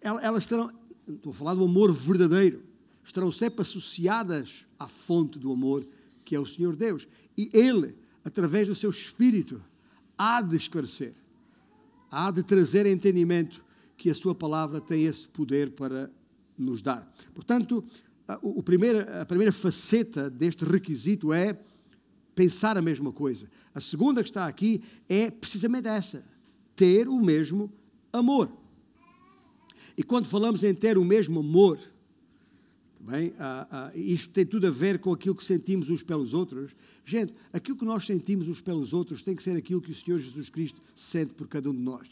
elas 0.00 0.44
estarão, 0.44 0.70
estou 1.08 1.32
a 1.32 1.34
falar 1.34 1.54
do 1.54 1.64
amor 1.64 1.92
verdadeiro, 1.92 2.62
estarão 3.04 3.30
sempre 3.30 3.62
associadas 3.62 4.66
à 4.78 4.86
fonte 4.88 5.38
do 5.38 5.52
amor, 5.52 5.86
que 6.24 6.34
é 6.34 6.40
o 6.40 6.46
Senhor 6.46 6.74
Deus. 6.74 7.06
E 7.36 7.50
Ele, 7.52 7.96
através 8.24 8.68
do 8.68 8.74
seu 8.74 8.90
Espírito, 8.90 9.62
há 10.16 10.40
de 10.40 10.56
esclarecer, 10.56 11.14
há 12.10 12.30
de 12.30 12.42
trazer 12.42 12.86
entendimento 12.86 13.64
que 13.96 14.10
a 14.10 14.14
sua 14.14 14.34
palavra 14.34 14.80
tem 14.80 15.04
esse 15.04 15.28
poder 15.28 15.70
para 15.72 16.10
nos 16.56 16.80
dar. 16.80 17.08
Portanto, 17.34 17.84
primeiro, 18.64 19.00
a 19.20 19.26
primeira 19.26 19.52
faceta 19.52 20.30
deste 20.30 20.64
requisito 20.64 21.32
é 21.32 21.58
pensar 22.34 22.78
a 22.78 22.82
mesma 22.82 23.12
coisa. 23.12 23.50
A 23.74 23.80
segunda 23.80 24.22
que 24.22 24.28
está 24.28 24.46
aqui 24.46 24.82
é 25.08 25.30
precisamente 25.30 25.88
essa: 25.88 26.24
ter 26.74 27.08
o 27.08 27.20
mesmo 27.20 27.70
amor. 28.12 28.50
E 29.96 30.02
quando 30.02 30.26
falamos 30.26 30.62
em 30.62 30.74
ter 30.74 30.98
o 30.98 31.04
mesmo 31.04 31.40
amor, 31.40 31.78
bem, 33.00 33.34
ah, 33.38 33.68
ah, 33.70 33.92
isto 33.94 34.32
tem 34.32 34.44
tudo 34.44 34.66
a 34.66 34.70
ver 34.70 34.98
com 34.98 35.12
aquilo 35.12 35.34
que 35.34 35.44
sentimos 35.44 35.88
uns 35.88 36.02
pelos 36.02 36.34
outros. 36.34 36.72
Gente, 37.04 37.34
aquilo 37.52 37.76
que 37.76 37.84
nós 37.84 38.04
sentimos 38.04 38.48
uns 38.48 38.60
pelos 38.60 38.92
outros 38.92 39.22
tem 39.22 39.36
que 39.36 39.42
ser 39.42 39.56
aquilo 39.56 39.80
que 39.80 39.90
o 39.90 39.94
Senhor 39.94 40.18
Jesus 40.18 40.48
Cristo 40.48 40.82
sente 40.94 41.34
por 41.34 41.46
cada 41.46 41.70
um 41.70 41.74
de 41.74 41.80
nós 41.80 42.08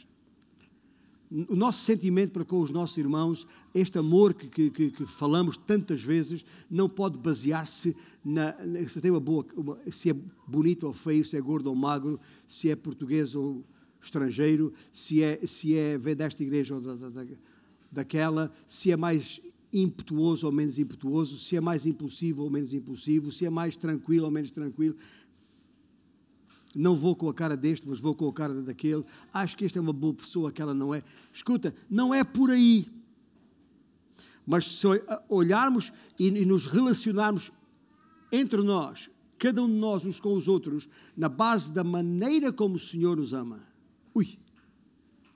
o 1.48 1.56
nosso 1.56 1.82
sentimento 1.84 2.32
para 2.32 2.44
com 2.44 2.60
os 2.60 2.70
nossos 2.70 2.96
irmãos, 2.98 3.46
este 3.74 3.98
amor 3.98 4.34
que, 4.34 4.70
que, 4.70 4.90
que 4.90 5.06
falamos 5.06 5.56
tantas 5.56 6.02
vezes, 6.02 6.44
não 6.70 6.88
pode 6.88 7.18
basear-se 7.18 7.96
na, 8.22 8.54
se 8.86 9.00
tem 9.00 9.10
uma 9.10 9.20
boa, 9.20 9.46
uma, 9.56 9.78
se 9.90 10.10
é 10.10 10.16
bonito 10.46 10.86
ou 10.86 10.92
feio, 10.92 11.24
se 11.24 11.36
é 11.36 11.40
gordo 11.40 11.68
ou 11.68 11.74
magro, 11.74 12.20
se 12.46 12.70
é 12.70 12.76
português 12.76 13.34
ou 13.34 13.64
estrangeiro, 14.00 14.74
se 14.92 15.22
é, 15.22 15.38
se 15.46 15.76
é 15.76 15.96
vem 15.96 16.14
desta 16.14 16.42
igreja 16.42 16.74
ou 16.74 16.80
da, 16.80 17.08
da, 17.08 17.24
daquela, 17.92 18.50
se 18.66 18.90
é 18.90 18.96
mais 18.96 19.40
impetuoso 19.72 20.46
ou 20.46 20.52
menos 20.52 20.78
impetuoso, 20.78 21.38
se 21.38 21.56
é 21.56 21.60
mais 21.60 21.86
impulsivo 21.86 22.42
ou 22.42 22.50
menos 22.50 22.72
impulsivo, 22.72 23.30
se 23.30 23.46
é 23.46 23.50
mais 23.50 23.76
tranquilo 23.76 24.24
ou 24.24 24.30
menos 24.30 24.50
tranquilo. 24.50 24.96
Não 26.74 26.94
vou 26.94 27.14
com 27.14 27.28
a 27.28 27.34
cara 27.34 27.56
deste, 27.56 27.86
mas 27.86 28.00
vou 28.00 28.14
com 28.14 28.28
a 28.28 28.32
cara 28.32 28.62
daquele. 28.62 29.04
Acho 29.32 29.56
que 29.56 29.64
esta 29.64 29.78
é 29.78 29.82
uma 29.82 29.92
boa 29.92 30.14
pessoa, 30.14 30.48
aquela 30.48 30.72
não 30.72 30.94
é. 30.94 31.02
Escuta, 31.32 31.74
não 31.88 32.14
é 32.14 32.24
por 32.24 32.50
aí. 32.50 32.86
Mas 34.46 34.64
se 34.64 34.86
olharmos 35.28 35.92
e 36.18 36.30
nos 36.44 36.66
relacionarmos 36.66 37.52
entre 38.32 38.62
nós, 38.62 39.10
cada 39.38 39.62
um 39.62 39.68
de 39.68 39.74
nós 39.74 40.04
uns 40.04 40.18
com 40.18 40.32
os 40.34 40.48
outros, 40.48 40.88
na 41.16 41.28
base 41.28 41.72
da 41.72 41.84
maneira 41.84 42.52
como 42.52 42.76
o 42.76 42.80
Senhor 42.80 43.16
nos 43.16 43.34
ama, 43.34 43.60
ui, 44.14 44.38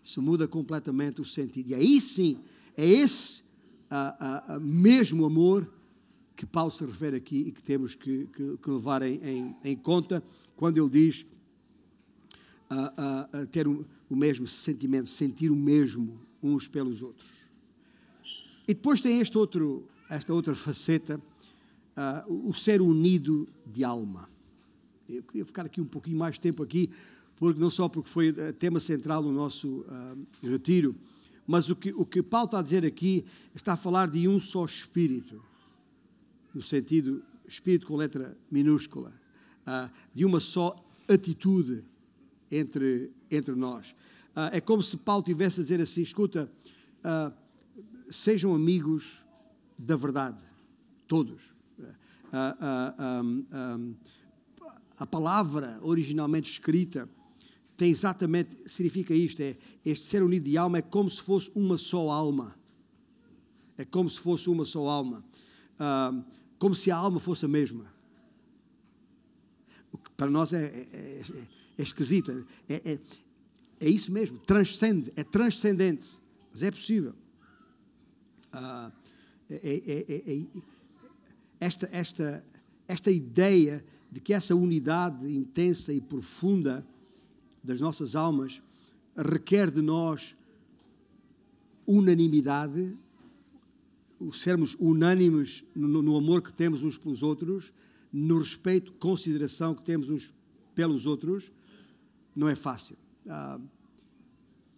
isso 0.07 0.23
muda 0.23 0.47
completamente 0.47 1.21
o 1.21 1.25
sentido. 1.25 1.71
E 1.71 1.75
aí 1.75 2.01
sim, 2.01 2.39
é 2.77 2.87
esse 2.87 3.43
a, 3.91 4.53
a, 4.53 4.55
a 4.55 4.61
mesmo 4.61 5.25
amor 5.25 5.69
que 6.37 6.47
Paulo 6.47 6.71
se 6.71 6.85
refere 6.85 7.17
aqui 7.17 7.49
e 7.49 7.51
que 7.51 7.61
temos 7.61 7.97
que, 7.97 8.29
que, 8.29 8.57
que 8.57 8.71
levar 8.71 9.03
em, 9.03 9.17
em, 9.25 9.57
em, 9.65 9.77
conta 9.77 10.23
quando 10.55 10.79
ele 10.79 10.89
diz 10.89 11.27
a, 12.71 13.47
ter 13.51 13.67
o, 13.67 13.85
o, 14.09 14.15
mesmo 14.15 14.47
sentimento, 14.47 15.09
sentir 15.09 15.51
o 15.51 15.57
mesmo 15.57 16.21
uns 16.41 16.69
pelos 16.69 17.03
outros. 17.03 17.29
E 18.69 18.75
depois 18.75 19.01
tem 19.01 19.21
este 19.21 19.37
outro, 19.37 19.89
esta 20.09 20.33
outra 20.33 20.55
faceta, 20.55 21.21
o 22.29 22.55
ser 22.55 22.81
unido 22.81 23.49
de 23.67 23.83
alma. 23.83 24.29
Eu 25.09 25.25
queria 25.25 25.45
ficar 25.45 25.67
aqui 25.67 25.81
um 25.81 25.87
pouquinho 25.87 26.19
mais 26.19 26.39
tempo 26.39 26.63
aqui, 26.63 26.93
porque 27.37 27.61
não 27.61 27.71
só 27.71 27.89
porque 27.89 28.09
foi 28.09 28.33
tema 28.55 28.81
central 28.81 29.23
do 29.23 29.31
nosso 29.31 29.81
uh, 29.81 30.27
retiro, 30.43 30.95
mas 31.47 31.69
o 31.69 31.77
que, 31.77 31.93
o 31.93 32.05
que 32.05 32.23
Paulo 32.23 32.47
está 32.47 32.59
a 32.59 32.63
dizer 32.63 32.85
aqui 32.85 33.25
está 33.55 33.75
a 33.75 33.77
falar 33.77 34.09
de 34.09 34.27
um 34.27 34.41
só 34.41 34.65
espírito 34.65 35.41
no 36.57 36.63
sentido 36.63 37.23
espírito 37.47 37.87
com 37.87 37.97
letra 37.97 38.37
minúscula, 38.51 39.13
ah, 39.67 39.91
de 40.15 40.25
uma 40.25 40.41
só 40.41 40.75
atitude 41.07 41.85
entre, 42.51 43.13
entre 43.31 43.55
nós. 43.55 43.95
Ah, 44.35 44.51
é 44.53 44.61
como 44.61 44.83
se 44.83 44.97
Paulo 44.97 45.23
tivesse 45.23 45.61
a 45.61 45.63
dizer 45.63 45.81
assim: 45.81 46.01
escuta, 46.01 46.51
sejam 48.11 48.55
amigos 48.55 49.27
da 49.79 49.97
verdade, 49.97 50.43
todos. 51.07 51.55
a 54.99 55.07
palavra 55.07 55.79
originalmente 55.83 56.51
escrita 56.51 57.09
tem 57.77 57.91
exatamente, 57.91 58.57
significa 58.67 59.15
isto, 59.15 59.41
é 59.41 59.57
este 59.85 60.07
ser 60.07 60.23
unido 60.23 60.45
de 60.45 60.57
alma 60.57 60.79
é 60.79 60.83
como 60.83 61.11
se 61.11 61.21
fosse 61.21 61.51
uma 61.55 61.77
só 61.77 62.11
alma. 62.11 62.57
É 63.77 63.85
como 63.85 64.09
se 64.09 64.19
fosse 64.19 64.49
uma 64.49 64.65
só 64.65 64.89
alma. 64.89 65.23
Uh, 65.75 66.25
como 66.59 66.75
se 66.75 66.91
a 66.91 66.97
alma 66.97 67.21
fosse 67.21 67.45
a 67.45 67.49
mesma. 67.49 67.85
O 69.93 69.99
que 69.99 70.11
para 70.13 70.31
nós 70.31 70.53
é, 70.55 70.65
é, 70.65 70.71
é, 70.95 71.49
é 71.79 71.83
esquisito. 71.83 72.47
É, 72.69 72.93
é, 72.93 72.99
é, 73.81 73.89
isso 73.89 74.11
mesmo, 74.11 74.39
transcende, 74.39 75.13
é 75.15 75.23
transcendente. 75.23 76.09
Mas 76.51 76.63
é 76.63 76.71
possível. 76.71 77.15
Ah, 78.53 78.91
é, 79.51 80.47
esta, 81.61 81.89
esta, 81.93 82.45
esta 82.89 83.11
ideia 83.11 83.85
de 84.11 84.21
que 84.21 84.33
essa 84.33 84.55
unidade 84.55 85.31
intensa 85.31 85.93
e 85.93 86.01
profunda 86.01 86.87
das 87.67 87.81
nossas 87.81 88.15
almas 88.15 88.63
requer 89.17 89.71
de 89.71 89.83
nós 89.83 90.37
unanimidade 91.87 92.97
sermos 94.33 94.75
unânimes 94.81 95.65
no, 95.75 96.03
no, 96.03 96.17
amor 96.17 96.41
que 96.41 96.53
temos 96.53 96.83
uns 96.83 96.97
pelos 96.97 97.23
outros, 97.23 97.73
no 98.13 98.39
respeito, 98.39 98.93
consideração 98.93 99.75
que 99.75 99.83
temos 99.83 100.09
uns 100.09 100.35
pelos 100.75 101.05
outros, 101.05 101.53
não 102.35 102.49
é 102.49 102.55
fácil. 102.55 102.97
Ah, 103.29 103.61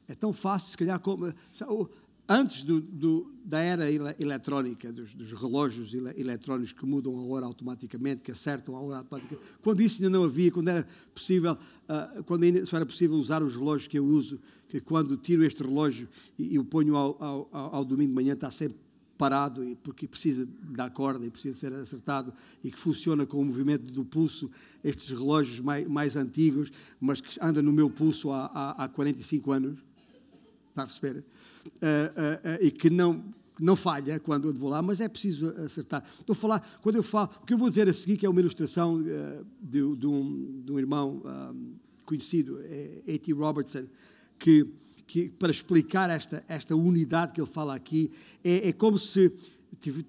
é 0.08 0.14
tão 0.14 0.32
fácil, 0.32 0.70
se 0.70 0.76
calhar, 0.76 0.98
como, 0.98 1.32
antes 2.28 2.62
do, 2.62 2.80
do, 2.80 3.32
da 3.44 3.60
era 3.60 3.90
eletrónica, 3.90 4.92
dos, 4.92 5.14
dos 5.14 5.32
relógios 5.32 5.94
ele, 5.94 6.10
eletrónicos 6.20 6.72
que 6.72 6.84
mudam 6.84 7.18
a 7.18 7.24
hora 7.24 7.46
automaticamente, 7.46 8.22
que 8.22 8.30
acertam 8.30 8.76
a 8.76 8.80
hora 8.80 8.98
automaticamente, 8.98 9.48
quando 9.62 9.80
isso 9.80 10.02
ainda 10.02 10.18
não 10.18 10.24
havia, 10.24 10.52
quando 10.52 10.68
era 10.68 10.86
possível, 11.14 11.52
uh, 11.52 12.22
quando 12.24 12.42
ainda 12.42 12.66
só 12.66 12.76
era 12.76 12.84
possível 12.84 13.16
usar 13.16 13.42
os 13.42 13.56
relógios 13.56 13.88
que 13.88 13.98
eu 13.98 14.04
uso, 14.04 14.38
que 14.68 14.80
quando 14.80 15.16
tiro 15.16 15.42
este 15.42 15.62
relógio 15.62 16.06
e, 16.38 16.54
e 16.54 16.58
o 16.58 16.64
ponho 16.64 16.94
ao, 16.94 17.16
ao, 17.22 17.48
ao, 17.76 17.84
domingo 17.84 18.10
de 18.10 18.14
manhã 18.14 18.34
está 18.34 18.50
sempre 18.50 18.76
parado 19.16 19.64
porque 19.82 20.06
precisa 20.06 20.46
da 20.70 20.90
corda 20.90 21.24
e 21.24 21.30
precisa 21.30 21.58
ser 21.58 21.72
acertado 21.72 22.32
e 22.62 22.70
que 22.70 22.78
funciona 22.78 23.26
com 23.26 23.40
o 23.40 23.44
movimento 23.44 23.92
do 23.92 24.04
pulso, 24.04 24.50
estes 24.84 25.08
relógios 25.08 25.60
mais, 25.60 25.88
mais 25.88 26.14
antigos, 26.14 26.70
mas 27.00 27.20
que 27.20 27.36
andam 27.40 27.62
no 27.62 27.72
meu 27.72 27.88
pulso 27.88 28.30
há, 28.30 28.46
há, 28.46 28.84
há 28.84 28.88
45 28.88 29.50
anos, 29.50 29.78
está 30.68 30.82
a 30.82 30.86
perceber? 30.86 31.24
Uh, 31.76 32.60
uh, 32.60 32.64
e 32.64 32.70
que 32.70 32.90
não, 32.90 33.24
não 33.60 33.76
falha 33.76 34.18
quando 34.20 34.48
eu 34.48 34.54
vou 34.54 34.70
lá, 34.70 34.82
mas 34.82 35.00
é 35.00 35.08
preciso 35.08 35.48
acertar. 35.64 36.02
Estou 36.04 36.32
a 36.32 36.36
falar, 36.36 36.78
quando 36.82 36.96
eu 36.96 37.02
falo, 37.02 37.30
o 37.42 37.46
que 37.46 37.54
eu 37.54 37.58
vou 37.58 37.68
dizer 37.68 37.88
a 37.88 37.94
seguir, 37.94 38.16
que 38.16 38.26
é 38.26 38.28
uma 38.28 38.40
ilustração 38.40 39.02
de, 39.02 39.96
de, 39.96 40.06
um, 40.06 40.62
de 40.64 40.72
um 40.72 40.78
irmão 40.78 41.22
conhecido, 42.04 42.58
é 42.64 43.14
A.T. 43.14 43.32
Robertson, 43.32 43.86
que, 44.38 44.66
que 45.06 45.28
para 45.28 45.50
explicar 45.50 46.08
esta, 46.08 46.44
esta 46.48 46.74
unidade 46.74 47.32
que 47.32 47.40
ele 47.40 47.50
fala 47.50 47.74
aqui, 47.74 48.10
é, 48.42 48.68
é 48.68 48.72
como 48.72 48.96
se 48.96 49.32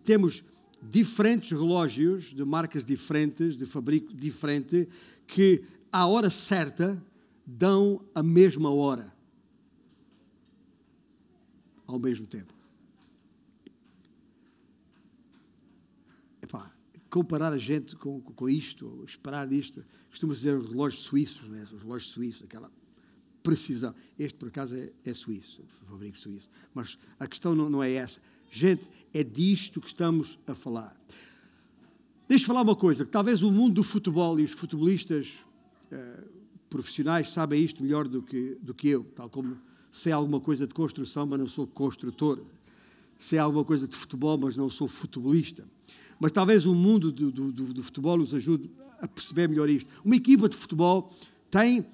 temos 0.04 0.44
diferentes 0.82 1.52
relógios 1.52 2.34
de 2.34 2.46
marcas 2.46 2.86
diferentes, 2.86 3.58
de 3.58 3.66
fabrico 3.66 4.14
diferente, 4.14 4.88
que 5.28 5.62
à 5.92 6.08
hora 6.08 6.30
certa 6.30 7.02
dão 7.46 8.02
a 8.14 8.24
mesma 8.24 8.72
hora 8.72 9.19
ao 11.94 12.00
mesmo 12.00 12.28
tempo. 12.28 12.54
Epá, 16.42 16.72
comparar 17.10 17.52
a 17.52 17.58
gente 17.58 17.96
com, 17.96 18.22
com 18.22 18.48
isto, 18.48 19.04
esperar 19.06 19.48
disto, 19.48 19.84
costuma 20.10 20.34
dizer 20.34 20.56
os 20.58 20.70
relógios 20.70 21.04
suíços, 21.04 21.48
né? 21.48 21.64
os 21.64 21.82
relógios 21.82 22.12
suíços, 22.12 22.44
aquela 22.44 22.72
precisão. 23.42 23.96
Este, 24.18 24.38
por 24.38 24.50
acaso, 24.50 24.76
é, 24.76 24.92
é 25.04 25.14
suíço, 25.14 25.64
fabrico 25.88 26.18
suíço. 26.18 26.50
Mas 26.74 26.98
a 27.20 27.28
questão 27.28 27.56
não, 27.56 27.70
não 27.70 27.82
é 27.82 27.92
essa. 27.92 28.22
Gente, 28.52 28.88
é 29.12 29.24
disto 29.24 29.82
que 29.82 29.88
estamos 29.88 30.38
a 30.46 30.54
falar. 30.54 30.96
Deixa-me 32.28 32.48
falar 32.48 32.62
uma 32.62 32.76
coisa, 32.76 33.04
que 33.04 33.12
talvez 33.12 33.42
o 33.42 33.52
mundo 33.52 33.76
do 33.76 33.84
futebol 33.84 34.40
e 34.40 34.44
os 34.44 34.52
futebolistas 34.52 35.34
eh, 35.92 36.24
profissionais 36.70 37.32
sabem 37.32 37.64
isto 37.64 37.82
melhor 37.82 38.08
do 38.08 38.22
que, 38.22 38.60
do 38.62 38.76
que 38.76 38.90
eu, 38.90 39.04
tal 39.16 39.30
como 39.30 39.60
sei 39.92 40.12
alguma 40.12 40.40
coisa 40.40 40.68
de 40.68 40.74
construção, 40.74 41.26
mas 41.26 41.40
não 41.40 41.48
sou 41.48 41.68
construtor. 41.68 42.40
Sei 43.18 43.38
alguma 43.38 43.66
coisa 43.66 43.88
de 43.88 43.96
futebol, 43.96 44.38
mas 44.38 44.56
não 44.56 44.70
sou 44.70 44.88
futebolista. 44.88 45.68
Mas 46.20 46.32
talvez 46.32 46.66
o 46.66 46.76
mundo 46.76 47.12
do, 47.12 47.32
do, 47.32 47.52
do 47.52 47.84
futebol 47.84 48.18
nos 48.18 48.34
ajude 48.34 48.70
a 49.00 49.08
perceber 49.08 49.48
melhor 49.48 49.70
isto. 49.70 49.90
Uma 50.04 50.16
equipa 50.16 50.50
de 50.50 50.58
futebol 50.58 51.10
tem, 51.50 51.86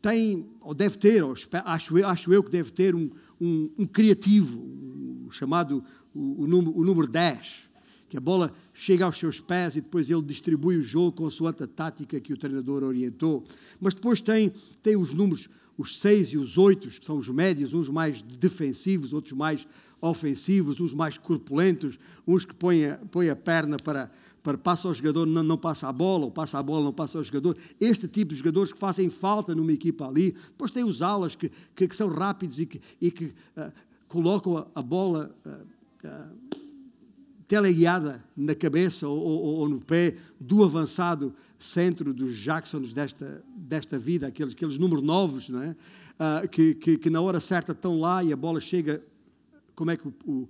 tem 0.00 0.46
ou 0.60 0.74
deve 0.74 0.98
ter, 0.98 1.22
ou 1.22 1.34
acho, 1.64 1.98
eu, 1.98 2.08
acho 2.08 2.32
eu 2.32 2.42
que 2.42 2.50
deve 2.50 2.70
ter 2.70 2.94
um, 2.94 3.10
um, 3.40 3.70
um 3.78 3.86
criativo, 3.86 4.60
um, 4.60 5.28
chamado 5.30 5.82
o, 6.14 6.42
o, 6.42 6.46
número, 6.46 6.78
o 6.78 6.84
número 6.84 7.06
10, 7.08 7.70
que 8.08 8.16
a 8.16 8.20
bola 8.20 8.52
chega 8.74 9.04
aos 9.04 9.16
seus 9.18 9.40
pés 9.40 9.76
e 9.76 9.80
depois 9.80 10.10
ele 10.10 10.22
distribui 10.22 10.76
o 10.76 10.82
jogo 10.82 11.12
consoante 11.12 11.62
a 11.62 11.66
tática 11.66 12.20
que 12.20 12.32
o 12.32 12.36
treinador 12.36 12.82
orientou. 12.82 13.44
Mas 13.80 13.94
depois 13.94 14.20
tem, 14.20 14.52
tem 14.82 14.96
os 14.96 15.14
números 15.14 15.48
os 15.80 15.98
seis 15.98 16.28
e 16.28 16.36
os 16.36 16.58
oito, 16.58 16.88
que 16.88 17.04
são 17.04 17.16
os 17.16 17.28
médios, 17.28 17.72
uns 17.72 17.88
mais 17.88 18.20
defensivos, 18.20 19.14
outros 19.14 19.32
mais 19.32 19.66
ofensivos, 19.98 20.78
uns 20.78 20.92
mais 20.92 21.16
corpulentos, 21.16 21.98
uns 22.26 22.44
que 22.44 22.54
põem 22.54 22.84
a, 22.84 22.96
põem 23.10 23.30
a 23.30 23.36
perna 23.36 23.78
para, 23.82 24.10
para 24.42 24.58
passa 24.58 24.88
ao 24.88 24.92
jogador, 24.92 25.24
não, 25.24 25.42
não 25.42 25.56
passa 25.56 25.88
a 25.88 25.92
bola, 25.92 26.26
ou 26.26 26.30
passa 26.30 26.58
a 26.58 26.62
bola, 26.62 26.84
não 26.84 26.92
passa 26.92 27.16
ao 27.16 27.24
jogador. 27.24 27.56
Este 27.80 28.06
tipo 28.06 28.32
de 28.32 28.38
jogadores 28.38 28.74
que 28.74 28.78
fazem 28.78 29.08
falta 29.08 29.54
numa 29.54 29.72
equipa 29.72 30.06
ali. 30.06 30.32
Depois 30.32 30.70
tem 30.70 30.84
os 30.84 31.00
alas 31.00 31.34
que, 31.34 31.50
que, 31.74 31.88
que 31.88 31.96
são 31.96 32.08
rápidos 32.08 32.58
e 32.58 32.66
que, 32.66 32.80
e 33.00 33.10
que 33.10 33.24
uh, 33.24 33.72
colocam 34.06 34.58
a, 34.58 34.66
a 34.74 34.82
bola 34.82 35.34
uh, 35.46 36.06
uh, 36.06 36.60
teleguiada 37.48 38.22
na 38.36 38.54
cabeça 38.54 39.08
ou, 39.08 39.18
ou, 39.18 39.44
ou 39.60 39.68
no 39.70 39.80
pé 39.80 40.14
do 40.38 40.62
avançado 40.62 41.34
centro 41.60 42.14
dos 42.14 42.34
Jacksons 42.36 42.94
desta, 42.94 43.44
desta 43.54 43.98
vida, 43.98 44.26
aqueles, 44.26 44.54
aqueles 44.54 44.78
números 44.78 45.04
novos, 45.04 45.50
não 45.50 45.62
é? 45.62 45.70
Uh, 45.70 46.48
que, 46.48 46.74
que, 46.74 46.98
que, 46.98 47.10
na 47.10 47.20
hora 47.20 47.38
certa 47.38 47.72
estão 47.72 48.00
lá 48.00 48.24
e 48.24 48.32
a 48.32 48.36
bola 48.36 48.60
chega, 48.60 49.02
como 49.74 49.90
é 49.90 49.96
que 49.96 50.08
o, 50.08 50.14
o, 50.26 50.48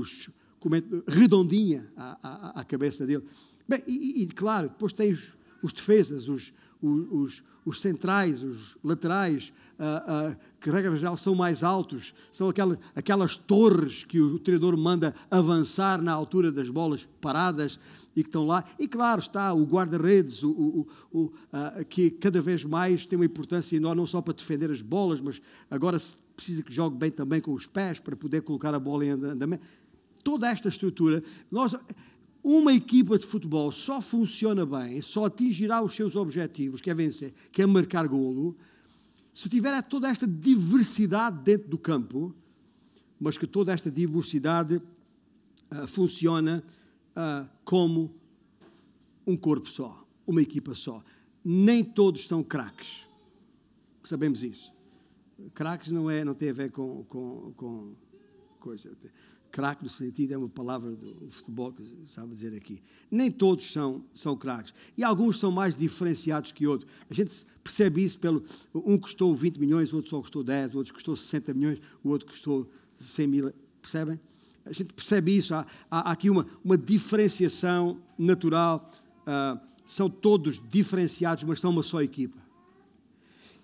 os, 0.00 0.30
é, 0.74 0.82
redondinha 1.06 1.86
à, 1.96 2.18
à, 2.22 2.60
à, 2.60 2.64
cabeça 2.64 3.06
dele. 3.06 3.24
Bem, 3.68 3.82
e, 3.86 4.22
e, 4.22 4.26
claro, 4.28 4.68
depois 4.68 4.92
tem 4.92 5.12
os, 5.12 5.34
os 5.62 5.72
defesas, 5.72 6.26
os, 6.26 6.52
os, 6.82 7.44
os 7.64 7.80
centrais, 7.80 8.42
os 8.42 8.76
laterais, 8.82 9.52
uh, 9.78 10.32
uh, 10.32 10.36
que 10.58 10.70
regra 10.70 10.96
geral 10.96 11.16
são 11.16 11.34
mais 11.34 11.62
altos, 11.62 12.14
são 12.32 12.48
aquelas, 12.48 12.78
aquelas 12.94 13.36
torres 13.36 14.04
que 14.04 14.20
o 14.20 14.38
treinador 14.38 14.76
manda 14.76 15.14
avançar 15.30 16.00
na 16.00 16.12
altura 16.12 16.50
das 16.50 16.70
bolas 16.70 17.06
paradas 17.20 17.78
e 18.16 18.22
que 18.22 18.28
estão 18.30 18.46
lá. 18.46 18.64
E 18.78 18.88
claro, 18.88 19.20
está 19.20 19.52
o 19.52 19.62
guarda-redes, 19.64 20.42
o, 20.42 20.50
o, 20.50 20.86
o, 21.12 21.24
uh, 21.26 21.84
que 21.86 22.10
cada 22.10 22.40
vez 22.40 22.64
mais 22.64 23.04
tem 23.04 23.18
uma 23.18 23.26
importância 23.26 23.76
enorme, 23.76 24.00
não 24.00 24.06
só 24.06 24.22
para 24.22 24.32
defender 24.32 24.70
as 24.70 24.80
bolas, 24.80 25.20
mas 25.20 25.40
agora 25.70 25.98
se 25.98 26.16
precisa 26.34 26.62
que 26.62 26.72
jogue 26.72 26.96
bem 26.96 27.10
também 27.10 27.42
com 27.42 27.52
os 27.52 27.66
pés 27.66 28.00
para 28.00 28.16
poder 28.16 28.40
colocar 28.40 28.74
a 28.74 28.80
bola 28.80 29.04
em 29.04 29.10
andamento. 29.10 29.62
Toda 30.24 30.50
esta 30.50 30.68
estrutura, 30.68 31.22
nós, 31.50 31.76
uma 32.42 32.72
equipa 32.72 33.18
de 33.18 33.26
futebol 33.26 33.70
só 33.70 34.00
funciona 34.00 34.64
bem, 34.64 35.02
só 35.02 35.26
atingirá 35.26 35.82
os 35.82 35.94
seus 35.94 36.16
objetivos, 36.16 36.80
que 36.80 36.90
é 36.90 36.94
vencer, 36.94 37.34
que 37.52 37.60
é 37.60 37.66
marcar 37.66 38.08
golo, 38.08 38.56
se 39.32 39.50
tiver 39.50 39.80
toda 39.82 40.08
esta 40.08 40.26
diversidade 40.26 41.42
dentro 41.44 41.68
do 41.68 41.76
campo, 41.76 42.34
mas 43.20 43.36
que 43.36 43.46
toda 43.46 43.72
esta 43.72 43.90
diversidade 43.90 44.76
uh, 44.76 45.86
funciona 45.86 46.64
como 47.64 48.14
um 49.26 49.36
corpo 49.36 49.68
só, 49.68 50.06
uma 50.26 50.42
equipa 50.42 50.74
só. 50.74 51.02
Nem 51.44 51.84
todos 51.84 52.26
são 52.26 52.42
craques. 52.42 53.06
Sabemos 54.02 54.42
isso. 54.42 54.72
Craques 55.54 55.90
não, 55.92 56.10
é, 56.10 56.24
não 56.24 56.34
tem 56.34 56.50
a 56.50 56.52
ver 56.52 56.70
com, 56.70 57.04
com, 57.04 57.52
com 57.56 57.94
coisa. 58.60 58.96
Craque 59.50 59.84
no 59.84 59.90
sentido 59.90 60.32
é 60.32 60.36
uma 60.36 60.48
palavra 60.48 60.94
do 60.94 61.30
futebol 61.30 61.72
que 61.72 61.82
sabe 62.06 62.34
dizer 62.34 62.54
aqui. 62.54 62.82
Nem 63.10 63.30
todos 63.30 63.72
são, 63.72 64.04
são 64.12 64.36
craques. 64.36 64.74
E 64.96 65.04
alguns 65.04 65.38
são 65.38 65.50
mais 65.50 65.76
diferenciados 65.76 66.52
que 66.52 66.66
outros. 66.66 66.90
A 67.08 67.14
gente 67.14 67.32
percebe 67.62 68.04
isso 68.04 68.18
pelo. 68.18 68.44
Um 68.74 68.98
custou 68.98 69.34
20 69.34 69.58
milhões, 69.58 69.92
o 69.92 69.96
outro 69.96 70.10
só 70.10 70.20
custou 70.20 70.42
10, 70.42 70.74
o 70.74 70.78
outro 70.78 70.92
custou 70.92 71.16
60 71.16 71.54
milhões, 71.54 71.80
o 72.02 72.10
outro 72.10 72.26
custou 72.26 72.68
100 72.96 73.26
mil. 73.26 73.52
Percebem? 73.80 74.20
A 74.66 74.72
gente 74.72 74.92
percebe 74.92 75.36
isso. 75.36 75.54
Há, 75.54 75.64
há 75.90 76.10
aqui 76.12 76.28
uma, 76.28 76.46
uma 76.64 76.76
diferenciação 76.76 77.98
natural. 78.18 78.90
Uh, 79.22 79.58
são 79.84 80.10
todos 80.10 80.60
diferenciados, 80.68 81.44
mas 81.44 81.60
são 81.60 81.70
uma 81.70 81.82
só 81.82 82.02
equipa. 82.02 82.38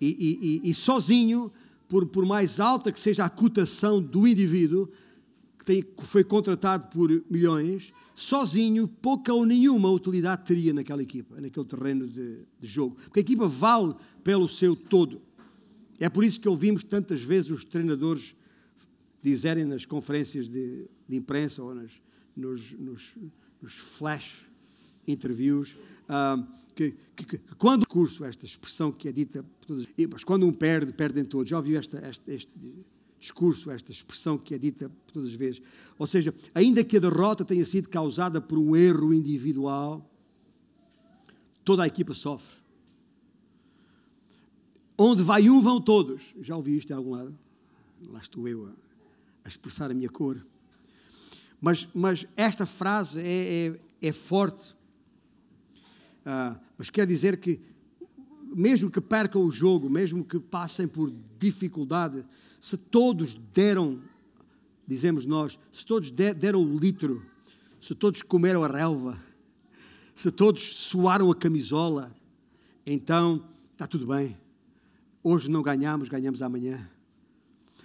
E, 0.01 0.07
e, 0.07 0.69
e, 0.69 0.71
e 0.71 0.75
sozinho, 0.75 1.53
por, 1.89 2.07
por 2.07 2.25
mais 2.25 2.61
alta 2.61 2.91
que 2.91 2.99
seja 2.99 3.25
a 3.25 3.29
cotação 3.29 4.01
do 4.01 4.27
indivíduo, 4.27 4.89
que, 5.59 5.65
tem, 5.65 5.83
que 5.83 6.05
foi 6.05 6.25
contratado 6.25 6.89
por 6.89 7.11
milhões, 7.31 7.93
sozinho, 8.15 8.87
pouca 8.87 9.33
ou 9.33 9.45
nenhuma 9.45 9.91
utilidade 9.91 10.45
teria 10.45 10.73
naquela 10.73 11.03
equipa, 11.03 11.41
naquele 11.41 11.67
terreno 11.67 12.07
de, 12.07 12.47
de, 12.61 12.67
jogo. 12.67 12.97
Porque 12.97 13.21
a 13.21 13.23
equipa 13.23 13.49
vale 13.49 13.95
pelo 14.23 14.49
seu 14.49 14.77
todo. 14.77 15.21
É 15.99 16.09
por 16.09 16.25
isso 16.25 16.41
que 16.41 16.49
ouvimos 16.49 16.83
tantas 16.83 17.23
vezes 17.23 17.51
os 17.51 17.65
treinadores 17.65 18.35
dizerem 19.23 19.65
nas 19.65 19.87
conferências 19.87 20.49
de, 20.49 20.89
de 21.09 21.17
imprensa 21.17 21.63
ou 21.63 21.75
nas, 21.75 21.93
nos, 22.37 22.73
nos, 22.73 23.15
nos, 23.61 23.75
flash 23.75 24.45
interviews 25.07 25.77
uh, 26.09 26.45
que, 26.75 26.95
que, 27.15 27.25
que, 27.25 27.39
quando 27.57 27.87
curso, 27.87 28.25
esta 28.25 28.45
expressão 28.45 28.91
que 28.91 29.09
é 29.09 29.13
dita, 29.13 29.45
mas 30.11 30.25
quando 30.25 30.47
um 30.47 30.53
perde, 30.53 30.93
perdem 30.93 31.25
todos. 31.25 31.49
Já 31.49 31.57
ouviu 31.57 31.79
esta, 31.79 31.99
esta, 31.99 32.33
este 32.33 32.51
discurso, 33.19 33.71
esta 33.71 33.93
expressão 33.93 34.37
que 34.37 34.55
é 34.55 34.59
dita 34.59 34.91
todas 35.13 35.29
as 35.29 35.35
vezes? 35.35 35.63
Ou 35.97 36.07
seja, 36.07 36.35
ainda 36.55 36.83
que 36.83 36.97
a 36.97 37.01
derrota 37.01 37.45
tenha 37.45 37.65
sido 37.65 37.89
causada 37.89 38.41
por 38.41 38.59
um 38.59 38.75
erro 38.75 39.15
individual, 39.15 40.11
toda 41.65 41.85
a 41.85 41.87
equipa 41.87 42.13
sofre. 42.13 42.61
Onde 44.99 45.23
vai 45.23 45.49
um, 45.49 45.61
vão 45.61 45.81
todos. 45.81 46.23
Já 46.41 46.57
ouvi 46.57 46.77
isto 46.77 46.91
em 46.91 46.95
algum 46.95 47.13
lado? 47.13 47.37
Lá 48.09 48.21
estou 48.21 48.47
eu 48.49 48.67
a 48.67 48.92
a 49.45 49.49
expressar 49.49 49.91
a 49.91 49.95
minha 49.95 50.09
cor. 50.09 50.41
Mas, 51.61 51.89
mas 51.95 52.27
esta 52.37 52.67
frase 52.67 53.21
é, 53.21 53.69
é, 54.03 54.09
é 54.09 54.13
forte. 54.13 54.75
Uh, 56.25 56.59
mas 56.77 56.91
quer 56.91 57.07
dizer 57.07 57.39
que, 57.39 57.61
mesmo 58.55 58.91
que 58.91 59.01
percam 59.01 59.43
o 59.43 59.51
jogo, 59.51 59.89
mesmo 59.89 60.25
que 60.25 60.39
passem 60.39 60.89
por 60.89 61.13
dificuldade, 61.39 62.25
se 62.61 62.77
todos 62.77 63.35
deram 63.53 64.01
dizemos 64.87 65.25
nós, 65.25 65.59
se 65.71 65.87
todos 65.87 66.11
deram 66.11 66.63
o 66.63 66.77
litro, 66.77 67.23
se 67.81 67.95
todos 67.95 68.23
comeram 68.23 68.63
a 68.63 68.69
relva, 68.69 69.19
se 70.15 70.31
todos 70.31 70.63
suaram 70.63 71.31
a 71.31 71.35
camisola, 71.35 72.15
então 72.87 73.49
está 73.73 73.87
tudo 73.87 74.07
bem. 74.07 74.37
Hoje 75.23 75.49
não 75.49 75.63
ganhamos, 75.63 76.09
ganhamos 76.09 76.43
amanhã. 76.43 76.91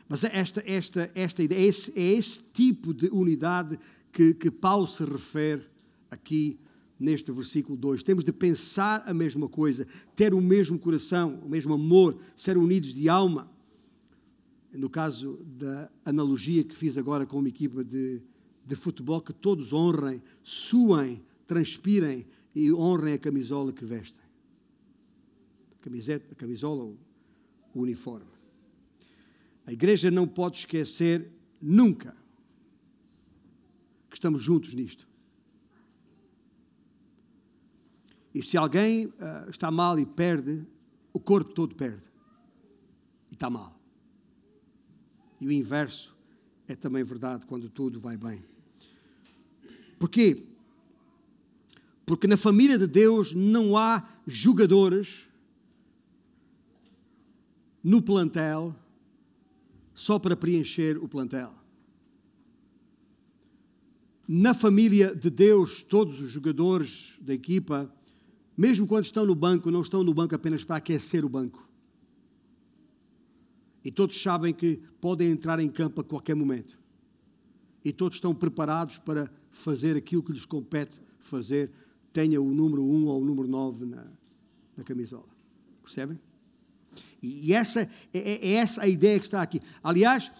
Mas 0.10 0.24
é 0.24 0.38
esta, 0.38 0.64
esta, 0.66 1.12
esta 1.14 1.44
ideia, 1.44 1.60
é 1.60 1.66
esse, 1.66 2.00
é 2.00 2.04
esse 2.14 2.44
tipo 2.54 2.94
de 2.94 3.10
unidade 3.12 3.78
que, 4.12 4.34
que 4.34 4.50
Paulo 4.50 4.88
se 4.88 5.04
refere 5.04 5.64
aqui 6.10 6.60
neste 7.00 7.32
versículo 7.32 7.78
2. 7.78 8.04
Temos 8.04 8.24
de 8.24 8.32
pensar 8.32 9.04
a 9.06 9.14
mesma 9.14 9.48
coisa, 9.48 9.86
ter 10.16 10.34
o 10.34 10.42
mesmo 10.42 10.80
coração, 10.80 11.42
o 11.46 11.50
mesmo 11.50 11.74
amor, 11.74 12.18
ser 12.36 12.58
unidos 12.58 12.94
de 12.94 13.10
alma. 13.10 13.52
No 14.74 14.90
caso 14.90 15.40
da 15.46 15.92
analogia 16.06 16.64
que 16.64 16.76
fiz 16.76 16.98
agora 16.98 17.26
com 17.26 17.40
uma 17.40 17.50
equipa 17.50 17.84
de, 17.84 18.22
de 18.66 18.76
futebol, 18.76 19.22
que 19.22 19.34
todos 19.34 19.74
honrem, 19.74 20.22
suem, 20.42 21.24
transpirem 21.46 22.26
e 22.56 22.72
honrem 22.74 23.14
a 23.14 23.18
camisola 23.18 23.72
que 23.74 23.86
vestem. 23.86 24.24
A, 25.80 25.84
camiseta, 25.84 26.32
a 26.32 26.36
camisola, 26.36 26.84
o, 26.84 26.98
o 27.74 27.82
uniforme. 27.82 28.37
A 29.68 29.74
igreja 29.74 30.10
não 30.10 30.26
pode 30.26 30.60
esquecer 30.60 31.30
nunca 31.62 32.16
que 34.10 34.16
estamos 34.16 34.42
juntos 34.42 34.74
nisto. 34.74 35.06
E 38.34 38.42
se 38.42 38.56
alguém 38.56 39.08
uh, 39.08 39.50
está 39.50 39.70
mal 39.70 40.00
e 40.00 40.06
perde, 40.06 40.66
o 41.12 41.20
corpo 41.20 41.52
todo 41.52 41.76
perde. 41.76 42.04
E 43.30 43.34
está 43.34 43.50
mal. 43.50 43.78
E 45.42 45.48
o 45.48 45.52
inverso 45.52 46.16
é 46.66 46.74
também 46.76 47.04
verdade 47.04 47.46
quando 47.46 47.70
tudo 47.70 48.00
vai 48.00 48.16
bem. 48.16 48.42
Porquê? 50.00 50.48
Porque 52.06 52.26
na 52.26 52.38
família 52.38 52.78
de 52.78 52.88
Deus 52.88 53.34
não 53.34 53.76
há 53.76 54.08
jogadores 54.26 55.28
no 57.84 58.02
plantel 58.02 58.74
só 59.98 60.20
para 60.20 60.38
preencher 60.38 61.04
o 61.04 61.08
plantel. 61.08 61.52
Na 64.28 64.54
família 64.54 65.16
de 65.16 65.28
Deus, 65.32 65.82
todos 65.82 66.22
os 66.22 66.30
jogadores 66.30 67.14
da 67.20 67.34
equipa, 67.34 67.92
mesmo 68.56 68.86
quando 68.86 69.06
estão 69.06 69.26
no 69.26 69.34
banco, 69.34 69.72
não 69.72 69.82
estão 69.82 70.04
no 70.04 70.14
banco 70.14 70.36
apenas 70.36 70.64
para 70.64 70.76
aquecer 70.76 71.26
o 71.26 71.30
banco. 71.30 71.68
E 73.84 73.92
todos 73.92 74.22
sabem 74.22 74.54
que 74.54 74.80
podem 75.02 75.32
entrar 75.32 75.60
em 75.60 75.68
campo 75.68 76.02
a 76.02 76.04
qualquer 76.04 76.36
momento. 76.36 76.78
E 77.84 77.92
todos 77.92 78.18
estão 78.18 78.36
preparados 78.36 79.00
para 79.00 79.34
fazer 79.50 79.98
aquilo 79.98 80.22
que 80.22 80.32
lhes 80.32 80.46
compete 80.46 81.02
fazer, 81.20 81.72
tenha 82.14 82.40
o 82.40 82.54
número 82.54 82.84
1 82.84 83.06
ou 83.08 83.20
o 83.20 83.26
número 83.26 83.48
9 83.48 83.86
na, 83.88 84.06
na 84.78 84.84
camisola. 84.84 85.26
Percebem? 85.82 86.27
E 87.22 87.54
essa 87.54 87.82
é, 87.82 87.90
é, 88.14 88.48
é 88.48 88.54
essa 88.54 88.84
a 88.84 88.88
ideia 88.88 89.20
que 89.20 89.26
está 89.26 89.42
aqui. 89.42 89.62
Aliás, 89.84 90.32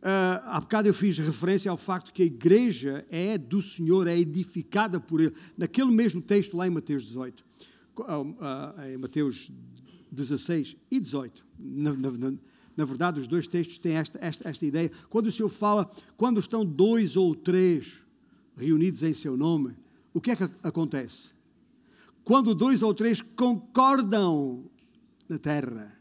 Uh, 0.00 0.40
há 0.46 0.60
bocado 0.60 0.88
eu 0.88 0.94
fiz 0.94 1.18
referência 1.18 1.70
ao 1.70 1.76
facto 1.76 2.10
que 2.10 2.22
a 2.22 2.24
igreja 2.24 3.04
é 3.10 3.36
do 3.36 3.60
Senhor, 3.60 4.06
é 4.06 4.18
edificada 4.18 4.98
por 4.98 5.20
Ele. 5.20 5.34
Naquele 5.58 5.90
mesmo 5.90 6.22
texto, 6.22 6.56
lá 6.56 6.66
em 6.66 6.70
Mateus 6.70 7.04
18, 7.04 7.44
uh, 7.98 8.02
uh, 8.02 8.82
em 8.88 8.96
Mateus 8.96 9.52
16 10.10 10.74
e 10.90 10.98
18, 10.98 11.46
na, 11.58 11.92
na, 11.92 12.32
na, 12.74 12.84
verdade, 12.86 13.20
os 13.20 13.26
dois 13.26 13.46
textos 13.46 13.76
têm 13.76 13.96
esta, 13.96 14.18
esta, 14.22 14.48
esta 14.48 14.64
ideia. 14.64 14.90
Quando 15.10 15.26
o 15.26 15.32
Senhor 15.32 15.50
fala, 15.50 15.90
quando 16.16 16.40
estão 16.40 16.64
dois 16.64 17.14
ou 17.14 17.34
três 17.34 17.98
reunidos 18.56 19.02
em 19.02 19.12
seu 19.12 19.36
nome, 19.36 19.76
o 20.14 20.20
que 20.20 20.30
é 20.30 20.36
que 20.36 20.44
acontece? 20.62 21.34
Quando 22.24 22.54
dois 22.54 22.82
ou 22.82 22.94
três 22.94 23.20
concordam 23.20 24.64
na 25.28 25.38
terra, 25.38 25.99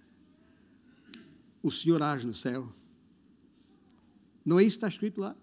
o 1.62 1.72
Senhor 1.72 2.02
age 2.02 2.26
no 2.26 2.34
céu. 2.34 2.68
Não 4.46 4.60
é 4.60 4.64
isso 4.64 4.72
que 4.72 4.78
está 4.78 4.88
escrito 4.88 5.22
lá? 5.22 5.36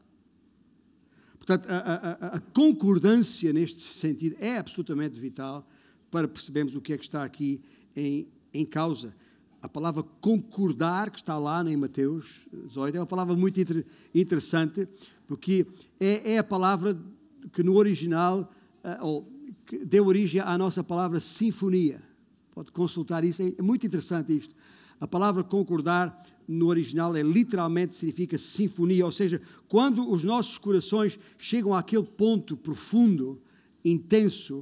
Portanto, 1.38 1.68
a, 1.70 1.76
a, 1.76 2.26
a, 2.36 2.40
concordância 2.40 3.52
neste 3.52 3.80
sentido 3.80 4.34
é 4.40 4.58
absolutamente 4.58 5.20
vital 5.20 5.64
para 6.10 6.26
percebermos 6.26 6.74
o 6.74 6.80
que 6.80 6.92
é 6.92 6.98
que 6.98 7.04
está 7.04 7.22
aqui 7.22 7.62
em, 7.94 8.28
em 8.52 8.66
causa. 8.66 9.14
A 9.62 9.68
palavra 9.68 10.02
concordar, 10.20 11.10
que 11.10 11.18
está 11.18 11.38
lá 11.38 11.62
em 11.70 11.76
Mateus 11.76 12.48
18, 12.52 12.96
é 12.96 13.00
uma 13.00 13.06
palavra 13.06 13.36
muito 13.36 13.60
inter, 13.60 13.84
interessante, 14.12 14.88
porque 15.26 15.66
é, 16.00 16.34
é, 16.34 16.38
a 16.38 16.44
palavra 16.44 16.98
que 17.52 17.62
no 17.62 17.76
original, 17.76 18.52
uh, 18.84 19.04
ou, 19.04 19.32
que 19.64 19.84
deu 19.84 20.06
origem 20.06 20.40
à 20.40 20.58
nossa 20.58 20.82
palavra 20.82 21.20
sinfonia. 21.20 22.02
Pode 22.52 22.72
consultar 22.72 23.24
isso, 23.24 23.42
é 23.42 23.62
muito 23.62 23.86
interessante 23.86 24.36
isto. 24.36 24.54
A 25.00 25.06
palavra 25.06 25.44
concordar 25.44 26.16
no 26.48 26.66
original 26.66 27.14
é 27.16 27.22
literalmente 27.22 27.94
significa 27.94 28.38
sinfonia, 28.38 29.04
ou 29.04 29.12
seja, 29.12 29.40
quando 29.68 30.10
os 30.10 30.24
nossos 30.24 30.58
corações 30.58 31.18
chegam 31.36 31.74
àquele 31.74 32.04
ponto 32.04 32.56
profundo, 32.56 33.40
intenso, 33.84 34.60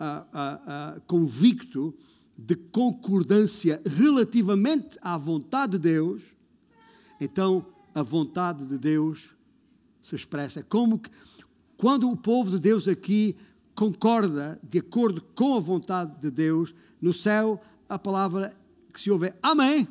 uh, 0.00 0.96
uh, 0.96 0.98
uh, 0.98 1.00
convicto 1.02 1.94
de 2.36 2.56
concordância 2.56 3.80
relativamente 3.84 4.98
à 5.02 5.16
vontade 5.16 5.72
de 5.72 5.78
Deus, 5.78 6.22
então 7.20 7.66
a 7.94 8.02
vontade 8.02 8.66
de 8.66 8.78
Deus 8.78 9.34
se 10.00 10.14
expressa. 10.16 10.60
É 10.60 10.62
como 10.62 10.98
que 10.98 11.10
quando 11.76 12.10
o 12.10 12.16
povo 12.16 12.50
de 12.50 12.58
Deus 12.58 12.88
aqui 12.88 13.36
concorda 13.74 14.60
de 14.62 14.78
acordo 14.78 15.22
com 15.34 15.56
a 15.56 15.60
vontade 15.60 16.20
de 16.20 16.30
Deus, 16.30 16.74
no 17.00 17.14
céu 17.14 17.60
a 17.88 17.98
palavra 17.98 18.54
que 18.90 19.00
se 19.00 19.10
ouve 19.10 19.28
é 19.28 19.38
Amém. 19.42 19.86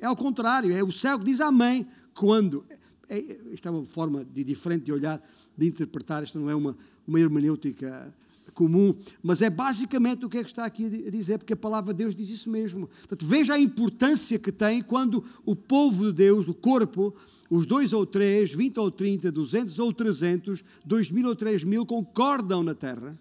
É 0.00 0.06
ao 0.06 0.16
contrário, 0.16 0.72
é 0.72 0.82
o 0.82 0.92
céu 0.92 1.18
que 1.18 1.24
diz 1.24 1.40
Amém 1.40 1.86
quando. 2.14 2.64
É, 3.08 3.18
isto 3.52 3.68
é 3.68 3.70
uma 3.70 3.84
forma 3.84 4.24
de, 4.24 4.42
diferente 4.42 4.84
de 4.84 4.92
olhar, 4.92 5.22
de 5.56 5.66
interpretar, 5.66 6.24
isto 6.24 6.38
não 6.38 6.50
é 6.50 6.54
uma, 6.54 6.76
uma 7.06 7.20
hermenêutica 7.20 8.12
comum, 8.52 8.94
mas 9.22 9.42
é 9.42 9.50
basicamente 9.50 10.24
o 10.24 10.30
que 10.30 10.38
é 10.38 10.42
que 10.42 10.48
está 10.48 10.64
aqui 10.64 11.04
a 11.06 11.10
dizer, 11.10 11.38
porque 11.38 11.52
a 11.52 11.56
palavra 11.56 11.92
de 11.92 11.98
Deus 11.98 12.14
diz 12.14 12.30
isso 12.30 12.48
mesmo. 12.48 12.86
Portanto, 12.86 13.26
veja 13.26 13.52
a 13.52 13.60
importância 13.60 14.38
que 14.38 14.50
tem 14.50 14.82
quando 14.82 15.22
o 15.44 15.54
povo 15.54 16.06
de 16.06 16.12
Deus, 16.12 16.48
o 16.48 16.54
corpo, 16.54 17.14
os 17.50 17.66
dois 17.66 17.92
ou 17.92 18.06
três, 18.06 18.52
vinte 18.52 18.80
ou 18.80 18.90
trinta, 18.90 19.30
duzentos 19.30 19.78
ou 19.78 19.92
trezentos, 19.92 20.64
dois 20.84 21.10
mil 21.10 21.28
ou 21.28 21.36
três 21.36 21.64
mil, 21.64 21.84
concordam 21.84 22.62
na 22.62 22.74
terra 22.74 23.16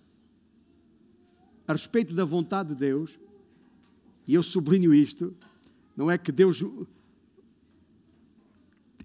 a 1.67 1.73
respeito 1.73 2.13
da 2.13 2.23
vontade 2.23 2.69
de 2.69 2.75
Deus 2.75 3.19
e 4.27 4.33
eu 4.33 4.43
sublinho 4.43 4.93
isto, 4.93 5.35
não 5.95 6.09
é 6.09 6.17
que 6.17 6.31
Deus 6.31 6.63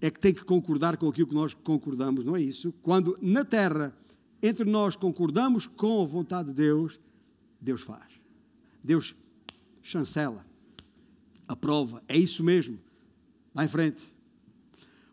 é 0.01 0.09
que 0.09 0.19
tem 0.19 0.33
que 0.33 0.43
concordar 0.43 0.97
com 0.97 1.07
aquilo 1.07 1.27
que 1.27 1.35
nós 1.35 1.53
concordamos, 1.53 2.23
não 2.23 2.35
é 2.35 2.41
isso? 2.41 2.73
Quando 2.81 3.17
na 3.21 3.45
terra 3.45 3.95
entre 4.41 4.67
nós 4.69 4.95
concordamos 4.95 5.67
com 5.67 6.01
a 6.01 6.05
vontade 6.05 6.49
de 6.49 6.55
Deus, 6.55 6.99
Deus 7.59 7.81
faz. 7.81 8.19
Deus 8.83 9.15
chancela, 9.83 10.43
aprova, 11.47 12.03
é 12.07 12.17
isso 12.17 12.43
mesmo. 12.43 12.79
Vai 13.53 13.65
em 13.65 13.69
frente. 13.69 14.03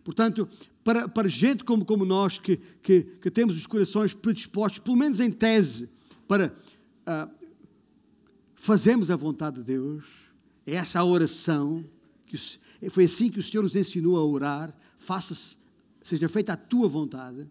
Portanto, 0.03 0.49
para, 0.83 1.07
para 1.07 1.29
gente 1.29 1.65
como, 1.65 1.85
como 1.85 2.07
nós, 2.07 2.39
que, 2.39 2.57
que, 2.57 3.03
que 3.03 3.31
temos 3.31 3.57
os 3.57 3.67
corações 3.67 4.15
predispostos, 4.15 4.79
pelo 4.79 4.97
menos 4.97 5.21
em 5.21 5.31
tese, 5.31 5.91
para 6.27 6.47
uh, 6.47 7.38
fazemos 8.61 9.11
a 9.11 9.17
vontade 9.17 9.57
de 9.57 9.65
Deus, 9.65 10.05
é 10.67 10.75
essa 10.75 11.01
a 11.01 11.05
oração, 11.05 11.85
que 12.27 12.91
foi 12.91 13.05
assim 13.05 13.31
que 13.31 13.41
o 13.41 13.43
Senhor 13.43 13.63
nos 13.63 13.77
ensinou 13.77 14.17
a 14.17 14.25
orar, 14.25 14.77
faça 14.99 15.57
seja 16.03 16.29
feita 16.29 16.55
a 16.55 16.57
tua 16.57 16.89
vontade. 16.89 17.49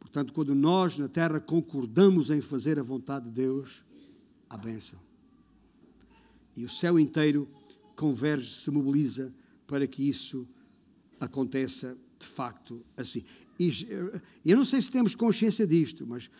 Portanto, 0.00 0.32
quando 0.32 0.54
nós 0.54 0.98
na 0.98 1.08
terra 1.08 1.40
concordamos 1.40 2.30
em 2.30 2.40
fazer 2.40 2.78
a 2.78 2.82
vontade 2.82 3.26
de 3.26 3.32
Deus, 3.32 3.84
a 4.48 4.56
bênção. 4.56 4.98
E 6.56 6.64
o 6.64 6.68
céu 6.68 6.98
inteiro 6.98 7.48
converge, 7.96 8.54
se 8.54 8.70
mobiliza 8.70 9.32
para 9.66 9.86
que 9.86 10.08
isso 10.08 10.46
aconteça 11.20 11.96
de 12.18 12.26
facto 12.26 12.84
assim. 12.96 13.24
E 13.58 13.70
eu 14.44 14.56
não 14.56 14.64
sei 14.64 14.80
se 14.80 14.90
temos 14.90 15.14
consciência 15.14 15.66
disto, 15.66 16.06
mas 16.06 16.30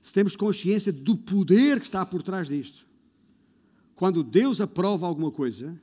se 0.00 0.12
temos 0.14 0.34
consciência 0.34 0.92
do 0.92 1.16
poder 1.16 1.78
que 1.78 1.84
está 1.84 2.04
por 2.06 2.22
trás 2.22 2.48
disto. 2.48 2.86
Quando 3.94 4.22
Deus 4.22 4.60
aprova 4.60 5.06
alguma 5.06 5.30
coisa 5.30 5.78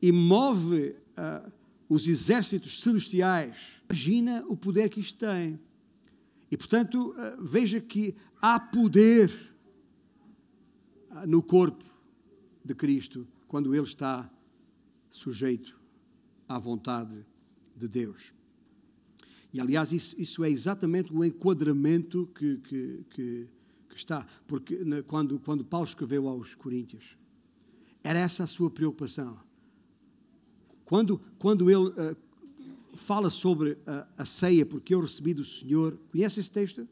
e 0.00 0.12
move 0.12 0.94
uh, 1.18 1.52
os 1.88 2.06
exércitos 2.06 2.80
celestiais, 2.80 3.82
imagina 3.88 4.44
o 4.46 4.56
poder 4.56 4.88
que 4.88 5.00
isto 5.00 5.18
tem. 5.18 5.58
E 6.50 6.56
portanto, 6.56 7.10
uh, 7.10 7.44
veja 7.44 7.80
que 7.80 8.14
há 8.40 8.60
poder 8.60 9.32
uh, 11.10 11.26
no 11.26 11.42
corpo 11.42 11.84
de 12.64 12.74
Cristo 12.74 13.26
quando 13.48 13.74
ele 13.74 13.84
está 13.84 14.30
sujeito 15.10 15.78
à 16.48 16.58
vontade 16.58 17.26
de 17.76 17.88
Deus. 17.88 18.32
E, 19.54 19.60
aliás, 19.60 19.92
isso, 19.92 20.20
isso 20.20 20.42
é 20.42 20.50
exatamente 20.50 21.14
o 21.14 21.24
enquadramento 21.24 22.28
que, 22.34 22.56
que, 22.56 23.04
que, 23.08 23.48
que 23.88 23.96
está. 23.96 24.26
Porque 24.48 24.76
quando, 25.06 25.38
quando 25.38 25.64
Paulo 25.64 25.86
escreveu 25.86 26.26
aos 26.26 26.56
Coríntios, 26.56 27.16
era 28.02 28.18
essa 28.18 28.42
a 28.42 28.46
sua 28.48 28.68
preocupação. 28.68 29.38
Quando, 30.84 31.20
quando 31.38 31.70
ele 31.70 31.88
uh, 31.88 32.16
fala 32.96 33.30
sobre 33.30 33.78
a, 33.86 34.08
a, 34.18 34.26
ceia, 34.26 34.66
porque 34.66 34.92
eu 34.92 35.00
recebi 35.00 35.32
do 35.32 35.44
Senhor, 35.44 35.96
conhece 36.10 36.40
esse 36.40 36.50
texto? 36.50 36.88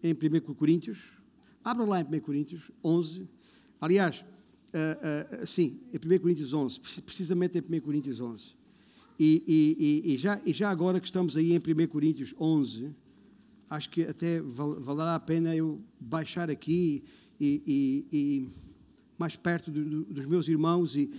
Em 0.00 0.12
1 0.12 0.54
Coríntios. 0.54 1.02
Abra 1.64 1.84
lá 1.84 2.00
em 2.00 2.04
1 2.04 2.20
Coríntios 2.20 2.70
11. 2.82 3.28
Aliás, 3.80 4.20
uh, 4.20 5.42
uh, 5.42 5.46
sim, 5.48 5.80
em 5.92 5.96
1 5.96 6.18
Coríntios 6.20 6.52
11, 6.52 6.80
precisamente 7.02 7.58
em 7.58 7.76
1 7.76 7.80
Coríntios 7.80 8.20
11. 8.20 8.57
E, 9.18 9.42
e, 10.06 10.14
e, 10.14 10.16
já, 10.16 10.40
e 10.46 10.52
já 10.52 10.70
agora 10.70 11.00
que 11.00 11.06
estamos 11.06 11.36
aí 11.36 11.52
em 11.52 11.58
1 11.58 11.86
Coríntios 11.88 12.34
11, 12.38 12.94
acho 13.68 13.90
que 13.90 14.02
até 14.02 14.40
val, 14.40 14.80
valerá 14.80 15.16
a 15.16 15.20
pena 15.20 15.56
eu 15.56 15.76
baixar 15.98 16.50
aqui 16.50 17.02
e, 17.40 18.06
e 18.12 18.48
mais 19.18 19.34
perto 19.34 19.70
do, 19.70 19.84
do, 19.84 20.04
dos 20.04 20.26
meus 20.26 20.46
irmãos 20.46 20.94
e, 20.94 21.10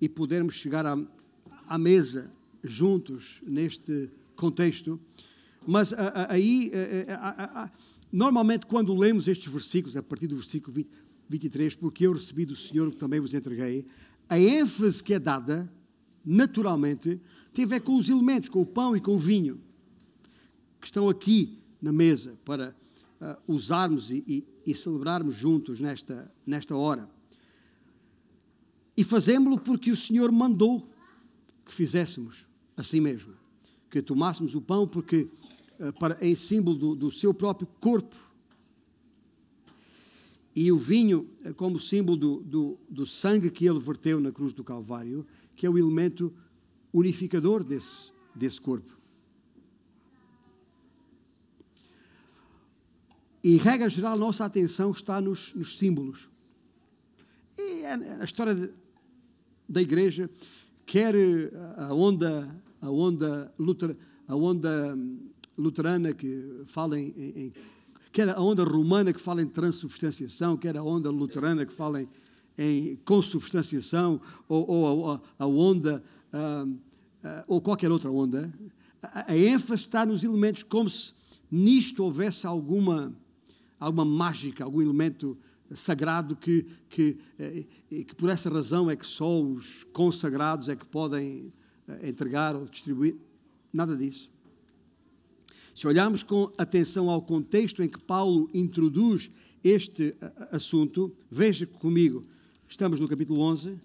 e 0.00 0.08
podermos 0.08 0.54
chegar 0.56 0.84
à, 0.84 0.98
à 1.68 1.78
mesa 1.78 2.30
juntos 2.62 3.40
neste 3.46 4.10
contexto. 4.34 4.98
Mas 5.66 5.94
aí, 6.28 6.70
normalmente, 8.12 8.66
quando 8.66 8.94
lemos 8.94 9.28
estes 9.28 9.50
versículos, 9.50 9.96
a 9.96 10.02
partir 10.02 10.26
do 10.26 10.36
versículo 10.36 10.74
20, 10.74 10.90
23, 11.28 11.74
porque 11.76 12.06
eu 12.06 12.12
recebi 12.12 12.44
do 12.44 12.54
Senhor 12.54 12.90
que 12.90 12.96
também 12.96 13.20
vos 13.20 13.32
entreguei, 13.32 13.86
a 14.28 14.38
ênfase 14.38 15.02
que 15.02 15.14
é 15.14 15.18
dada, 15.18 15.72
naturalmente, 16.24 17.20
tem 17.54 17.64
a 17.64 17.68
ver 17.68 17.80
com 17.80 17.96
os 17.96 18.08
elementos, 18.08 18.48
com 18.48 18.60
o 18.60 18.66
pão 18.66 18.96
e 18.96 19.00
com 19.00 19.14
o 19.14 19.18
vinho, 19.18 19.60
que 20.80 20.86
estão 20.86 21.08
aqui 21.08 21.56
na 21.80 21.92
mesa 21.92 22.36
para 22.44 22.74
uh, 23.20 23.52
usarmos 23.54 24.10
e, 24.10 24.24
e, 24.26 24.44
e, 24.66 24.74
celebrarmos 24.74 25.36
juntos 25.36 25.78
nesta, 25.78 26.30
nesta 26.44 26.74
hora. 26.74 27.08
E 28.96 29.04
fazemos-lo 29.04 29.58
porque 29.58 29.92
o 29.92 29.96
Senhor 29.96 30.32
mandou 30.32 30.90
que 31.64 31.72
fizéssemos 31.72 32.46
assim 32.76 33.00
mesmo, 33.00 33.32
que 33.88 34.02
tomássemos 34.02 34.56
o 34.56 34.60
pão 34.60 34.86
porque 34.86 35.28
uh, 35.78 35.92
para 36.00 36.18
em 36.26 36.34
símbolo 36.34 36.76
do, 36.76 36.94
do 36.96 37.10
seu 37.10 37.32
próprio 37.32 37.68
corpo 37.78 38.16
e 40.56 40.72
o 40.72 40.76
vinho 40.76 41.28
como 41.56 41.78
símbolo 41.78 42.16
do, 42.16 42.40
do, 42.40 42.78
do, 42.88 43.06
sangue 43.06 43.50
que 43.50 43.66
ele 43.66 43.78
verteu 43.78 44.20
na 44.20 44.30
cruz 44.30 44.52
do 44.52 44.62
Calvário, 44.62 45.26
que 45.56 45.66
é 45.66 45.70
o 45.70 45.78
elemento 45.78 46.32
unificador 46.94 47.64
desse, 47.64 48.12
desse 48.34 48.60
corpo. 48.60 48.96
E, 53.42 53.58
regra 53.58 53.90
geral, 53.90 54.16
nossa 54.16 54.46
atenção 54.46 54.90
está 54.92 55.20
nos, 55.20 55.52
nos 55.54 55.76
símbolos. 55.76 56.30
E 57.58 57.84
a 58.20 58.24
história 58.24 58.54
de, 58.54 58.72
da 59.68 59.82
igreja, 59.82 60.30
quer 60.86 61.14
a 61.76 61.92
onda, 61.92 62.48
a 62.80 62.90
onda, 62.90 63.52
luter, 63.58 63.94
a 64.26 64.34
onda 64.34 64.98
luterana 65.58 66.12
que 66.12 66.62
fala 66.64 66.98
em, 66.98 67.12
em, 67.16 67.52
quer 68.12 68.28
a 68.28 68.40
onda 68.40 68.64
romana 68.64 69.12
que 69.12 69.20
fala 69.20 69.42
em 69.42 69.46
transubstanciação, 69.46 70.56
quer 70.56 70.76
a 70.76 70.82
onda 70.82 71.10
luterana 71.10 71.66
que 71.66 71.72
fala 71.72 72.00
em, 72.00 72.08
em 72.56 72.96
consubstanciação, 73.04 74.20
ou, 74.48 74.70
ou 74.70 75.10
a, 75.10 75.20
a, 75.38 75.46
onda 75.46 76.02
uh, 76.34 77.44
ou 77.46 77.60
qualquer 77.60 77.90
outra 77.90 78.10
onda, 78.10 78.52
a, 79.02 79.32
a 79.32 79.36
ênfase 79.36 79.82
está 79.82 80.04
nos 80.04 80.24
elementos, 80.24 80.62
como 80.62 80.90
se 80.90 81.12
nisto 81.50 82.02
houvesse 82.02 82.46
alguma, 82.46 83.14
alguma 83.78 84.04
mágica, 84.04 84.64
algum 84.64 84.82
elemento 84.82 85.38
sagrado 85.72 86.36
que, 86.36 86.66
que, 86.88 87.18
eh, 87.38 87.64
que 87.90 88.14
por 88.14 88.28
essa 88.28 88.50
razão 88.50 88.90
é 88.90 88.96
que 88.96 89.06
só 89.06 89.42
os 89.42 89.84
consagrados 89.92 90.68
é 90.68 90.76
que 90.76 90.86
podem 90.86 91.52
eh, 91.88 92.08
entregar 92.08 92.54
ou 92.54 92.66
distribuir. 92.66 93.16
Nada 93.72 93.96
disso. 93.96 94.30
Se 95.74 95.86
olharmos 95.86 96.22
com 96.22 96.52
atenção 96.58 97.10
ao 97.10 97.22
contexto 97.22 97.82
em 97.82 97.88
que 97.88 98.00
Paulo 98.00 98.48
introduz 98.54 99.30
este 99.62 100.14
assunto, 100.52 101.12
veja 101.30 101.66
comigo, 101.66 102.22
estamos 102.68 103.00
no 103.00 103.08
capítulo 103.08 103.40
11, 103.40 103.80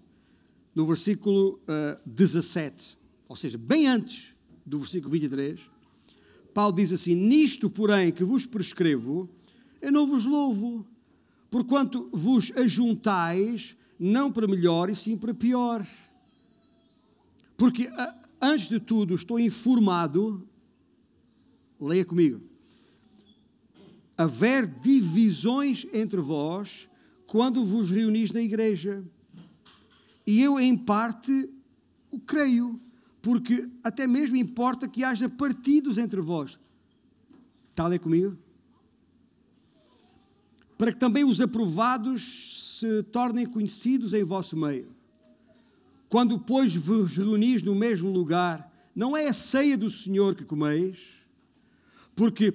no 0.74 0.86
versículo 0.86 1.60
uh, 1.64 2.00
17 2.06 3.00
ou 3.30 3.36
seja, 3.36 3.56
bem 3.56 3.86
antes 3.86 4.34
do 4.66 4.80
versículo 4.80 5.12
23, 5.12 5.60
Paulo 6.52 6.74
diz 6.74 6.92
assim: 6.92 7.14
Nisto, 7.14 7.70
porém, 7.70 8.10
que 8.10 8.24
vos 8.24 8.44
prescrevo, 8.44 9.30
eu 9.80 9.92
não 9.92 10.04
vos 10.04 10.24
louvo, 10.24 10.84
porquanto 11.48 12.10
vos 12.12 12.50
ajuntais, 12.56 13.76
não 14.00 14.32
para 14.32 14.48
melhor 14.48 14.90
e 14.90 14.96
sim 14.96 15.16
para 15.16 15.32
pior. 15.32 15.86
Porque, 17.56 17.88
antes 18.42 18.68
de 18.68 18.80
tudo, 18.80 19.14
estou 19.14 19.38
informado, 19.38 20.44
leia 21.80 22.04
comigo, 22.04 22.40
haver 24.18 24.66
divisões 24.66 25.86
entre 25.92 26.20
vós 26.20 26.90
quando 27.28 27.64
vos 27.64 27.92
reunis 27.92 28.32
na 28.32 28.42
igreja. 28.42 29.04
E 30.30 30.40
eu, 30.40 30.60
em 30.60 30.76
parte, 30.76 31.50
o 32.08 32.20
creio 32.20 32.80
porque 33.20 33.68
até 33.82 34.06
mesmo 34.06 34.36
importa 34.36 34.86
que 34.86 35.02
haja 35.02 35.28
partidos 35.28 35.98
entre 35.98 36.20
vós. 36.20 36.56
A 37.76 37.88
ler 37.88 37.98
comigo? 37.98 38.38
Para 40.78 40.92
que 40.92 40.98
também 41.00 41.24
os 41.24 41.40
aprovados 41.40 42.78
se 42.78 43.02
tornem 43.04 43.44
conhecidos 43.44 44.14
em 44.14 44.22
vosso 44.22 44.56
meio. 44.56 44.94
Quando, 46.08 46.38
pois, 46.38 46.76
vos 46.76 47.16
reunis 47.16 47.60
no 47.64 47.74
mesmo 47.74 48.08
lugar, 48.08 48.72
não 48.94 49.16
é 49.16 49.26
a 49.26 49.32
ceia 49.32 49.76
do 49.76 49.90
Senhor 49.90 50.36
que 50.36 50.44
comeis, 50.44 50.98
porque 52.14 52.54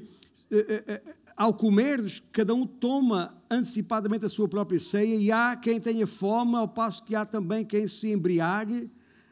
eh, 0.50 0.66
eh, 0.70 0.84
eh, 0.88 1.16
ao 1.36 1.54
comerdes, 1.54 2.22
cada 2.32 2.56
um 2.56 2.66
toma 2.66 3.35
antecipadamente 3.50 4.26
a 4.26 4.30
sua 4.30 4.48
própria 4.48 4.80
ceia, 4.80 5.16
e 5.16 5.32
há 5.32 5.56
quem 5.56 5.80
tenha 5.80 6.08
fome, 6.08 6.56
ao 6.56 6.68
passo 6.68 7.04
que 7.04 7.16
há 7.16 7.26
também 7.26 7.66
quem 7.66 7.88
se 7.88 8.12
embriague. 8.12 8.90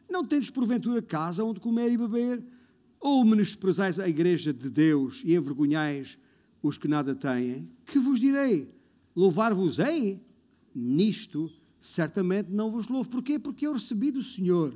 Não 0.09 0.26
tendes 0.26 0.49
porventura 0.49 1.01
casa 1.01 1.43
onde 1.43 1.59
comer 1.59 1.91
e 1.91 1.97
beber? 1.97 2.43
Ou 2.99 3.26
menosprezais 3.26 3.99
a 3.99 4.07
igreja 4.07 4.53
de 4.53 4.70
Deus 4.70 5.22
e 5.26 5.36
envergonhais 5.36 6.18
os 6.61 6.78
que 6.78 6.88
nada 6.88 7.16
têm? 7.16 7.72
Que 7.86 7.99
vos 7.99 8.20
direi? 8.20 8.70
Louvar-vos-ei? 9.16 10.22
Nisto 10.74 11.51
certamente 11.80 12.49
não 12.49 12.72
vos 12.72 12.88
louvo. 12.88 13.09
Porquê? 13.09 13.38
Porque 13.38 13.68
eu 13.68 13.74
recebi 13.74 14.11
do 14.11 14.24
Senhor 14.24 14.74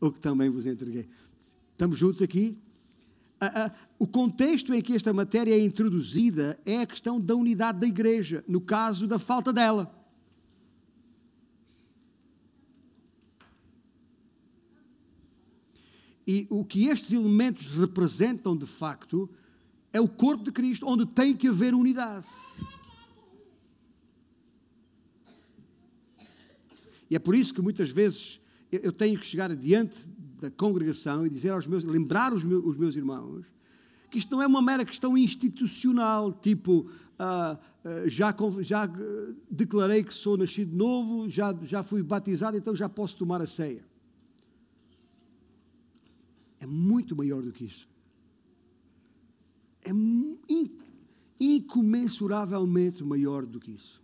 o 0.00 0.10
que 0.10 0.20
também 0.20 0.48
vos 0.48 0.66
entreguei. 0.66 1.06
Estamos 1.72 1.98
juntos 1.98 2.22
aqui? 2.22 2.58
O 3.98 4.06
contexto 4.06 4.72
em 4.72 4.80
que 4.80 4.94
esta 4.94 5.12
matéria 5.12 5.54
é 5.54 5.60
introduzida 5.60 6.58
é 6.64 6.80
a 6.80 6.86
questão 6.86 7.20
da 7.20 7.34
unidade 7.34 7.80
da 7.80 7.86
igreja, 7.86 8.44
no 8.48 8.60
caso 8.60 9.06
da 9.06 9.18
falta 9.18 9.52
dela. 9.52 9.92
E 16.26 16.46
o 16.50 16.64
que 16.64 16.88
estes 16.88 17.12
elementos 17.12 17.68
representam 17.78 18.56
de 18.56 18.66
facto 18.66 19.30
é 19.92 20.00
o 20.00 20.08
corpo 20.08 20.44
de 20.44 20.52
Cristo, 20.52 20.86
onde 20.86 21.06
tem 21.06 21.36
que 21.36 21.48
haver 21.48 21.72
unidade. 21.72 22.26
E 27.08 27.14
é 27.14 27.18
por 27.18 27.34
isso 27.34 27.54
que 27.54 27.62
muitas 27.62 27.90
vezes 27.90 28.40
eu 28.72 28.92
tenho 28.92 29.18
que 29.18 29.24
chegar 29.24 29.54
diante 29.54 30.10
da 30.40 30.50
congregação 30.50 31.26
e 31.26 31.30
dizer 31.30 31.50
aos 31.50 31.66
meus, 31.66 31.84
lembrar 31.84 32.32
os 32.32 32.44
meus, 32.44 32.64
os 32.64 32.76
meus 32.76 32.96
irmãos, 32.96 33.44
que 34.10 34.18
isto 34.18 34.30
não 34.30 34.42
é 34.42 34.46
uma 34.46 34.62
mera 34.62 34.84
questão 34.84 35.16
institucional, 35.16 36.32
tipo, 36.32 36.80
uh, 36.80 37.54
uh, 37.84 38.08
já, 38.08 38.34
já 38.60 38.88
declarei 39.50 40.04
que 40.04 40.14
sou 40.14 40.36
nascido 40.36 40.76
novo, 40.76 41.28
já, 41.28 41.54
já 41.62 41.82
fui 41.82 42.02
batizado, 42.02 42.56
então 42.56 42.74
já 42.74 42.88
posso 42.88 43.16
tomar 43.16 43.40
a 43.40 43.46
ceia 43.46 43.84
é 46.58 46.66
muito 46.66 47.14
maior 47.14 47.42
do 47.42 47.52
que 47.52 47.64
isso. 47.64 47.88
É 49.84 49.90
incomensuravelmente 51.38 53.04
maior 53.04 53.44
do 53.46 53.60
que 53.60 53.72
isso. 53.72 54.02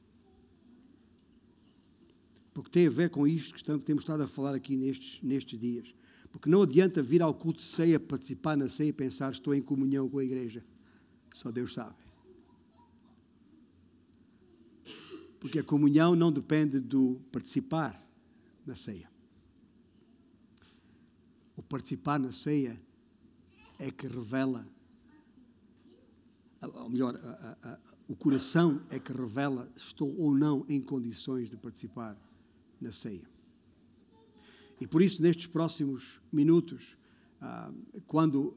Porque 2.53 2.71
tem 2.71 2.87
a 2.87 2.91
ver 2.91 3.11
com 3.11 3.27
isto 3.27 3.55
que 3.55 3.65
temos 3.85 4.03
estado 4.03 4.23
a 4.23 4.29
falar 4.29 4.55
aqui 4.55 4.77
nestes, 4.77 5.21
nestes 5.23 5.59
dias. 5.59 5.95
Porque 6.33 6.49
não 6.49 6.63
adianta 6.63 7.03
vir 7.03 7.21
ao 7.23 7.35
culto 7.35 7.61
de 7.61 7.67
ceia, 7.67 8.01
participar 8.01 8.57
na 8.57 8.69
ceia 8.69 8.89
e 8.89 8.93
pensar 8.93 9.31
estou 9.31 9.55
em 9.55 9.61
comunhão 9.61 10.09
com 10.09 10.19
a 10.19 10.25
igreja. 10.25 10.65
Só 11.31 11.53
Deus 11.53 11.75
sabe. 11.75 11.95
Porque 15.39 15.59
a 15.59 15.65
comunhão 15.65 16.17
não 16.17 16.33
depende 16.33 16.81
do 16.81 17.21
participar 17.31 17.95
na 18.67 18.75
ceia. 18.75 19.11
participar 21.69 22.19
na 22.19 22.31
ceia 22.31 22.79
é 23.79 23.91
que 23.91 24.07
revela, 24.07 24.67
ou 26.61 26.91
melhor, 26.91 27.17
a, 27.17 27.59
a, 27.63 27.73
a, 27.73 27.79
o 28.07 28.15
coração 28.15 28.85
é 28.91 28.99
que 28.99 29.13
revela 29.13 29.71
estou 29.75 30.15
ou 30.19 30.35
não 30.35 30.67
em 30.69 30.81
condições 30.81 31.51
de 31.51 31.57
participar 31.57 32.17
na 32.81 32.93
ceia. 32.93 33.27
E 34.83 34.87
por 34.89 35.01
isso, 35.01 35.23
nestes 35.23 35.47
próximos 35.47 36.21
minutos, 36.33 36.97
ah, 37.41 37.73
quando 38.05 38.57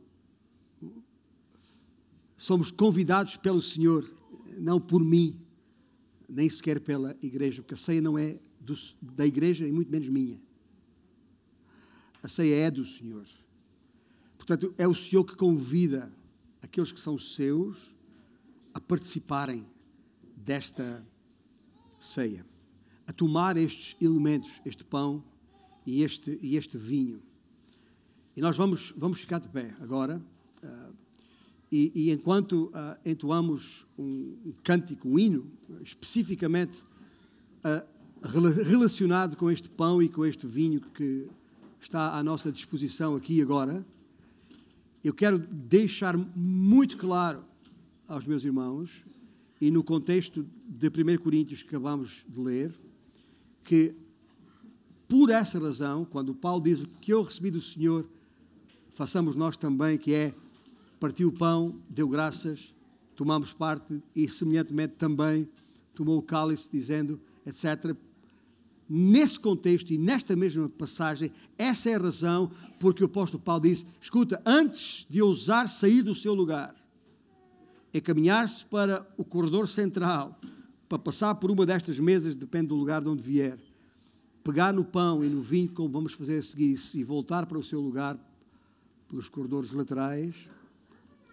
somos 2.35 2.71
convidados 2.71 3.37
pelo 3.37 3.61
Senhor, 3.61 4.03
não 4.57 4.81
por 4.81 5.05
mim, 5.05 5.39
nem 6.27 6.49
sequer 6.49 6.79
pela 6.79 7.15
igreja, 7.21 7.61
porque 7.61 7.75
a 7.75 7.77
ceia 7.77 8.01
não 8.01 8.17
é 8.17 8.39
do, 8.59 8.73
da 9.03 9.23
igreja 9.23 9.67
e 9.67 9.71
muito 9.71 9.91
menos 9.91 10.09
minha. 10.09 10.41
A 12.23 12.27
ceia 12.27 12.55
é 12.55 12.71
do 12.71 12.83
Senhor. 12.83 13.27
Portanto, 14.35 14.73
é 14.79 14.87
o 14.87 14.95
Senhor 14.95 15.23
que 15.25 15.35
convida 15.35 16.11
aqueles 16.59 16.91
que 16.91 16.99
são 16.99 17.19
seus 17.19 17.95
a 18.73 18.81
participarem 18.81 19.63
desta 20.35 21.05
ceia, 21.99 22.43
a 23.05 23.13
tomar 23.13 23.57
estes 23.57 23.95
elementos, 24.01 24.51
este 24.65 24.83
pão 24.83 25.23
e 25.85 26.03
este, 26.03 26.37
e 26.41 26.55
este 26.55 26.77
vinho. 26.77 27.21
E 28.35 28.41
nós 28.41 28.57
vamos, 28.57 28.93
vamos 28.97 29.19
ficar 29.19 29.39
de 29.39 29.47
pé 29.47 29.75
agora. 29.79 30.21
Uh, 30.63 30.93
e, 31.71 31.91
e, 31.95 32.11
enquanto 32.11 32.67
uh, 32.67 32.97
entoamos 33.05 33.85
um, 33.97 34.37
um, 34.45 34.53
cântico, 34.63 35.09
um 35.09 35.19
hino, 35.19 35.51
especificamente 35.81 36.83
uh, 37.63 37.95
relacionado 38.63 39.35
com 39.35 39.51
este 39.51 39.69
pão 39.69 40.01
e 40.01 40.09
com 40.09 40.25
este 40.25 40.47
vinho 40.47 40.81
que 40.81 41.27
está 41.79 42.17
à 42.17 42.23
nossa 42.23 42.51
disposição 42.51 43.15
aqui 43.15 43.41
agora, 43.41 43.85
eu 45.03 45.13
quero 45.13 45.37
deixar 45.37 46.17
muito 46.17 46.97
claro 46.97 47.43
aos 48.07 48.25
meus 48.25 48.43
irmãos, 48.43 49.03
e 49.59 49.71
no 49.71 49.83
contexto 49.83 50.45
de 50.67 50.87
1 50.87 51.17
Coríntios 51.17 51.61
que 51.61 51.69
acabamos 51.69 52.25
de 52.27 52.39
ler, 52.39 52.73
que 53.63 53.95
por 55.07 55.29
essa 55.29 55.59
razão, 55.59 56.05
quando 56.05 56.33
Paulo 56.33 56.63
diz 56.63 56.81
o 56.81 56.87
que 56.87 57.13
eu 57.13 57.21
recebi 57.21 57.51
do 57.51 57.61
Senhor, 57.61 58.07
façamos 58.91 59.35
nós 59.35 59.57
também, 59.57 59.97
que 59.97 60.13
é 60.13 60.33
partiu 60.99 61.29
o 61.29 61.33
pão, 61.33 61.79
deu 61.89 62.07
graças, 62.07 62.73
tomamos 63.15 63.53
parte 63.53 64.01
e 64.15 64.27
semelhantemente 64.29 64.95
também 64.97 65.47
tomou 65.95 66.17
o 66.17 66.21
cálice, 66.21 66.69
dizendo, 66.71 67.19
etc. 67.45 67.95
Nesse 68.87 69.39
contexto 69.39 69.91
e 69.91 69.97
nesta 69.97 70.35
mesma 70.35 70.69
passagem, 70.69 71.31
essa 71.57 71.89
é 71.89 71.95
a 71.95 71.99
razão 71.99 72.51
porque 72.79 73.01
o 73.01 73.07
apóstolo 73.07 73.41
Paulo 73.41 73.61
diz: 73.61 73.85
escuta, 73.99 74.41
antes 74.45 75.07
de 75.09 75.21
ousar 75.21 75.67
sair 75.67 76.03
do 76.03 76.13
seu 76.13 76.33
lugar, 76.35 76.75
encaminhar-se 77.93 78.65
para 78.65 79.07
o 79.17 79.23
corredor 79.23 79.67
central, 79.67 80.37
para 80.87 80.99
passar 80.99 81.33
por 81.35 81.49
uma 81.49 81.65
destas 81.65 81.97
mesas, 81.97 82.35
depende 82.35 82.67
do 82.67 82.75
lugar 82.75 83.01
de 83.01 83.09
onde 83.09 83.23
vier, 83.23 83.57
pegar 84.45 84.71
no 84.71 84.85
pão 84.85 85.23
e 85.23 85.27
no 85.27 85.41
vinho, 85.41 85.67
como 85.69 85.89
vamos 85.89 86.13
fazer 86.13 86.37
a 86.37 86.43
seguir, 86.43 86.77
e 86.93 87.03
voltar 87.03 87.47
para 87.47 87.57
o 87.57 87.63
seu 87.63 87.81
lugar 87.81 88.15
pelos 89.09 89.27
corredores 89.27 89.71
laterais, 89.71 90.35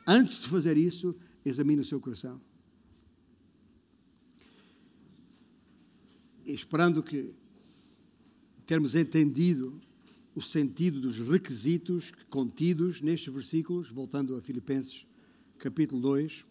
antes 0.06 0.40
de 0.40 0.48
fazer 0.48 0.78
isso, 0.78 1.14
examine 1.44 1.82
o 1.82 1.84
seu 1.84 2.00
coração. 2.00 2.40
esperando 6.44 7.02
que 7.02 7.32
termos 8.66 8.94
entendido 8.94 9.80
o 10.34 10.42
sentido 10.42 11.00
dos 11.00 11.18
requisitos 11.18 12.12
contidos 12.28 13.00
nestes 13.00 13.32
versículos, 13.32 13.90
voltando 13.90 14.34
a 14.34 14.40
Filipenses 14.40 15.06
capítulo 15.58 16.02
2, 16.02 16.44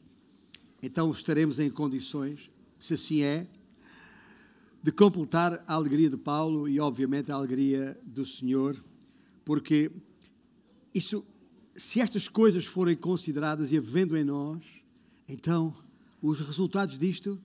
então 0.81 1.11
estaremos 1.11 1.59
em 1.59 1.69
condições, 1.69 2.49
se 2.79 2.93
assim 2.93 3.21
é, 3.21 3.47
de 4.83 4.91
completar 4.91 5.63
a 5.67 5.73
alegria 5.73 6.09
de 6.09 6.17
Paulo 6.17 6.67
e, 6.67 6.79
obviamente, 6.79 7.31
a 7.31 7.35
alegria 7.35 7.99
do 8.03 8.25
Senhor, 8.25 8.75
porque 9.45 9.91
isso, 10.93 11.25
se 11.73 12.01
estas 12.01 12.27
coisas 12.27 12.65
forem 12.65 12.95
consideradas 12.95 13.71
e 13.71 13.77
havendo 13.77 14.17
em 14.17 14.23
nós, 14.23 14.65
então 15.27 15.71
os 16.21 16.39
resultados 16.39 16.97
disto, 16.97 17.39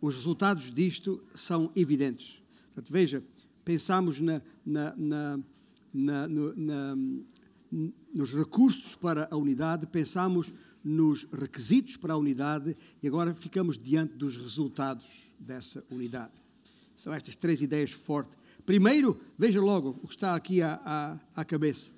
os 0.00 0.16
resultados 0.16 0.70
disto 0.70 1.22
são 1.34 1.70
evidentes. 1.74 2.42
Portanto, 2.66 2.92
veja, 2.92 3.22
pensamos 3.64 4.20
na, 4.20 4.42
na, 4.64 4.94
na, 4.96 6.28
na 6.28 6.96
nos 8.14 8.32
recursos 8.34 8.94
para 8.94 9.28
a 9.30 9.36
unidade, 9.36 9.86
pensamos 9.86 10.52
nos 10.84 11.24
requisitos 11.32 11.96
para 11.96 12.14
a 12.14 12.16
unidade 12.16 12.76
e 13.02 13.08
agora 13.08 13.34
ficamos 13.34 13.78
diante 13.78 14.14
dos 14.14 14.36
resultados 14.36 15.28
dessa 15.38 15.84
unidade. 15.90 16.32
São 16.94 17.12
estas 17.12 17.36
três 17.36 17.60
ideias 17.60 17.90
fortes. 17.90 18.36
Primeiro, 18.64 19.20
veja 19.38 19.60
logo 19.60 19.98
o 20.02 20.08
que 20.08 20.14
está 20.14 20.34
aqui 20.34 20.62
à, 20.62 20.80
à, 20.84 21.40
à 21.40 21.44
cabeça. 21.44 21.90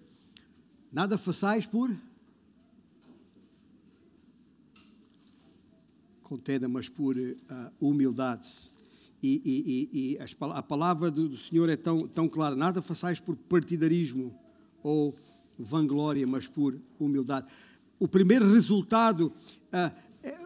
Nada 0.92 1.18
façais 1.18 1.66
por 1.66 1.94
contenda, 6.22 6.68
mas 6.68 6.88
por 6.88 7.16
uh, 7.16 7.42
humildade 7.80 8.72
e, 9.26 9.88
e, 9.92 10.12
e 10.12 10.18
a 10.52 10.62
palavra 10.62 11.10
do, 11.10 11.34
Senhor 11.34 11.68
é 11.70 11.76
tão, 11.76 12.06
tão 12.06 12.28
clara: 12.28 12.54
nada 12.54 12.82
façais 12.82 13.18
por 13.18 13.34
partidarismo 13.34 14.38
ou 14.82 15.16
vanglória, 15.58 16.26
mas 16.26 16.46
por 16.46 16.78
humildade. 17.00 17.46
O 17.98 18.08
primeiro 18.08 18.50
resultado, 18.52 19.32
ah, 19.72 19.92
é, 20.22 20.38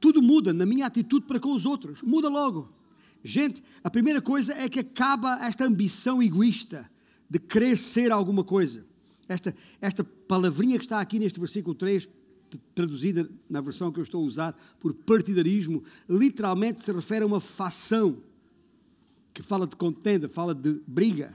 tudo 0.00 0.22
muda 0.22 0.52
na 0.52 0.66
minha 0.66 0.86
atitude 0.86 1.26
para 1.26 1.40
com 1.40 1.54
os 1.54 1.64
outros, 1.64 2.02
muda 2.02 2.28
logo. 2.28 2.68
Gente, 3.24 3.62
a 3.84 3.90
primeira 3.90 4.20
coisa 4.20 4.52
é 4.54 4.68
que 4.68 4.80
acaba 4.80 5.46
esta 5.46 5.64
ambição 5.64 6.22
egoísta 6.22 6.90
de 7.30 7.38
querer 7.38 7.76
ser 7.76 8.10
alguma 8.10 8.42
coisa. 8.42 8.84
Esta, 9.28 9.54
esta 9.80 10.04
palavrinha 10.04 10.78
que 10.78 10.84
está 10.84 11.00
aqui 11.00 11.18
neste 11.18 11.38
versículo 11.38 11.74
3 11.74 12.08
traduzida 12.74 13.30
na 13.48 13.60
versão 13.60 13.90
que 13.90 13.98
eu 13.98 14.04
estou 14.04 14.22
a 14.22 14.26
usar 14.26 14.58
por 14.78 14.92
partidarismo, 14.92 15.82
literalmente 16.08 16.82
se 16.82 16.92
refere 16.92 17.24
a 17.24 17.26
uma 17.26 17.40
facção 17.40 18.22
que 19.32 19.42
fala 19.42 19.66
de 19.66 19.76
contenda, 19.76 20.28
fala 20.28 20.54
de 20.54 20.80
briga. 20.86 21.34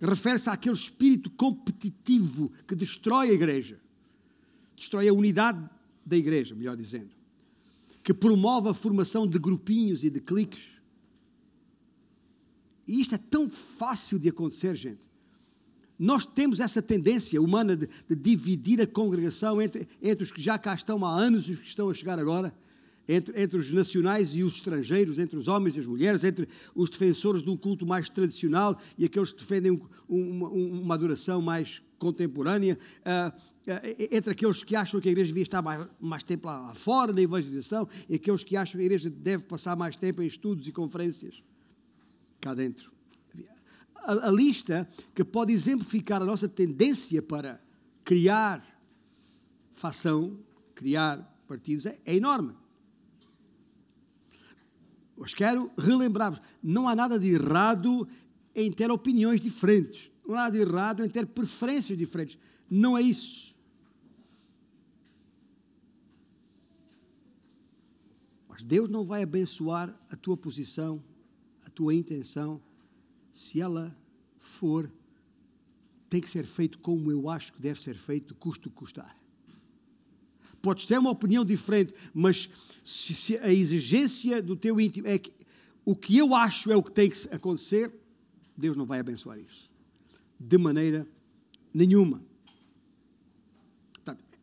Refere-se 0.00 0.48
àquele 0.48 0.74
espírito 0.74 1.30
competitivo 1.30 2.52
que 2.66 2.76
destrói 2.76 3.30
a 3.30 3.32
igreja, 3.32 3.80
destrói 4.76 5.08
a 5.08 5.12
unidade 5.12 5.68
da 6.06 6.16
igreja, 6.16 6.54
melhor 6.54 6.76
dizendo, 6.76 7.10
que 8.02 8.14
promove 8.14 8.68
a 8.68 8.74
formação 8.74 9.26
de 9.26 9.38
grupinhos 9.38 10.04
e 10.04 10.10
de 10.10 10.20
cliques. 10.20 10.68
E 12.86 13.00
isto 13.00 13.14
é 13.14 13.18
tão 13.18 13.50
fácil 13.50 14.18
de 14.18 14.28
acontecer, 14.28 14.74
gente. 14.76 15.08
Nós 15.98 16.24
temos 16.24 16.60
essa 16.60 16.80
tendência 16.80 17.42
humana 17.42 17.76
de, 17.76 17.88
de 18.08 18.14
dividir 18.14 18.80
a 18.80 18.86
congregação 18.86 19.60
entre, 19.60 19.88
entre, 20.00 20.22
os 20.22 20.30
que 20.30 20.40
já 20.40 20.56
cá 20.56 20.74
estão 20.74 21.04
há 21.04 21.10
anos 21.10 21.48
e 21.48 21.52
os 21.52 21.58
que 21.58 21.66
estão 21.66 21.90
a 21.90 21.94
chegar 21.94 22.18
agora, 22.20 22.54
entre, 23.08 23.40
entre 23.40 23.58
os 23.58 23.70
nacionais 23.70 24.34
e 24.34 24.42
os 24.42 24.56
estrangeiros, 24.56 25.18
entre 25.18 25.38
os 25.38 25.48
homens 25.48 25.76
e 25.76 25.80
as 25.80 25.86
mulheres, 25.86 26.24
entre 26.24 26.48
os 26.74 26.90
defensores 26.90 27.42
de 27.42 27.48
um 27.48 27.56
culto 27.56 27.86
mais 27.86 28.08
tradicional 28.08 28.78
e 28.96 29.04
aqueles 29.04 29.32
que 29.32 29.40
defendem 29.40 29.72
um, 29.72 29.80
uma, 30.08 30.48
uma 30.48 30.94
adoração 30.94 31.40
mais 31.40 31.82
contemporânea, 31.98 32.78
uh, 33.00 33.28
uh, 33.28 34.14
entre 34.14 34.32
aqueles 34.32 34.62
que 34.62 34.76
acham 34.76 35.00
que 35.00 35.08
a 35.08 35.12
igreja 35.12 35.28
devia 35.28 35.42
estar 35.42 35.62
mais, 35.62 35.88
mais 35.98 36.22
tempo 36.22 36.46
lá, 36.46 36.60
lá 36.60 36.74
fora 36.74 37.12
na 37.12 37.20
evangelização 37.20 37.88
e 38.08 38.14
aqueles 38.14 38.44
que 38.44 38.56
acham 38.56 38.78
que 38.78 38.82
a 38.82 38.84
igreja 38.84 39.10
deve 39.10 39.44
passar 39.44 39.76
mais 39.76 39.96
tempo 39.96 40.22
em 40.22 40.26
estudos 40.26 40.66
e 40.68 40.72
conferências 40.72 41.42
cá 42.40 42.54
dentro 42.54 42.98
a, 44.08 44.28
a 44.28 44.30
lista 44.30 44.88
que 45.14 45.22
pode 45.22 45.52
exemplificar 45.52 46.22
a 46.22 46.24
nossa 46.24 46.48
tendência 46.48 47.20
para 47.20 47.60
criar 48.02 48.64
fação, 49.72 50.38
criar 50.74 51.18
partidos, 51.46 51.84
é, 51.84 51.98
é 52.06 52.16
enorme. 52.16 52.54
Mas 55.18 55.34
quero 55.34 55.70
relembrar-vos: 55.76 56.40
não 56.62 56.88
há 56.88 56.94
nada 56.94 57.18
de 57.18 57.34
errado 57.34 58.08
em 58.54 58.70
ter 58.70 58.90
opiniões 58.90 59.40
diferentes, 59.40 60.10
não 60.26 60.34
há 60.34 60.44
nada 60.44 60.52
de 60.52 60.60
errado 60.60 61.04
em 61.04 61.10
ter 61.10 61.26
preferências 61.26 61.98
diferentes. 61.98 62.38
Não 62.70 62.96
é 62.96 63.02
isso. 63.02 63.56
Mas 68.48 68.62
Deus 68.62 68.88
não 68.88 69.04
vai 69.04 69.22
abençoar 69.22 69.94
a 70.10 70.16
tua 70.16 70.36
posição, 70.36 71.02
a 71.66 71.70
tua 71.70 71.94
intenção, 71.94 72.62
se 73.32 73.60
ela 73.60 73.96
for, 74.38 74.90
tem 76.08 76.20
que 76.20 76.28
ser 76.28 76.44
feito 76.44 76.78
como 76.78 77.10
eu 77.10 77.28
acho 77.28 77.52
que 77.52 77.60
deve 77.60 77.80
ser 77.80 77.96
feito, 77.96 78.34
custo 78.34 78.70
custar. 78.70 79.16
Podes 80.60 80.86
ter 80.86 80.98
uma 80.98 81.10
opinião 81.10 81.44
diferente, 81.44 81.94
mas 82.12 82.48
se, 82.84 83.14
se 83.14 83.38
a 83.38 83.52
exigência 83.52 84.42
do 84.42 84.56
teu 84.56 84.80
íntimo 84.80 85.06
é 85.06 85.18
que 85.18 85.32
o 85.84 85.96
que 85.96 86.18
eu 86.18 86.34
acho 86.34 86.70
é 86.70 86.76
o 86.76 86.82
que 86.82 86.92
tem 86.92 87.08
que 87.08 87.16
acontecer, 87.32 87.90
Deus 88.56 88.76
não 88.76 88.84
vai 88.84 88.98
abençoar 88.98 89.38
isso. 89.38 89.70
de 90.38 90.58
maneira 90.58 91.08
nenhuma. 91.72 92.22
Portanto, 93.92 94.38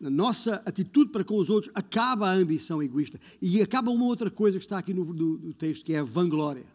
na 0.00 0.10
nossa 0.10 0.62
atitude 0.64 1.10
para 1.10 1.24
com 1.24 1.36
os 1.36 1.50
outros 1.50 1.72
acaba 1.74 2.30
a 2.30 2.32
ambição 2.32 2.82
egoísta 2.82 3.20
e 3.42 3.60
acaba 3.60 3.90
uma 3.90 4.04
outra 4.04 4.30
coisa 4.30 4.58
que 4.58 4.64
está 4.64 4.78
aqui 4.78 4.94
no, 4.94 5.04
no, 5.12 5.38
no 5.38 5.52
texto, 5.52 5.84
que 5.84 5.92
é 5.92 5.98
a 5.98 6.04
vanglória. 6.04 6.66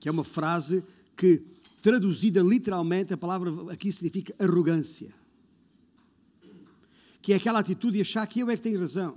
Que 0.00 0.08
é 0.08 0.12
uma 0.12 0.24
frase 0.24 0.84
que, 1.16 1.42
traduzida 1.82 2.40
literalmente, 2.40 3.12
a 3.12 3.16
palavra 3.16 3.72
aqui 3.72 3.92
significa 3.92 4.34
arrogância. 4.38 5.12
Que 7.24 7.32
é 7.32 7.36
aquela 7.36 7.60
atitude 7.60 7.94
de 7.96 8.02
achar 8.02 8.26
que 8.26 8.40
eu 8.40 8.50
é 8.50 8.54
que 8.54 8.60
tenho 8.60 8.78
razão, 8.78 9.16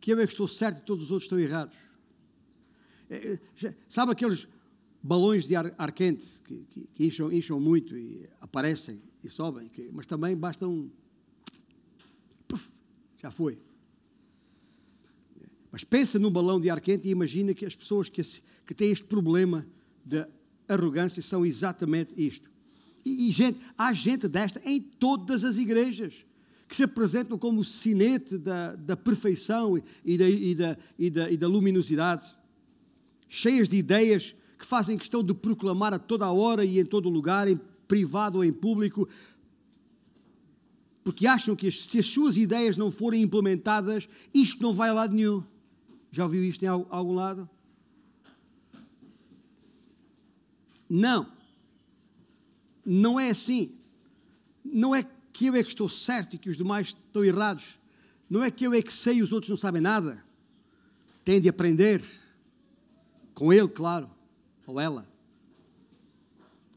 que 0.00 0.12
eu 0.12 0.20
é 0.20 0.24
que 0.24 0.30
estou 0.30 0.46
certo 0.46 0.78
e 0.78 0.82
todos 0.82 1.06
os 1.06 1.10
outros 1.10 1.24
estão 1.24 1.40
errados. 1.40 1.76
É, 3.10 3.40
é 3.64 3.74
sabe 3.88 4.12
aqueles 4.12 4.46
balões 5.02 5.48
de 5.48 5.56
ar, 5.56 5.74
ar 5.76 5.90
quente 5.90 6.40
que, 6.44 6.60
que, 6.60 6.88
que 6.94 7.04
incham, 7.04 7.32
incham, 7.32 7.58
muito 7.58 7.96
e 7.96 8.30
aparecem 8.40 9.02
e 9.20 9.28
sobem, 9.28 9.66
que, 9.66 9.90
mas 9.90 10.06
também 10.06 10.36
basta 10.36 10.68
um. 10.68 10.88
Já 13.20 13.32
foi. 13.32 13.58
Mas 15.72 15.82
pensa 15.82 16.20
num 16.20 16.30
balão 16.30 16.60
de 16.60 16.70
ar 16.70 16.80
quente 16.80 17.08
e 17.08 17.10
imagina 17.10 17.52
que 17.52 17.66
as 17.66 17.74
pessoas 17.74 18.08
que, 18.08 18.22
que 18.64 18.74
têm 18.76 18.92
este 18.92 19.06
problema 19.06 19.66
de 20.04 20.24
arrogância 20.68 21.20
são 21.20 21.44
exatamente 21.44 22.12
isto. 22.16 22.48
E, 23.04 23.28
e, 23.28 23.32
gente, 23.32 23.58
há 23.76 23.92
gente 23.92 24.28
desta 24.28 24.60
em 24.64 24.80
todas 24.80 25.42
as 25.42 25.56
igrejas 25.56 26.24
que 26.72 26.76
se 26.76 26.84
apresentam 26.84 27.36
como 27.36 27.60
o 27.60 27.64
sinete 27.66 28.38
da, 28.38 28.74
da 28.76 28.96
perfeição 28.96 29.76
e 30.02 30.16
da, 30.16 30.26
e, 30.26 30.54
da, 30.54 30.78
e, 30.98 31.10
da, 31.10 31.30
e 31.30 31.36
da 31.36 31.46
luminosidade, 31.46 32.34
cheias 33.28 33.68
de 33.68 33.76
ideias 33.76 34.34
que 34.58 34.64
fazem 34.64 34.96
questão 34.96 35.22
de 35.22 35.34
proclamar 35.34 35.92
a 35.92 35.98
toda 35.98 36.32
hora 36.32 36.64
e 36.64 36.78
em 36.78 36.84
todo 36.86 37.10
lugar, 37.10 37.46
em 37.46 37.60
privado 37.86 38.38
ou 38.38 38.44
em 38.44 38.54
público, 38.54 39.06
porque 41.04 41.26
acham 41.26 41.54
que 41.54 41.70
se 41.70 41.98
as 41.98 42.06
suas 42.06 42.38
ideias 42.38 42.78
não 42.78 42.90
forem 42.90 43.20
implementadas, 43.20 44.08
isto 44.32 44.62
não 44.62 44.72
vai 44.72 44.88
a 44.88 44.94
lado 44.94 45.14
nenhum. 45.14 45.44
Já 46.10 46.24
ouviu 46.24 46.42
isto 46.42 46.62
em 46.62 46.68
algum 46.68 47.12
lado? 47.12 47.46
Não. 50.88 51.30
Não 52.82 53.20
é 53.20 53.28
assim. 53.28 53.76
Não 54.64 54.94
é 54.94 55.06
que 55.32 55.46
eu 55.46 55.54
é 55.54 55.62
que 55.62 55.68
estou 55.68 55.88
certo 55.88 56.34
e 56.34 56.38
que 56.38 56.50
os 56.50 56.56
demais 56.56 56.88
estão 56.88 57.24
errados. 57.24 57.78
Não 58.28 58.42
é 58.42 58.50
que 58.50 58.66
eu 58.66 58.74
é 58.74 58.82
que 58.82 58.92
sei 58.92 59.16
e 59.16 59.22
os 59.22 59.32
outros 59.32 59.50
não 59.50 59.56
sabem 59.56 59.80
nada. 59.80 60.22
Têm 61.24 61.40
de 61.40 61.48
aprender. 61.48 62.02
Com 63.34 63.52
ele, 63.52 63.68
claro 63.68 64.10
ou 64.66 64.80
ela, 64.80 65.08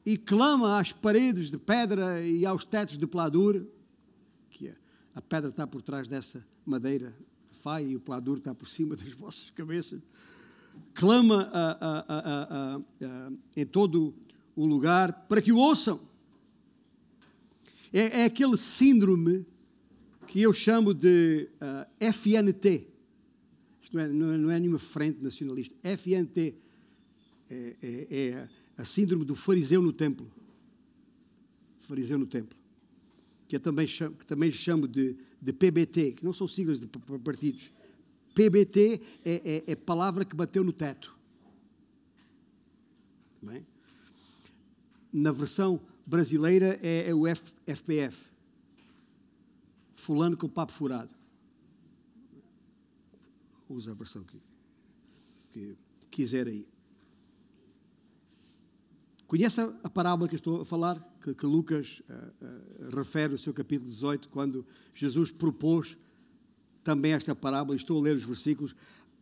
e 0.06 0.18
clama 0.18 0.80
às 0.80 0.91
paredes 0.91 1.49
de 1.49 1.58
pedra 1.58 2.22
e 2.22 2.45
aos 2.45 2.64
tetos 2.64 2.97
de 2.97 3.08
pladur, 3.08 3.66
que 4.49 4.72
a 5.14 5.22
pedra 5.22 5.49
está 5.49 5.66
por 5.66 5.82
trás 5.82 6.08
dessa 6.08 6.45
madeira 6.66 7.16
de 7.49 7.58
faia 7.58 7.86
e 7.86 7.95
o 7.95 7.99
pladur 7.99 8.38
está 8.38 8.53
por 8.53 8.68
cima 8.68 8.95
das 8.97 9.12
vossas 9.14 9.49
cabeças, 9.49 10.01
clama 10.93 11.49
a, 11.51 11.72
a, 11.72 12.76
a, 12.78 13.32
em 13.56 13.66
todo 13.66 14.14
o 14.56 14.66
lugar 14.66 15.26
para 15.28 15.41
que 15.41 15.51
o 15.51 15.58
ouçam. 15.58 15.99
É, 17.95 18.23
é 18.23 18.25
aquele 18.25 18.57
síndrome 18.57 19.45
que 20.27 20.41
eu 20.41 20.51
chamo 20.51 20.93
de 20.93 21.49
uh, 21.61 22.05
FNT. 22.11 22.85
Isto 23.81 23.95
não 23.95 24.03
é, 24.03 24.07
não 24.09 24.33
é, 24.33 24.37
não 24.37 24.51
é 24.51 24.59
nenhuma 24.59 24.77
frente 24.77 25.23
nacionalista. 25.23 25.73
FNT 25.81 26.55
é, 27.49 27.75
é, 27.81 28.07
é 28.11 28.49
a 28.77 28.83
síndrome 28.83 29.23
do 29.23 29.33
fariseu 29.33 29.81
no 29.81 29.93
templo. 29.93 30.29
Fariseu 31.79 32.17
no 32.17 32.25
templo. 32.25 32.57
Que, 33.47 33.55
eu 33.55 33.61
também 33.61 33.87
chamo, 33.87 34.17
que 34.17 34.25
também 34.25 34.51
chamo 34.51 34.89
de, 34.89 35.15
de 35.41 35.53
PBT, 35.53 36.15
que 36.17 36.25
não 36.25 36.33
são 36.33 36.49
siglas 36.49 36.81
de 36.81 36.87
partidos. 37.23 37.71
PBT 38.33 38.99
é, 39.23 39.63
é, 39.69 39.71
é 39.71 39.75
palavra 39.77 40.25
que 40.25 40.35
bateu 40.35 40.65
no 40.65 40.73
teto. 40.73 41.17
Bem? 43.41 43.65
Na 45.13 45.31
versão 45.31 45.79
brasileira 46.06 46.80
é, 46.82 47.10
é 47.10 47.16
o 47.16 47.26
F, 47.26 47.53
FPF. 47.66 48.26
Fulano 49.93 50.38
com 50.38 50.47
papo 50.47 50.72
furado. 50.72 51.10
Usa 53.70 53.91
a 53.91 53.95
versão 53.95 54.24
que, 54.24 54.41
que 55.51 55.78
quiser 56.12 56.47
aí. 56.47 56.68
Conhece 59.26 59.60
a 59.84 59.89
parábola 59.89 60.30
que 60.30 60.36
estou 60.36 60.62
a 60.62 60.66
falar, 60.66 60.99
que, 61.22 61.34
que 61.34 61.45
Lucas 61.47 62.03
uh, 62.08 62.14
uh, 62.14 62.95
refere 62.95 63.34
no 63.34 63.39
seu 63.39 63.53
capítulo 63.53 63.89
18, 63.89 64.30
quando 64.30 64.64
Jesus 64.93 65.32
propôs 65.32 65.97
também 66.84 67.14
esta 67.14 67.34
parábola, 67.34 67.76
estou 67.76 67.97
a 67.99 68.03
ler 68.03 68.16
os 68.16 68.24
versículos, 68.24 68.76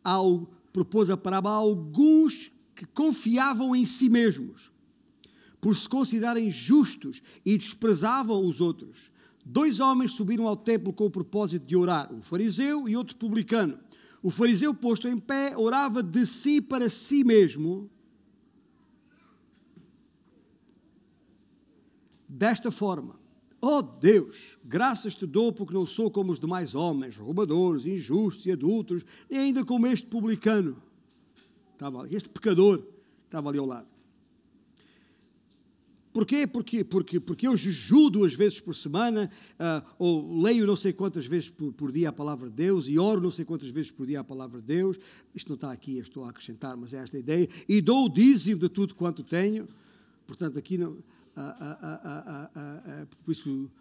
ao, 0.04 0.42
propôs 0.74 1.10
a 1.10 1.16
parábola 1.16 1.56
a 1.56 1.58
alguns 1.60 2.52
que 2.76 2.86
confiavam 2.86 3.74
em 3.74 3.86
si 3.86 4.10
mesmos, 4.10 4.73
por 5.64 5.74
se 5.78 5.88
considerarem 5.88 6.52
justos 6.52 7.24
e 7.46 7.58
desprezavam 7.58 8.46
os 8.46 8.60
outros. 8.60 9.10
Dois 9.46 9.80
homens 9.80 10.12
subiram 10.12 10.46
ao 10.46 10.58
templo 10.58 10.92
com 10.92 11.06
o 11.06 11.10
propósito 11.10 11.66
de 11.66 11.74
orar, 11.74 12.14
um 12.14 12.22
fariseu 12.22 12.90
e 12.90 12.98
outro 12.98 13.16
publicano. 13.16 13.80
O 14.22 14.30
fariseu, 14.30 14.74
posto 14.74 15.08
em 15.08 15.18
pé, 15.18 15.56
orava 15.56 16.04
de 16.04 16.26
si 16.26 16.62
para 16.62 16.90
si 16.90 17.24
mesmo 17.24 17.90
desta 22.28 22.70
forma: 22.70 23.16
Ó 23.62 23.78
oh 23.78 23.82
Deus, 23.82 24.58
graças 24.66 25.16
te 25.16 25.26
dou 25.26 25.54
porque 25.54 25.74
não 25.74 25.86
sou 25.86 26.12
como 26.12 26.34
os 26.34 26.40
demais 26.42 26.76
homens, 26.76 27.16
roubadores, 27.16 27.86
injustos 27.86 28.46
e 28.48 28.52
adultos, 28.52 29.06
nem 29.30 29.40
ainda 29.40 29.64
como 29.64 29.88
este 29.88 30.08
publicano. 30.08 30.76
Ali, 31.80 32.16
este 32.16 32.28
pecador 32.28 32.84
estava 33.26 33.48
ali 33.48 33.60
ao 33.60 33.66
lado. 33.66 33.93
Porquê? 36.14 36.46
Porque, 36.46 36.84
porque, 36.84 37.20
porque 37.20 37.48
eu 37.48 37.58
jejuo 37.58 38.08
duas 38.12 38.36
vezes 38.36 38.60
por 38.60 38.76
semana, 38.76 39.32
uh, 39.54 39.94
ou 39.98 40.42
leio 40.44 40.68
não 40.68 40.76
sei 40.76 40.94
quantas 40.94 41.26
vezes 41.26 41.50
por, 41.50 41.74
por, 41.74 41.92
dia 41.92 42.10
a 42.10 42.14
palavra 42.14 42.52
de 42.52 42.56
Deus, 42.56 42.88
e 42.88 43.00
oro 43.00 43.20
não 43.20 43.32
sei 43.32 43.44
quantas 43.44 43.72
vezes 43.72 43.90
por 43.90 44.06
dia 44.06 44.20
a 44.20 44.24
palavra 44.24 44.62
de 44.62 44.68
Deus. 44.68 45.00
Isto 45.34 45.50
não 45.50 45.56
está 45.56 45.72
aqui, 45.72 45.98
estou 45.98 46.24
a 46.24 46.30
acrescentar, 46.30 46.78
mas 46.78 46.94
é 46.94 46.98
esta 46.98 47.18
a 47.18 47.20
ideia. 47.20 47.50
E 47.68 47.82
dou 47.82 48.06
o 48.06 48.10
dízimo 48.10 48.62
de 48.62 48.70
tudo 48.70 48.94
quanto 48.94 49.24
tenho. 49.24 49.68
Portanto, 50.28 50.60
aqui 50.60 50.78
não, 50.78 50.98
por 53.26 53.32
isso, 53.32 53.72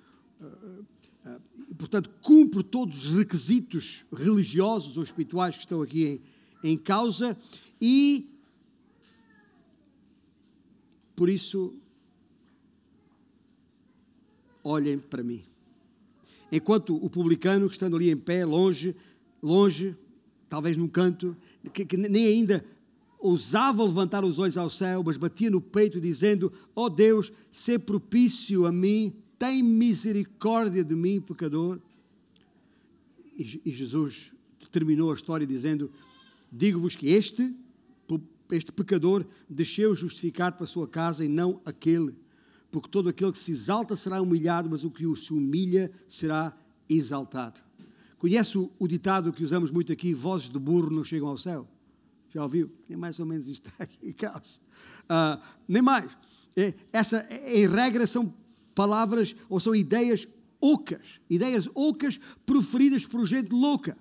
portanto, 1.76 2.10
cumpre 2.22 2.62
todos 2.62 3.10
os 3.10 3.18
requisitos 3.18 4.06
religiosos 4.10 4.96
ou 4.96 5.02
espirituais 5.02 5.54
que 5.54 5.60
estão 5.60 5.82
aqui 5.82 6.22
em, 6.64 6.72
em 6.72 6.78
causa 6.78 7.36
e, 7.80 8.26
por 11.14 11.28
isso, 11.28 11.74
olhem 14.62 14.98
para 14.98 15.22
mim. 15.22 15.42
Enquanto 16.50 16.94
o 16.94 17.08
publicano, 17.08 17.66
estando 17.66 17.96
ali 17.96 18.10
em 18.10 18.16
pé, 18.16 18.44
longe, 18.44 18.94
longe, 19.42 19.96
talvez 20.48 20.76
num 20.76 20.88
canto, 20.88 21.36
que, 21.72 21.84
que 21.84 21.96
nem 21.96 22.26
ainda 22.26 22.64
ousava 23.18 23.84
levantar 23.84 24.24
os 24.24 24.38
olhos 24.38 24.58
ao 24.58 24.68
céu, 24.68 25.02
mas 25.04 25.16
batia 25.16 25.50
no 25.50 25.60
peito, 25.60 26.00
dizendo: 26.00 26.52
Ó 26.74 26.86
oh 26.86 26.90
Deus, 26.90 27.32
se 27.50 27.78
propício 27.78 28.66
a 28.66 28.72
mim, 28.72 29.14
tem 29.38 29.62
misericórdia 29.62 30.84
de 30.84 30.94
mim, 30.94 31.20
pecador. 31.20 31.80
E 33.34 33.72
Jesus 33.72 34.32
terminou 34.70 35.10
a 35.10 35.14
história 35.14 35.46
dizendo: 35.46 35.90
Digo-vos 36.50 36.96
que 36.96 37.08
este, 37.08 37.54
este 38.50 38.72
pecador, 38.72 39.24
desceu 39.48 39.94
justificado 39.94 40.56
para 40.56 40.64
a 40.64 40.68
sua 40.68 40.86
casa 40.86 41.24
e 41.24 41.28
não 41.28 41.60
aquele. 41.64 42.14
Porque 42.72 42.88
todo 42.88 43.10
aquele 43.10 43.30
que 43.30 43.38
se 43.38 43.52
exalta 43.52 43.94
será 43.94 44.20
humilhado, 44.22 44.70
mas 44.70 44.82
o 44.82 44.90
que 44.90 45.04
se 45.14 45.34
humilha 45.34 45.92
será 46.08 46.56
exaltado. 46.88 47.60
Conhece 48.16 48.56
o, 48.56 48.88
ditado 48.88 49.30
que 49.30 49.44
usamos 49.44 49.70
muito 49.70 49.92
aqui: 49.92 50.14
vozes 50.14 50.48
de 50.48 50.58
burro 50.58 50.88
não 50.88 51.04
chegam 51.04 51.28
ao 51.28 51.36
céu? 51.36 51.68
Já 52.30 52.42
ouviu? 52.42 52.72
É 52.88 52.96
mais 52.96 53.20
ou 53.20 53.26
menos 53.26 53.46
isto 53.46 53.70
aqui, 53.78 54.14
Carlos. 54.14 54.62
Uh, 55.02 55.38
nem 55.68 55.82
mais. 55.82 56.16
É, 56.56 56.72
essa, 56.90 57.28
em 57.46 57.68
regra, 57.68 58.06
são 58.06 58.32
palavras 58.74 59.36
ou 59.50 59.60
são 59.60 59.74
ideias 59.74 60.26
ocas. 60.58 61.20
Ideias 61.28 61.68
ocas 61.74 62.18
proferidas 62.46 63.04
por 63.04 63.26
gente 63.26 63.52
louca. 63.52 63.94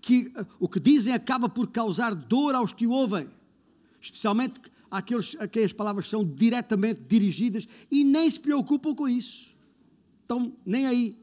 Que 0.00 0.28
uh, 0.28 0.46
o 0.60 0.68
que 0.68 0.78
dizem 0.78 1.12
acaba 1.12 1.48
por 1.48 1.72
causar 1.72 2.14
dor 2.14 2.54
aos 2.54 2.72
que 2.72 2.86
o 2.86 2.92
ouvem. 2.92 3.28
Especialmente 4.00 4.60
àqueles 4.96 5.36
a 5.38 5.46
quem 5.46 5.64
as 5.64 5.72
palavras 5.72 6.08
são 6.08 6.24
diretamente 6.24 7.02
dirigidas 7.06 7.68
e 7.90 8.02
nem 8.02 8.30
se 8.30 8.40
preocupam 8.40 8.94
com 8.94 9.08
isso. 9.08 9.54
Estão 10.22 10.56
nem 10.64 10.86
aí. 10.86 11.16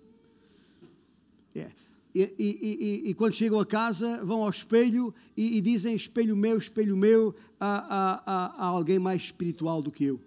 É. 1.55 1.71
E, 2.15 2.35
e, 2.37 3.07
e, 3.07 3.09
e, 3.09 3.13
quando 3.15 3.33
chegam 3.33 3.59
a 3.59 3.65
casa, 3.65 4.23
vão 4.23 4.43
ao 4.43 4.49
espelho 4.49 5.13
e, 5.35 5.59
dizem: 5.61 5.95
Espelho 5.95 6.35
meu, 6.35 6.57
espelho 6.57 6.95
meu, 6.95 7.35
há, 7.59 8.21
há, 8.25 8.63
há 8.63 8.65
alguém 8.65 8.99
mais 8.99 9.23
espiritual 9.23 9.81
do 9.81 9.91
que 9.91 10.05
eu. 10.05 10.21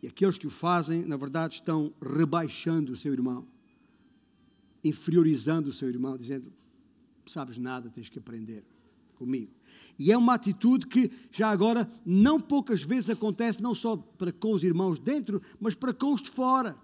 E 0.00 0.06
aqueles 0.06 0.38
que 0.38 0.46
o 0.46 0.50
fazem, 0.50 1.04
na 1.04 1.16
verdade, 1.16 1.54
estão 1.56 1.92
rebaixando 2.00 2.92
o 2.92 2.96
seu 2.96 3.12
irmão, 3.12 3.44
inferiorizando 4.84 5.70
o 5.70 5.72
seu 5.72 5.88
irmão, 5.88 6.16
dizendo: 6.16 6.52
Sabes 7.30 7.58
nada, 7.58 7.90
tens 7.90 8.08
que 8.08 8.18
aprender 8.18 8.64
comigo. 9.16 9.52
E 9.98 10.12
é 10.12 10.16
uma 10.16 10.34
atitude 10.34 10.86
que, 10.86 11.10
já 11.30 11.50
agora, 11.50 11.88
não 12.06 12.40
poucas 12.40 12.82
vezes 12.82 13.10
acontece, 13.10 13.60
não 13.60 13.74
só 13.74 13.96
para 13.96 14.32
com 14.32 14.52
os 14.52 14.62
irmãos 14.62 14.98
dentro, 14.98 15.42
mas 15.60 15.74
para 15.74 15.92
com 15.92 16.14
os 16.14 16.22
de 16.22 16.30
fora. 16.30 16.76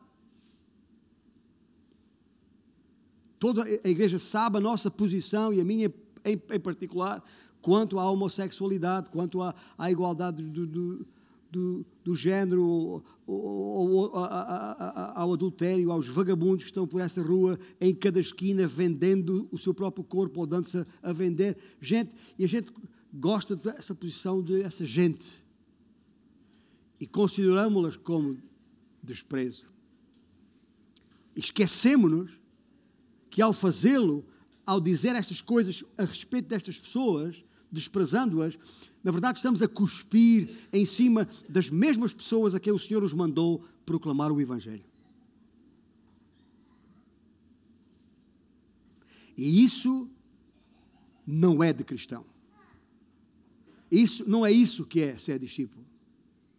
Toda 3.39 3.63
a 3.63 3.89
igreja 3.89 4.19
sabe 4.19 4.59
a 4.59 4.61
nossa 4.61 4.91
posição 4.91 5.53
e 5.53 5.61
a 5.61 5.65
minha 5.65 5.93
em, 6.25 6.39
particular, 6.59 7.23
quanto 7.61 7.99
à 7.99 8.11
homossexualidade, 8.11 9.11
quanto 9.11 9.43
à, 9.43 9.55
à 9.77 9.91
igualdade 9.91 10.43
do, 10.43 10.67
do, 10.67 11.07
do, 11.55 11.87
do 12.03 12.17
género, 12.17 12.67
ou, 12.67 13.05
ou, 13.27 13.89
ou, 13.89 14.17
ao 14.17 15.33
adultério, 15.33 15.93
aos 15.93 16.09
vagabundos 16.09 16.65
que 16.65 16.71
estão 16.71 16.87
por 16.87 17.01
essa 17.01 17.23
rua, 17.23 17.59
em 17.81 17.95
cada 17.95 18.19
esquina, 18.19 18.67
vendendo 18.67 19.49
o 19.53 19.59
seu 19.59 19.73
próprio 19.73 20.05
corpo 20.05 20.41
ou 20.41 20.47
dando-se 20.47 20.85
a, 21.01 21.13
vender. 21.13 21.57
Gente, 21.81 22.13
e 22.37 22.45
a 22.45 22.49
gente 22.49 22.73
gosta 23.13 23.55
dessa 23.55 23.95
posição 23.95 24.43
dessa 24.43 24.85
gente 24.85 25.45
e 26.99 27.07
consideramos-las 27.07 27.97
como 27.97 28.37
desprezo. 29.01 29.69
Esquecemos-nos 31.37 32.33
que 33.31 33.41
ao 33.41 33.53
fazê-lo, 33.53 34.25
ao 34.67 34.81
dizer 34.81 35.15
estas 35.15 35.41
coisas 35.41 35.85
a 35.97 36.05
respeito 36.05 36.49
destas 36.49 36.79
pessoas, 36.79 37.45
desprezando-as, 37.71 38.57
na 39.05 39.13
verdade 39.13 39.37
estamos 39.37 39.61
a 39.61 39.69
cuspir 39.69 40.49
em 40.73 40.87
cima 40.87 41.29
das 41.47 41.69
mesmas 41.69 42.15
pessoas 42.15 42.55
a 42.55 42.61
quem 42.61 42.73
o 42.73 42.79
Senhor 42.79 43.05
os 43.05 43.13
mandou 43.13 43.63
proclamar 43.85 44.33
o 44.33 44.41
Evangelho. 44.41 44.83
E 49.37 49.63
isso 49.63 50.09
não 51.27 51.63
é 51.63 51.71
de 51.71 51.85
cristão. 51.85 52.25
Isso 53.91 54.29
não 54.29 54.45
é 54.47 54.51
isso 54.51 54.87
que 54.87 55.01
é 55.01 55.19
ser 55.19 55.39
discípulo 55.39 55.85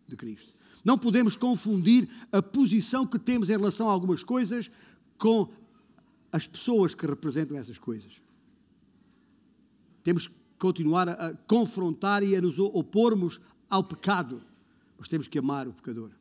de 0.07 0.15
Cristo. 0.15 0.53
Não 0.83 0.99
podemos 0.99 1.35
confundir 1.35 2.07
a 2.31 2.43
posição 2.43 3.07
que 3.07 3.17
temos 3.17 3.49
em 3.49 3.53
relação 3.53 3.89
a 3.89 3.91
algumas 3.91 4.23
coisas 4.23 4.69
com 5.17 5.51
as 6.31 6.45
pessoas 6.45 6.93
que 6.93 7.07
representam 7.07 7.57
essas 7.57 7.79
coisas. 7.79 8.13
Temos 10.03 10.27
que 10.27 10.44
continuar 10.57 11.09
a 11.09 11.33
confrontar 11.47 12.23
e 12.23 12.35
a 12.35 12.41
nos 12.41 12.59
opormos 12.59 13.39
ao 13.69 13.83
pecado, 13.83 14.41
mas 14.97 15.07
temos 15.07 15.27
que 15.27 15.39
amar 15.39 15.67
o 15.67 15.73
pecador. 15.73 16.11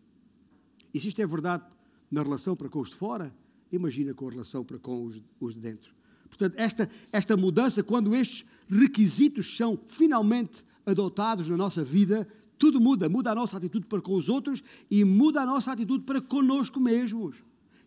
E 0.93 1.01
se 1.01 1.09
isto 1.09 1.20
é 1.20 1.26
verdade 1.26 1.64
na 2.11 2.22
relação 2.22 2.57
para 2.57 2.68
com 2.68 2.80
os 2.80 2.91
de 2.91 2.97
fora, 2.97 3.35
imagina 3.70 4.14
com 4.14 4.28
a 4.28 4.30
relação 4.30 4.64
para 4.64 4.78
com 4.78 5.05
os, 5.05 5.20
os 5.41 5.55
de 5.55 5.61
dentro. 5.61 5.95
Portanto, 6.28 6.55
esta, 6.57 6.91
esta 7.12 7.37
mudança, 7.37 7.82
quando 7.82 8.14
estes 8.14 8.45
requisitos 8.68 9.57
são 9.57 9.78
finalmente 9.87 10.64
adotados 10.85 11.49
na 11.49 11.57
nossa 11.57 11.85
vida, 11.85 12.26
tudo 12.59 12.80
muda. 12.80 13.09
Muda 13.09 13.32
a 13.32 13.35
nossa 13.35 13.57
atitude 13.57 13.87
para 13.87 14.01
com 14.01 14.14
os 14.14 14.28
outros 14.28 14.62
e 14.91 15.05
muda 15.05 15.43
a 15.43 15.47
nossa 15.47 15.72
atitude 15.72 16.05
para 16.05 16.20
conosco 16.20 16.80
mesmos. 16.80 17.37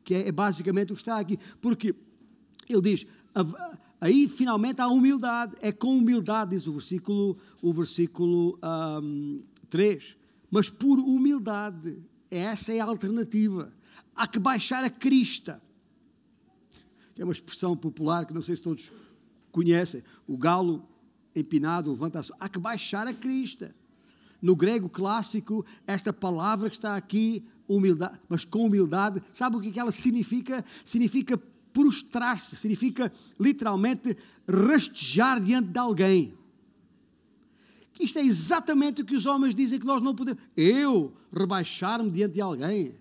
Que 0.04 0.16
é, 0.16 0.28
é 0.28 0.32
basicamente 0.32 0.94
o 0.94 0.96
que 0.96 1.02
está 1.02 1.20
aqui. 1.20 1.38
Porque 1.62 1.94
ele 2.70 2.82
diz, 2.82 3.06
aí 4.00 4.28
finalmente 4.28 4.82
há 4.82 4.88
humildade. 4.88 5.56
É 5.62 5.72
com 5.72 5.98
humildade, 5.98 6.52
diz 6.52 6.68
o 6.68 6.74
versículo, 6.74 7.38
o 7.62 7.74
versículo 7.74 8.60
um, 9.02 9.42
3. 9.70 10.16
Mas 10.50 10.70
por 10.70 11.00
humildade. 11.00 11.98
Essa 12.30 12.74
é 12.74 12.80
a 12.80 12.86
alternativa. 12.86 13.72
Há 14.16 14.28
que 14.28 14.40
baixar 14.40 14.84
a 14.84 14.90
crista. 14.90 15.62
É 17.18 17.24
uma 17.24 17.34
expressão 17.34 17.76
popular 17.76 18.26
que 18.26 18.34
não 18.34 18.42
sei 18.42 18.56
se 18.56 18.62
todos 18.62 18.92
conhecem. 19.52 20.04
O 20.28 20.38
galo 20.38 20.88
empinado 21.36 21.92
levanta 21.92 22.20
a 22.20 22.24
sua. 22.24 22.36
Há 22.40 22.50
que 22.50 22.60
baixar 22.60 23.08
a 23.08 23.14
crista. 23.14 23.74
No 24.42 24.56
grego 24.56 24.90
clássico, 24.90 25.66
esta 25.86 26.14
palavra 26.14 26.70
que 26.70 26.76
está 26.76 26.96
aqui, 26.96 27.44
humildade, 27.68 28.20
mas 28.30 28.46
com 28.46 28.66
humildade, 28.66 29.22
sabe 29.34 29.58
o 29.58 29.62
que 29.62 29.80
ela 29.80 29.92
significa? 29.92 30.64
Significa 30.86 31.42
prostrar-se, 31.78 32.56
significa 32.56 33.12
literalmente 33.40 34.18
rastejar 34.50 35.40
diante 35.40 35.70
de 35.70 35.78
alguém. 35.78 36.34
Isto 38.00 38.18
é 38.18 38.24
exatamente 38.24 39.04
o 39.04 39.06
que 39.06 39.16
os 39.16 39.28
homens 39.28 39.54
dizem 39.54 39.80
que 39.80 39.86
nós 39.86 40.02
não 40.02 40.16
podemos. 40.16 40.42
Eu 40.56 41.14
rebaixar-me 41.32 42.10
diante 42.10 42.34
de 42.34 42.42
alguém, 42.42 42.96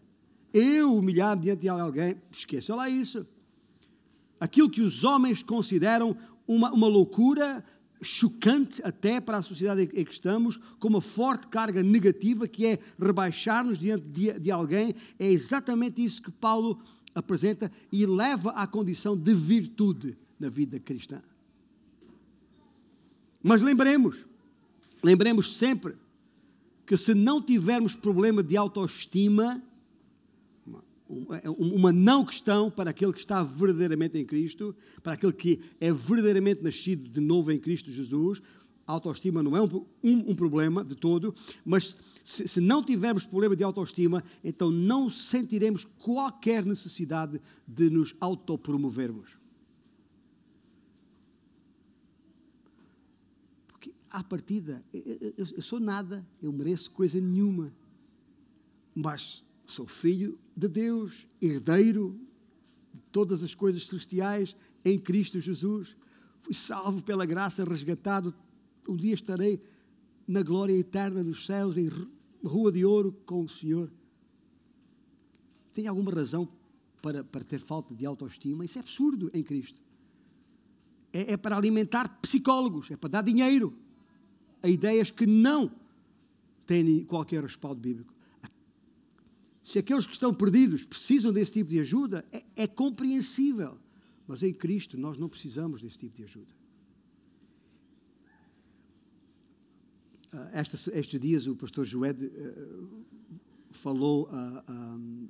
eu 0.52 0.94
humilhar-me 0.94 1.42
diante 1.42 1.62
de 1.62 1.68
alguém, 1.70 2.16
esqueça 2.30 2.74
lá 2.74 2.88
isso. 2.88 3.26
Aquilo 4.38 4.68
que 4.68 4.82
os 4.82 5.04
homens 5.04 5.42
consideram 5.42 6.14
uma, 6.46 6.70
uma 6.70 6.86
loucura, 6.86 7.64
chocante 8.02 8.82
até 8.84 9.22
para 9.22 9.38
a 9.38 9.42
sociedade 9.42 9.82
em 9.82 10.04
que 10.04 10.12
estamos, 10.12 10.60
com 10.78 10.88
uma 10.88 11.00
forte 11.00 11.48
carga 11.48 11.82
negativa 11.82 12.46
que 12.46 12.66
é 12.66 12.78
rebaixar-nos 13.00 13.78
diante 13.78 14.06
de, 14.06 14.38
de, 14.38 14.50
alguém, 14.50 14.94
é 15.18 15.26
exatamente 15.26 16.04
isso 16.04 16.22
que 16.22 16.30
Paulo 16.30 16.78
apresenta 17.16 17.72
e 17.90 18.04
leva 18.04 18.50
à 18.50 18.66
condição 18.66 19.16
de 19.16 19.32
virtude 19.32 20.16
na 20.38 20.50
vida 20.50 20.78
cristã. 20.78 21.22
Mas 23.42 23.62
lembremos, 23.62 24.26
lembremos 25.02 25.54
sempre 25.54 25.94
que 26.84 26.96
se 26.96 27.14
não 27.14 27.40
tivermos 27.40 27.96
problema 27.96 28.42
de 28.42 28.56
autoestima, 28.56 29.62
uma 31.08 31.90
não 31.90 32.24
questão 32.24 32.70
para 32.70 32.90
aquele 32.90 33.12
que 33.12 33.18
está 33.18 33.42
verdadeiramente 33.42 34.18
em 34.18 34.24
Cristo, 34.24 34.76
para 35.02 35.14
aquele 35.14 35.32
que 35.32 35.60
é 35.80 35.90
verdadeiramente 35.90 36.62
nascido 36.62 37.08
de 37.08 37.20
novo 37.20 37.50
em 37.50 37.58
Cristo 37.58 37.90
Jesus, 37.90 38.42
a 38.86 38.92
autoestima 38.92 39.42
não 39.42 39.56
é 39.56 39.60
um, 39.60 39.66
um, 40.04 40.30
um 40.30 40.34
problema 40.34 40.84
de 40.84 40.94
todo, 40.94 41.34
mas 41.64 41.96
se, 42.22 42.46
se, 42.46 42.60
não 42.60 42.82
tivermos 42.82 43.26
problema 43.26 43.56
de 43.56 43.64
autoestima, 43.64 44.22
então 44.44 44.70
não 44.70 45.10
sentiremos 45.10 45.84
qualquer 45.98 46.64
necessidade 46.64 47.40
de 47.66 47.90
nos 47.90 48.14
autopromovermos. 48.20 49.36
Porque, 53.66 53.92
à 54.08 54.22
partida, 54.22 54.84
eu, 54.92 55.32
eu, 55.36 55.46
eu 55.56 55.62
sou 55.62 55.80
nada, 55.80 56.24
eu 56.40 56.52
mereço 56.52 56.92
coisa 56.92 57.20
nenhuma, 57.20 57.74
mas 58.94 59.42
sou 59.64 59.88
filho 59.88 60.38
de 60.56 60.68
Deus, 60.68 61.26
herdeiro 61.42 62.18
de 62.94 63.00
todas 63.10 63.42
as 63.42 63.52
coisas 63.52 63.84
celestiais 63.88 64.54
em 64.84 64.96
Cristo 64.96 65.40
Jesus. 65.40 65.96
Fui 66.40 66.54
salvo 66.54 67.02
pela 67.02 67.26
graça, 67.26 67.64
resgatado 67.64 68.32
um 68.88 68.96
dia 68.96 69.14
estarei 69.14 69.62
na 70.26 70.42
glória 70.42 70.72
eterna 70.72 71.22
dos 71.22 71.46
céus, 71.46 71.76
em 71.76 71.88
rua 72.44 72.72
de 72.72 72.84
ouro 72.84 73.12
com 73.24 73.42
o 73.42 73.48
Senhor. 73.48 73.90
Tem 75.72 75.86
alguma 75.86 76.12
razão 76.12 76.48
para, 77.02 77.22
para 77.22 77.44
ter 77.44 77.60
falta 77.60 77.94
de 77.94 78.06
autoestima? 78.06 78.64
Isso 78.64 78.78
é 78.78 78.80
absurdo 78.80 79.30
em 79.32 79.42
Cristo. 79.42 79.80
É, 81.12 81.32
é 81.32 81.36
para 81.36 81.56
alimentar 81.56 82.20
psicólogos, 82.20 82.90
é 82.90 82.96
para 82.96 83.10
dar 83.10 83.22
dinheiro 83.22 83.76
a 84.62 84.68
ideias 84.68 85.10
que 85.10 85.26
não 85.26 85.70
têm 86.66 87.04
qualquer 87.04 87.42
respaldo 87.42 87.80
bíblico. 87.80 88.12
Se 89.62 89.78
aqueles 89.78 90.06
que 90.06 90.12
estão 90.12 90.32
perdidos 90.32 90.84
precisam 90.84 91.32
desse 91.32 91.52
tipo 91.52 91.70
de 91.70 91.80
ajuda, 91.80 92.24
é, 92.32 92.64
é 92.64 92.66
compreensível. 92.66 93.78
Mas 94.26 94.42
em 94.42 94.52
Cristo 94.52 94.98
nós 94.98 95.18
não 95.18 95.28
precisamos 95.28 95.82
desse 95.82 95.98
tipo 95.98 96.16
de 96.16 96.24
ajuda. 96.24 96.52
Esta, 100.52 100.98
estes 100.98 101.20
dias 101.20 101.46
o 101.46 101.56
pastor 101.56 101.84
Joed 101.84 102.24
uh, 102.24 103.04
falou 103.70 104.28
uh, 104.28 105.28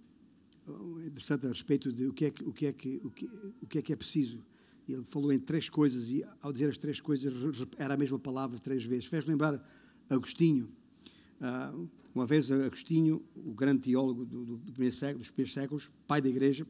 interessante 1.07 1.47
a 1.47 1.49
respeito 1.49 1.93
de 1.93 2.07
o 2.07 2.13
que 2.13 2.27
é 2.27 2.31
que, 2.31 2.45
o 2.45 2.53
que, 2.53 2.67
é 2.67 2.73
que, 2.73 3.01
o 3.05 3.11
que, 3.11 3.31
o 3.63 3.67
que 3.67 3.79
é 3.79 3.83
que 3.83 3.93
é 3.93 3.97
preciso. 3.97 4.45
Ele 4.89 5.05
falou 5.05 5.33
em 5.33 5.39
três 5.39 5.69
coisas 5.69 6.09
e 6.09 6.25
ao 6.41 6.53
dizer 6.53 6.71
as 6.71 6.79
três 6.79 7.01
coisas 7.01 7.33
era 7.77 7.95
a 7.95 7.97
mesma 7.97 8.19
palavra 8.19 8.59
três 8.59 8.85
vezes. 8.85 9.07
Fez 9.07 9.27
lembrar 9.27 9.61
Agostinho. 10.09 10.69
Uh, 11.41 11.89
uma 12.15 12.25
vez 12.25 12.51
Agostinho, 12.51 13.23
o 13.35 13.53
grande 13.53 13.83
teólogo 13.83 14.25
do, 14.25 14.57
do 14.57 14.73
primeiro 14.73 14.95
século, 14.95 15.19
dos 15.19 15.29
primeiros 15.29 15.53
séculos, 15.53 15.91
pai 16.07 16.21
da 16.21 16.29
igreja, 16.29 16.67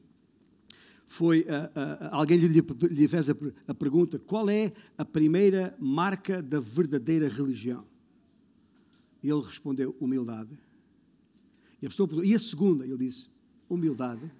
foi 1.06 1.42
uh, 1.42 1.44
uh, 1.44 2.08
alguém 2.10 2.36
lhe, 2.38 2.48
lhe 2.90 3.08
fez 3.08 3.30
a, 3.30 3.34
a 3.68 3.74
pergunta: 3.74 4.18
qual 4.18 4.48
é 4.50 4.72
a 4.98 5.04
primeira 5.04 5.76
marca 5.78 6.42
da 6.42 6.58
verdadeira 6.58 7.28
religião? 7.28 7.86
E 9.22 9.30
ele 9.30 9.42
respondeu: 9.42 9.96
humildade. 10.00 10.56
E 11.80 11.86
a 11.86 11.88
pessoa 11.88 12.08
perguntou: 12.08 12.30
e 12.30 12.34
a 12.34 12.38
segunda? 12.38 12.84
Ele 12.84 12.98
disse: 12.98 13.28
humildade. 13.68 14.30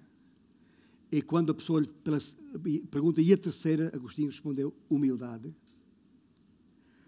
E 1.11 1.21
quando 1.21 1.51
a 1.51 1.55
pessoa 1.55 1.79
lhe 1.79 1.87
pergunta, 2.91 3.21
e 3.21 3.31
a 3.31 3.37
terceira, 3.37 3.89
Agostinho 3.95 4.27
respondeu, 4.27 4.75
humildade. 4.89 5.55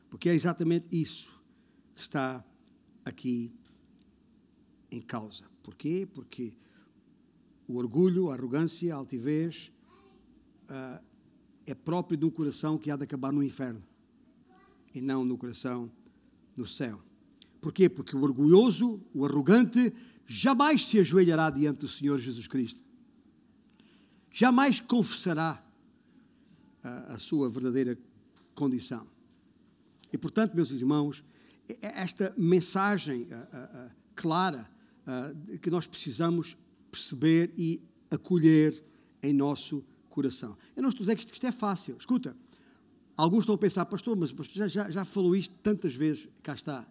Porque 0.09 0.29
é 0.29 0.33
exatamente 0.33 0.87
isso 0.89 1.37
que 1.93 2.01
está 2.01 2.43
aqui 3.03 3.53
em 4.89 5.01
causa. 5.01 5.43
Porquê? 5.61 6.07
Porque 6.11 6.53
o 7.67 7.75
orgulho, 7.75 8.31
a 8.31 8.35
arrogância, 8.35 8.93
a 8.93 8.97
altivez 8.97 9.71
uh, 10.69 11.03
é 11.65 11.75
próprio 11.75 12.17
de 12.17 12.25
um 12.25 12.31
coração 12.31 12.77
que 12.77 12.89
há 12.89 12.95
de 12.95 13.03
acabar 13.03 13.31
no 13.31 13.43
inferno 13.43 13.83
e 14.93 15.01
não 15.01 15.23
no 15.23 15.37
coração 15.37 15.91
no 16.57 16.65
céu. 16.65 16.99
Porquê? 17.61 17.89
Porque 17.89 18.15
o 18.15 18.21
orgulhoso, 18.21 19.03
o 19.13 19.25
arrogante, 19.25 19.93
jamais 20.25 20.85
se 20.85 20.99
ajoelhará 20.99 21.49
diante 21.49 21.79
do 21.79 21.87
Senhor 21.87 22.19
Jesus 22.19 22.47
Cristo. 22.47 22.81
Jamais 24.31 24.79
confessará 24.79 25.63
a, 26.83 27.13
a 27.13 27.19
sua 27.19 27.49
verdadeira 27.49 27.97
condição. 28.55 29.05
E, 30.11 30.17
portanto, 30.17 30.53
meus 30.55 30.71
irmãos, 30.71 31.23
esta 31.81 32.33
mensagem 32.37 33.27
clara 34.15 34.69
que 35.61 35.69
nós 35.69 35.87
precisamos 35.87 36.57
perceber 36.91 37.53
e 37.57 37.81
acolher 38.09 38.83
em 39.21 39.33
nosso 39.33 39.85
coração. 40.09 40.57
Eu 40.75 40.81
não 40.81 40.89
estou 40.89 41.03
a 41.03 41.05
dizer 41.05 41.15
que 41.15 41.21
isto, 41.21 41.29
que 41.29 41.35
isto 41.35 41.47
é 41.47 41.51
fácil. 41.51 41.95
Escuta, 41.97 42.35
alguns 43.15 43.41
estão 43.41 43.55
a 43.55 43.57
pensar, 43.57 43.85
pastor, 43.85 44.17
mas 44.17 44.33
já, 44.51 44.67
já, 44.67 44.89
já 44.89 45.05
falou 45.05 45.35
isto 45.35 45.53
tantas 45.61 45.93
vezes, 45.93 46.27
cá 46.41 46.53
está. 46.53 46.85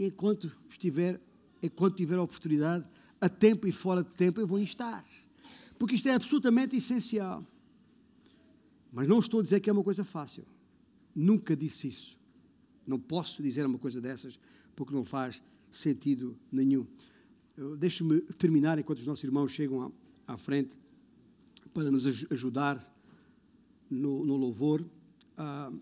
E 0.00 0.06
enquanto 0.06 0.50
estiver, 0.70 1.20
enquanto 1.62 1.96
tiver 1.96 2.18
oportunidade, 2.18 2.88
a 3.20 3.28
tempo 3.28 3.66
e 3.66 3.72
fora 3.72 4.02
de 4.02 4.08
tempo, 4.14 4.40
eu 4.40 4.46
vou 4.46 4.58
instar. 4.58 5.04
Porque 5.78 5.94
isto 5.94 6.08
é 6.08 6.14
absolutamente 6.14 6.74
essencial. 6.74 7.44
Mas 8.90 9.06
não 9.06 9.18
estou 9.18 9.40
a 9.40 9.42
dizer 9.42 9.60
que 9.60 9.68
é 9.68 9.72
uma 9.74 9.84
coisa 9.84 10.02
fácil. 10.02 10.46
Nunca 11.14 11.54
disse 11.54 11.88
isso. 11.88 12.18
Não 12.86 12.98
posso 12.98 13.42
dizer 13.42 13.66
uma 13.66 13.78
coisa 13.78 14.00
dessas 14.00 14.40
porque 14.74 14.94
não 14.94 15.04
faz 15.04 15.42
sentido 15.70 16.34
nenhum. 16.50 16.86
Deixe-me 17.78 18.22
terminar 18.38 18.78
enquanto 18.78 19.00
os 19.00 19.06
nossos 19.06 19.22
irmãos 19.22 19.52
chegam 19.52 19.92
à, 20.26 20.36
frente 20.38 20.80
para 21.74 21.90
nos 21.90 22.06
ajudar 22.06 22.82
no, 23.90 24.24
no 24.24 24.34
louvor. 24.34 24.80
Uh, 25.36 25.78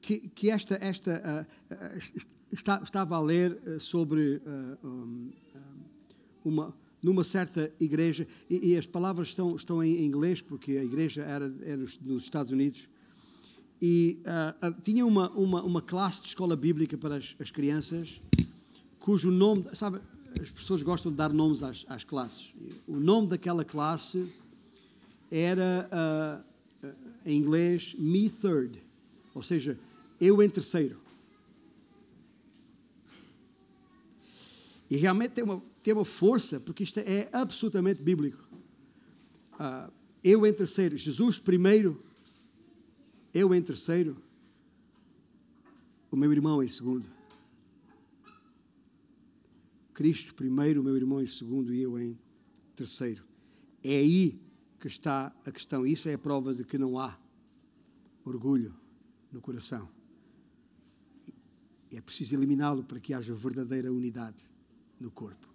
que, 0.00 0.28
que, 0.28 0.48
esta, 0.48 0.76
esta 0.76 1.48
uh, 1.70 1.74
uh, 1.74 2.39
está, 2.52 2.80
estava 2.82 3.16
a 3.16 3.20
ler 3.20 3.60
sobre 3.80 4.40
um, 4.82 5.30
uma, 6.44 6.74
numa 7.02 7.24
certa 7.24 7.72
igreja, 7.80 8.26
e, 8.48 8.72
e, 8.72 8.76
as 8.76 8.86
palavras 8.86 9.28
estão, 9.28 9.56
estão 9.56 9.82
em 9.82 10.04
inglês, 10.04 10.42
porque 10.42 10.72
a 10.72 10.84
igreja 10.84 11.22
era, 11.22 11.52
era 11.62 11.84
nos 12.02 12.22
Estados 12.22 12.52
Unidos, 12.52 12.88
e 13.80 14.20
uh, 14.26 14.74
tinha 14.82 15.06
uma, 15.06 15.30
uma, 15.30 15.62
uma, 15.62 15.80
classe 15.80 16.22
de 16.22 16.28
escola 16.28 16.54
bíblica 16.54 16.98
para 16.98 17.16
as, 17.16 17.34
as, 17.40 17.50
crianças, 17.50 18.20
cujo 18.98 19.30
nome, 19.30 19.64
sabe, 19.72 20.00
as 20.38 20.50
pessoas 20.50 20.82
gostam 20.82 21.10
de 21.10 21.16
dar 21.16 21.32
nomes 21.32 21.62
às, 21.62 21.86
às 21.88 22.04
classes. 22.04 22.54
O 22.86 23.00
nome 23.00 23.28
daquela 23.28 23.64
classe 23.64 24.30
era, 25.30 25.88
uh, 26.84 26.88
em 27.24 27.38
inglês, 27.38 27.94
Me 27.98 28.28
Third, 28.28 28.82
ou 29.34 29.42
seja, 29.42 29.78
eu 30.20 30.42
em 30.42 30.48
terceiro. 30.50 30.98
E 34.90 34.96
realmente 34.96 35.30
tem 35.30 35.44
uma, 35.44 35.62
tem 35.84 35.94
uma 35.94 36.04
força, 36.04 36.58
porque 36.58 36.82
isto 36.82 36.98
é 36.98 37.28
absolutamente 37.32 38.02
bíblico. 38.02 38.44
eu 40.22 40.44
em 40.44 40.52
terceiro, 40.52 40.96
Jesus 40.96 41.38
primeiro 41.38 42.02
eu 43.32 43.54
em 43.54 43.62
terceiro, 43.62 44.20
o 46.10 46.16
meu 46.16 46.32
irmão 46.32 46.60
em 46.60 46.68
segundo. 46.68 47.08
Cristo 49.94 50.34
primeiro, 50.34 50.80
o 50.80 50.84
meu 50.84 50.96
irmão 50.96 51.22
em 51.22 51.26
segundo 51.26 51.72
e 51.72 51.80
eu 51.80 51.96
em 51.96 52.18
terceiro. 52.74 53.22
É 53.84 53.96
aí 53.96 54.40
que 54.80 54.88
está 54.88 55.32
a 55.44 55.52
questão. 55.52 55.86
Isso 55.86 56.08
é 56.08 56.14
a 56.14 56.18
prova 56.18 56.52
de 56.52 56.64
que 56.64 56.76
não 56.76 56.98
há 56.98 57.16
orgulho 58.24 58.74
no 59.30 59.40
coração. 59.40 59.88
É 61.92 62.00
preciso 62.00 62.34
eliminá-lo 62.34 62.82
para 62.82 62.98
que 62.98 63.14
haja 63.14 63.32
verdadeira 63.32 63.92
unidade 63.92 64.49
no 65.00 65.10
corpo. 65.12 65.49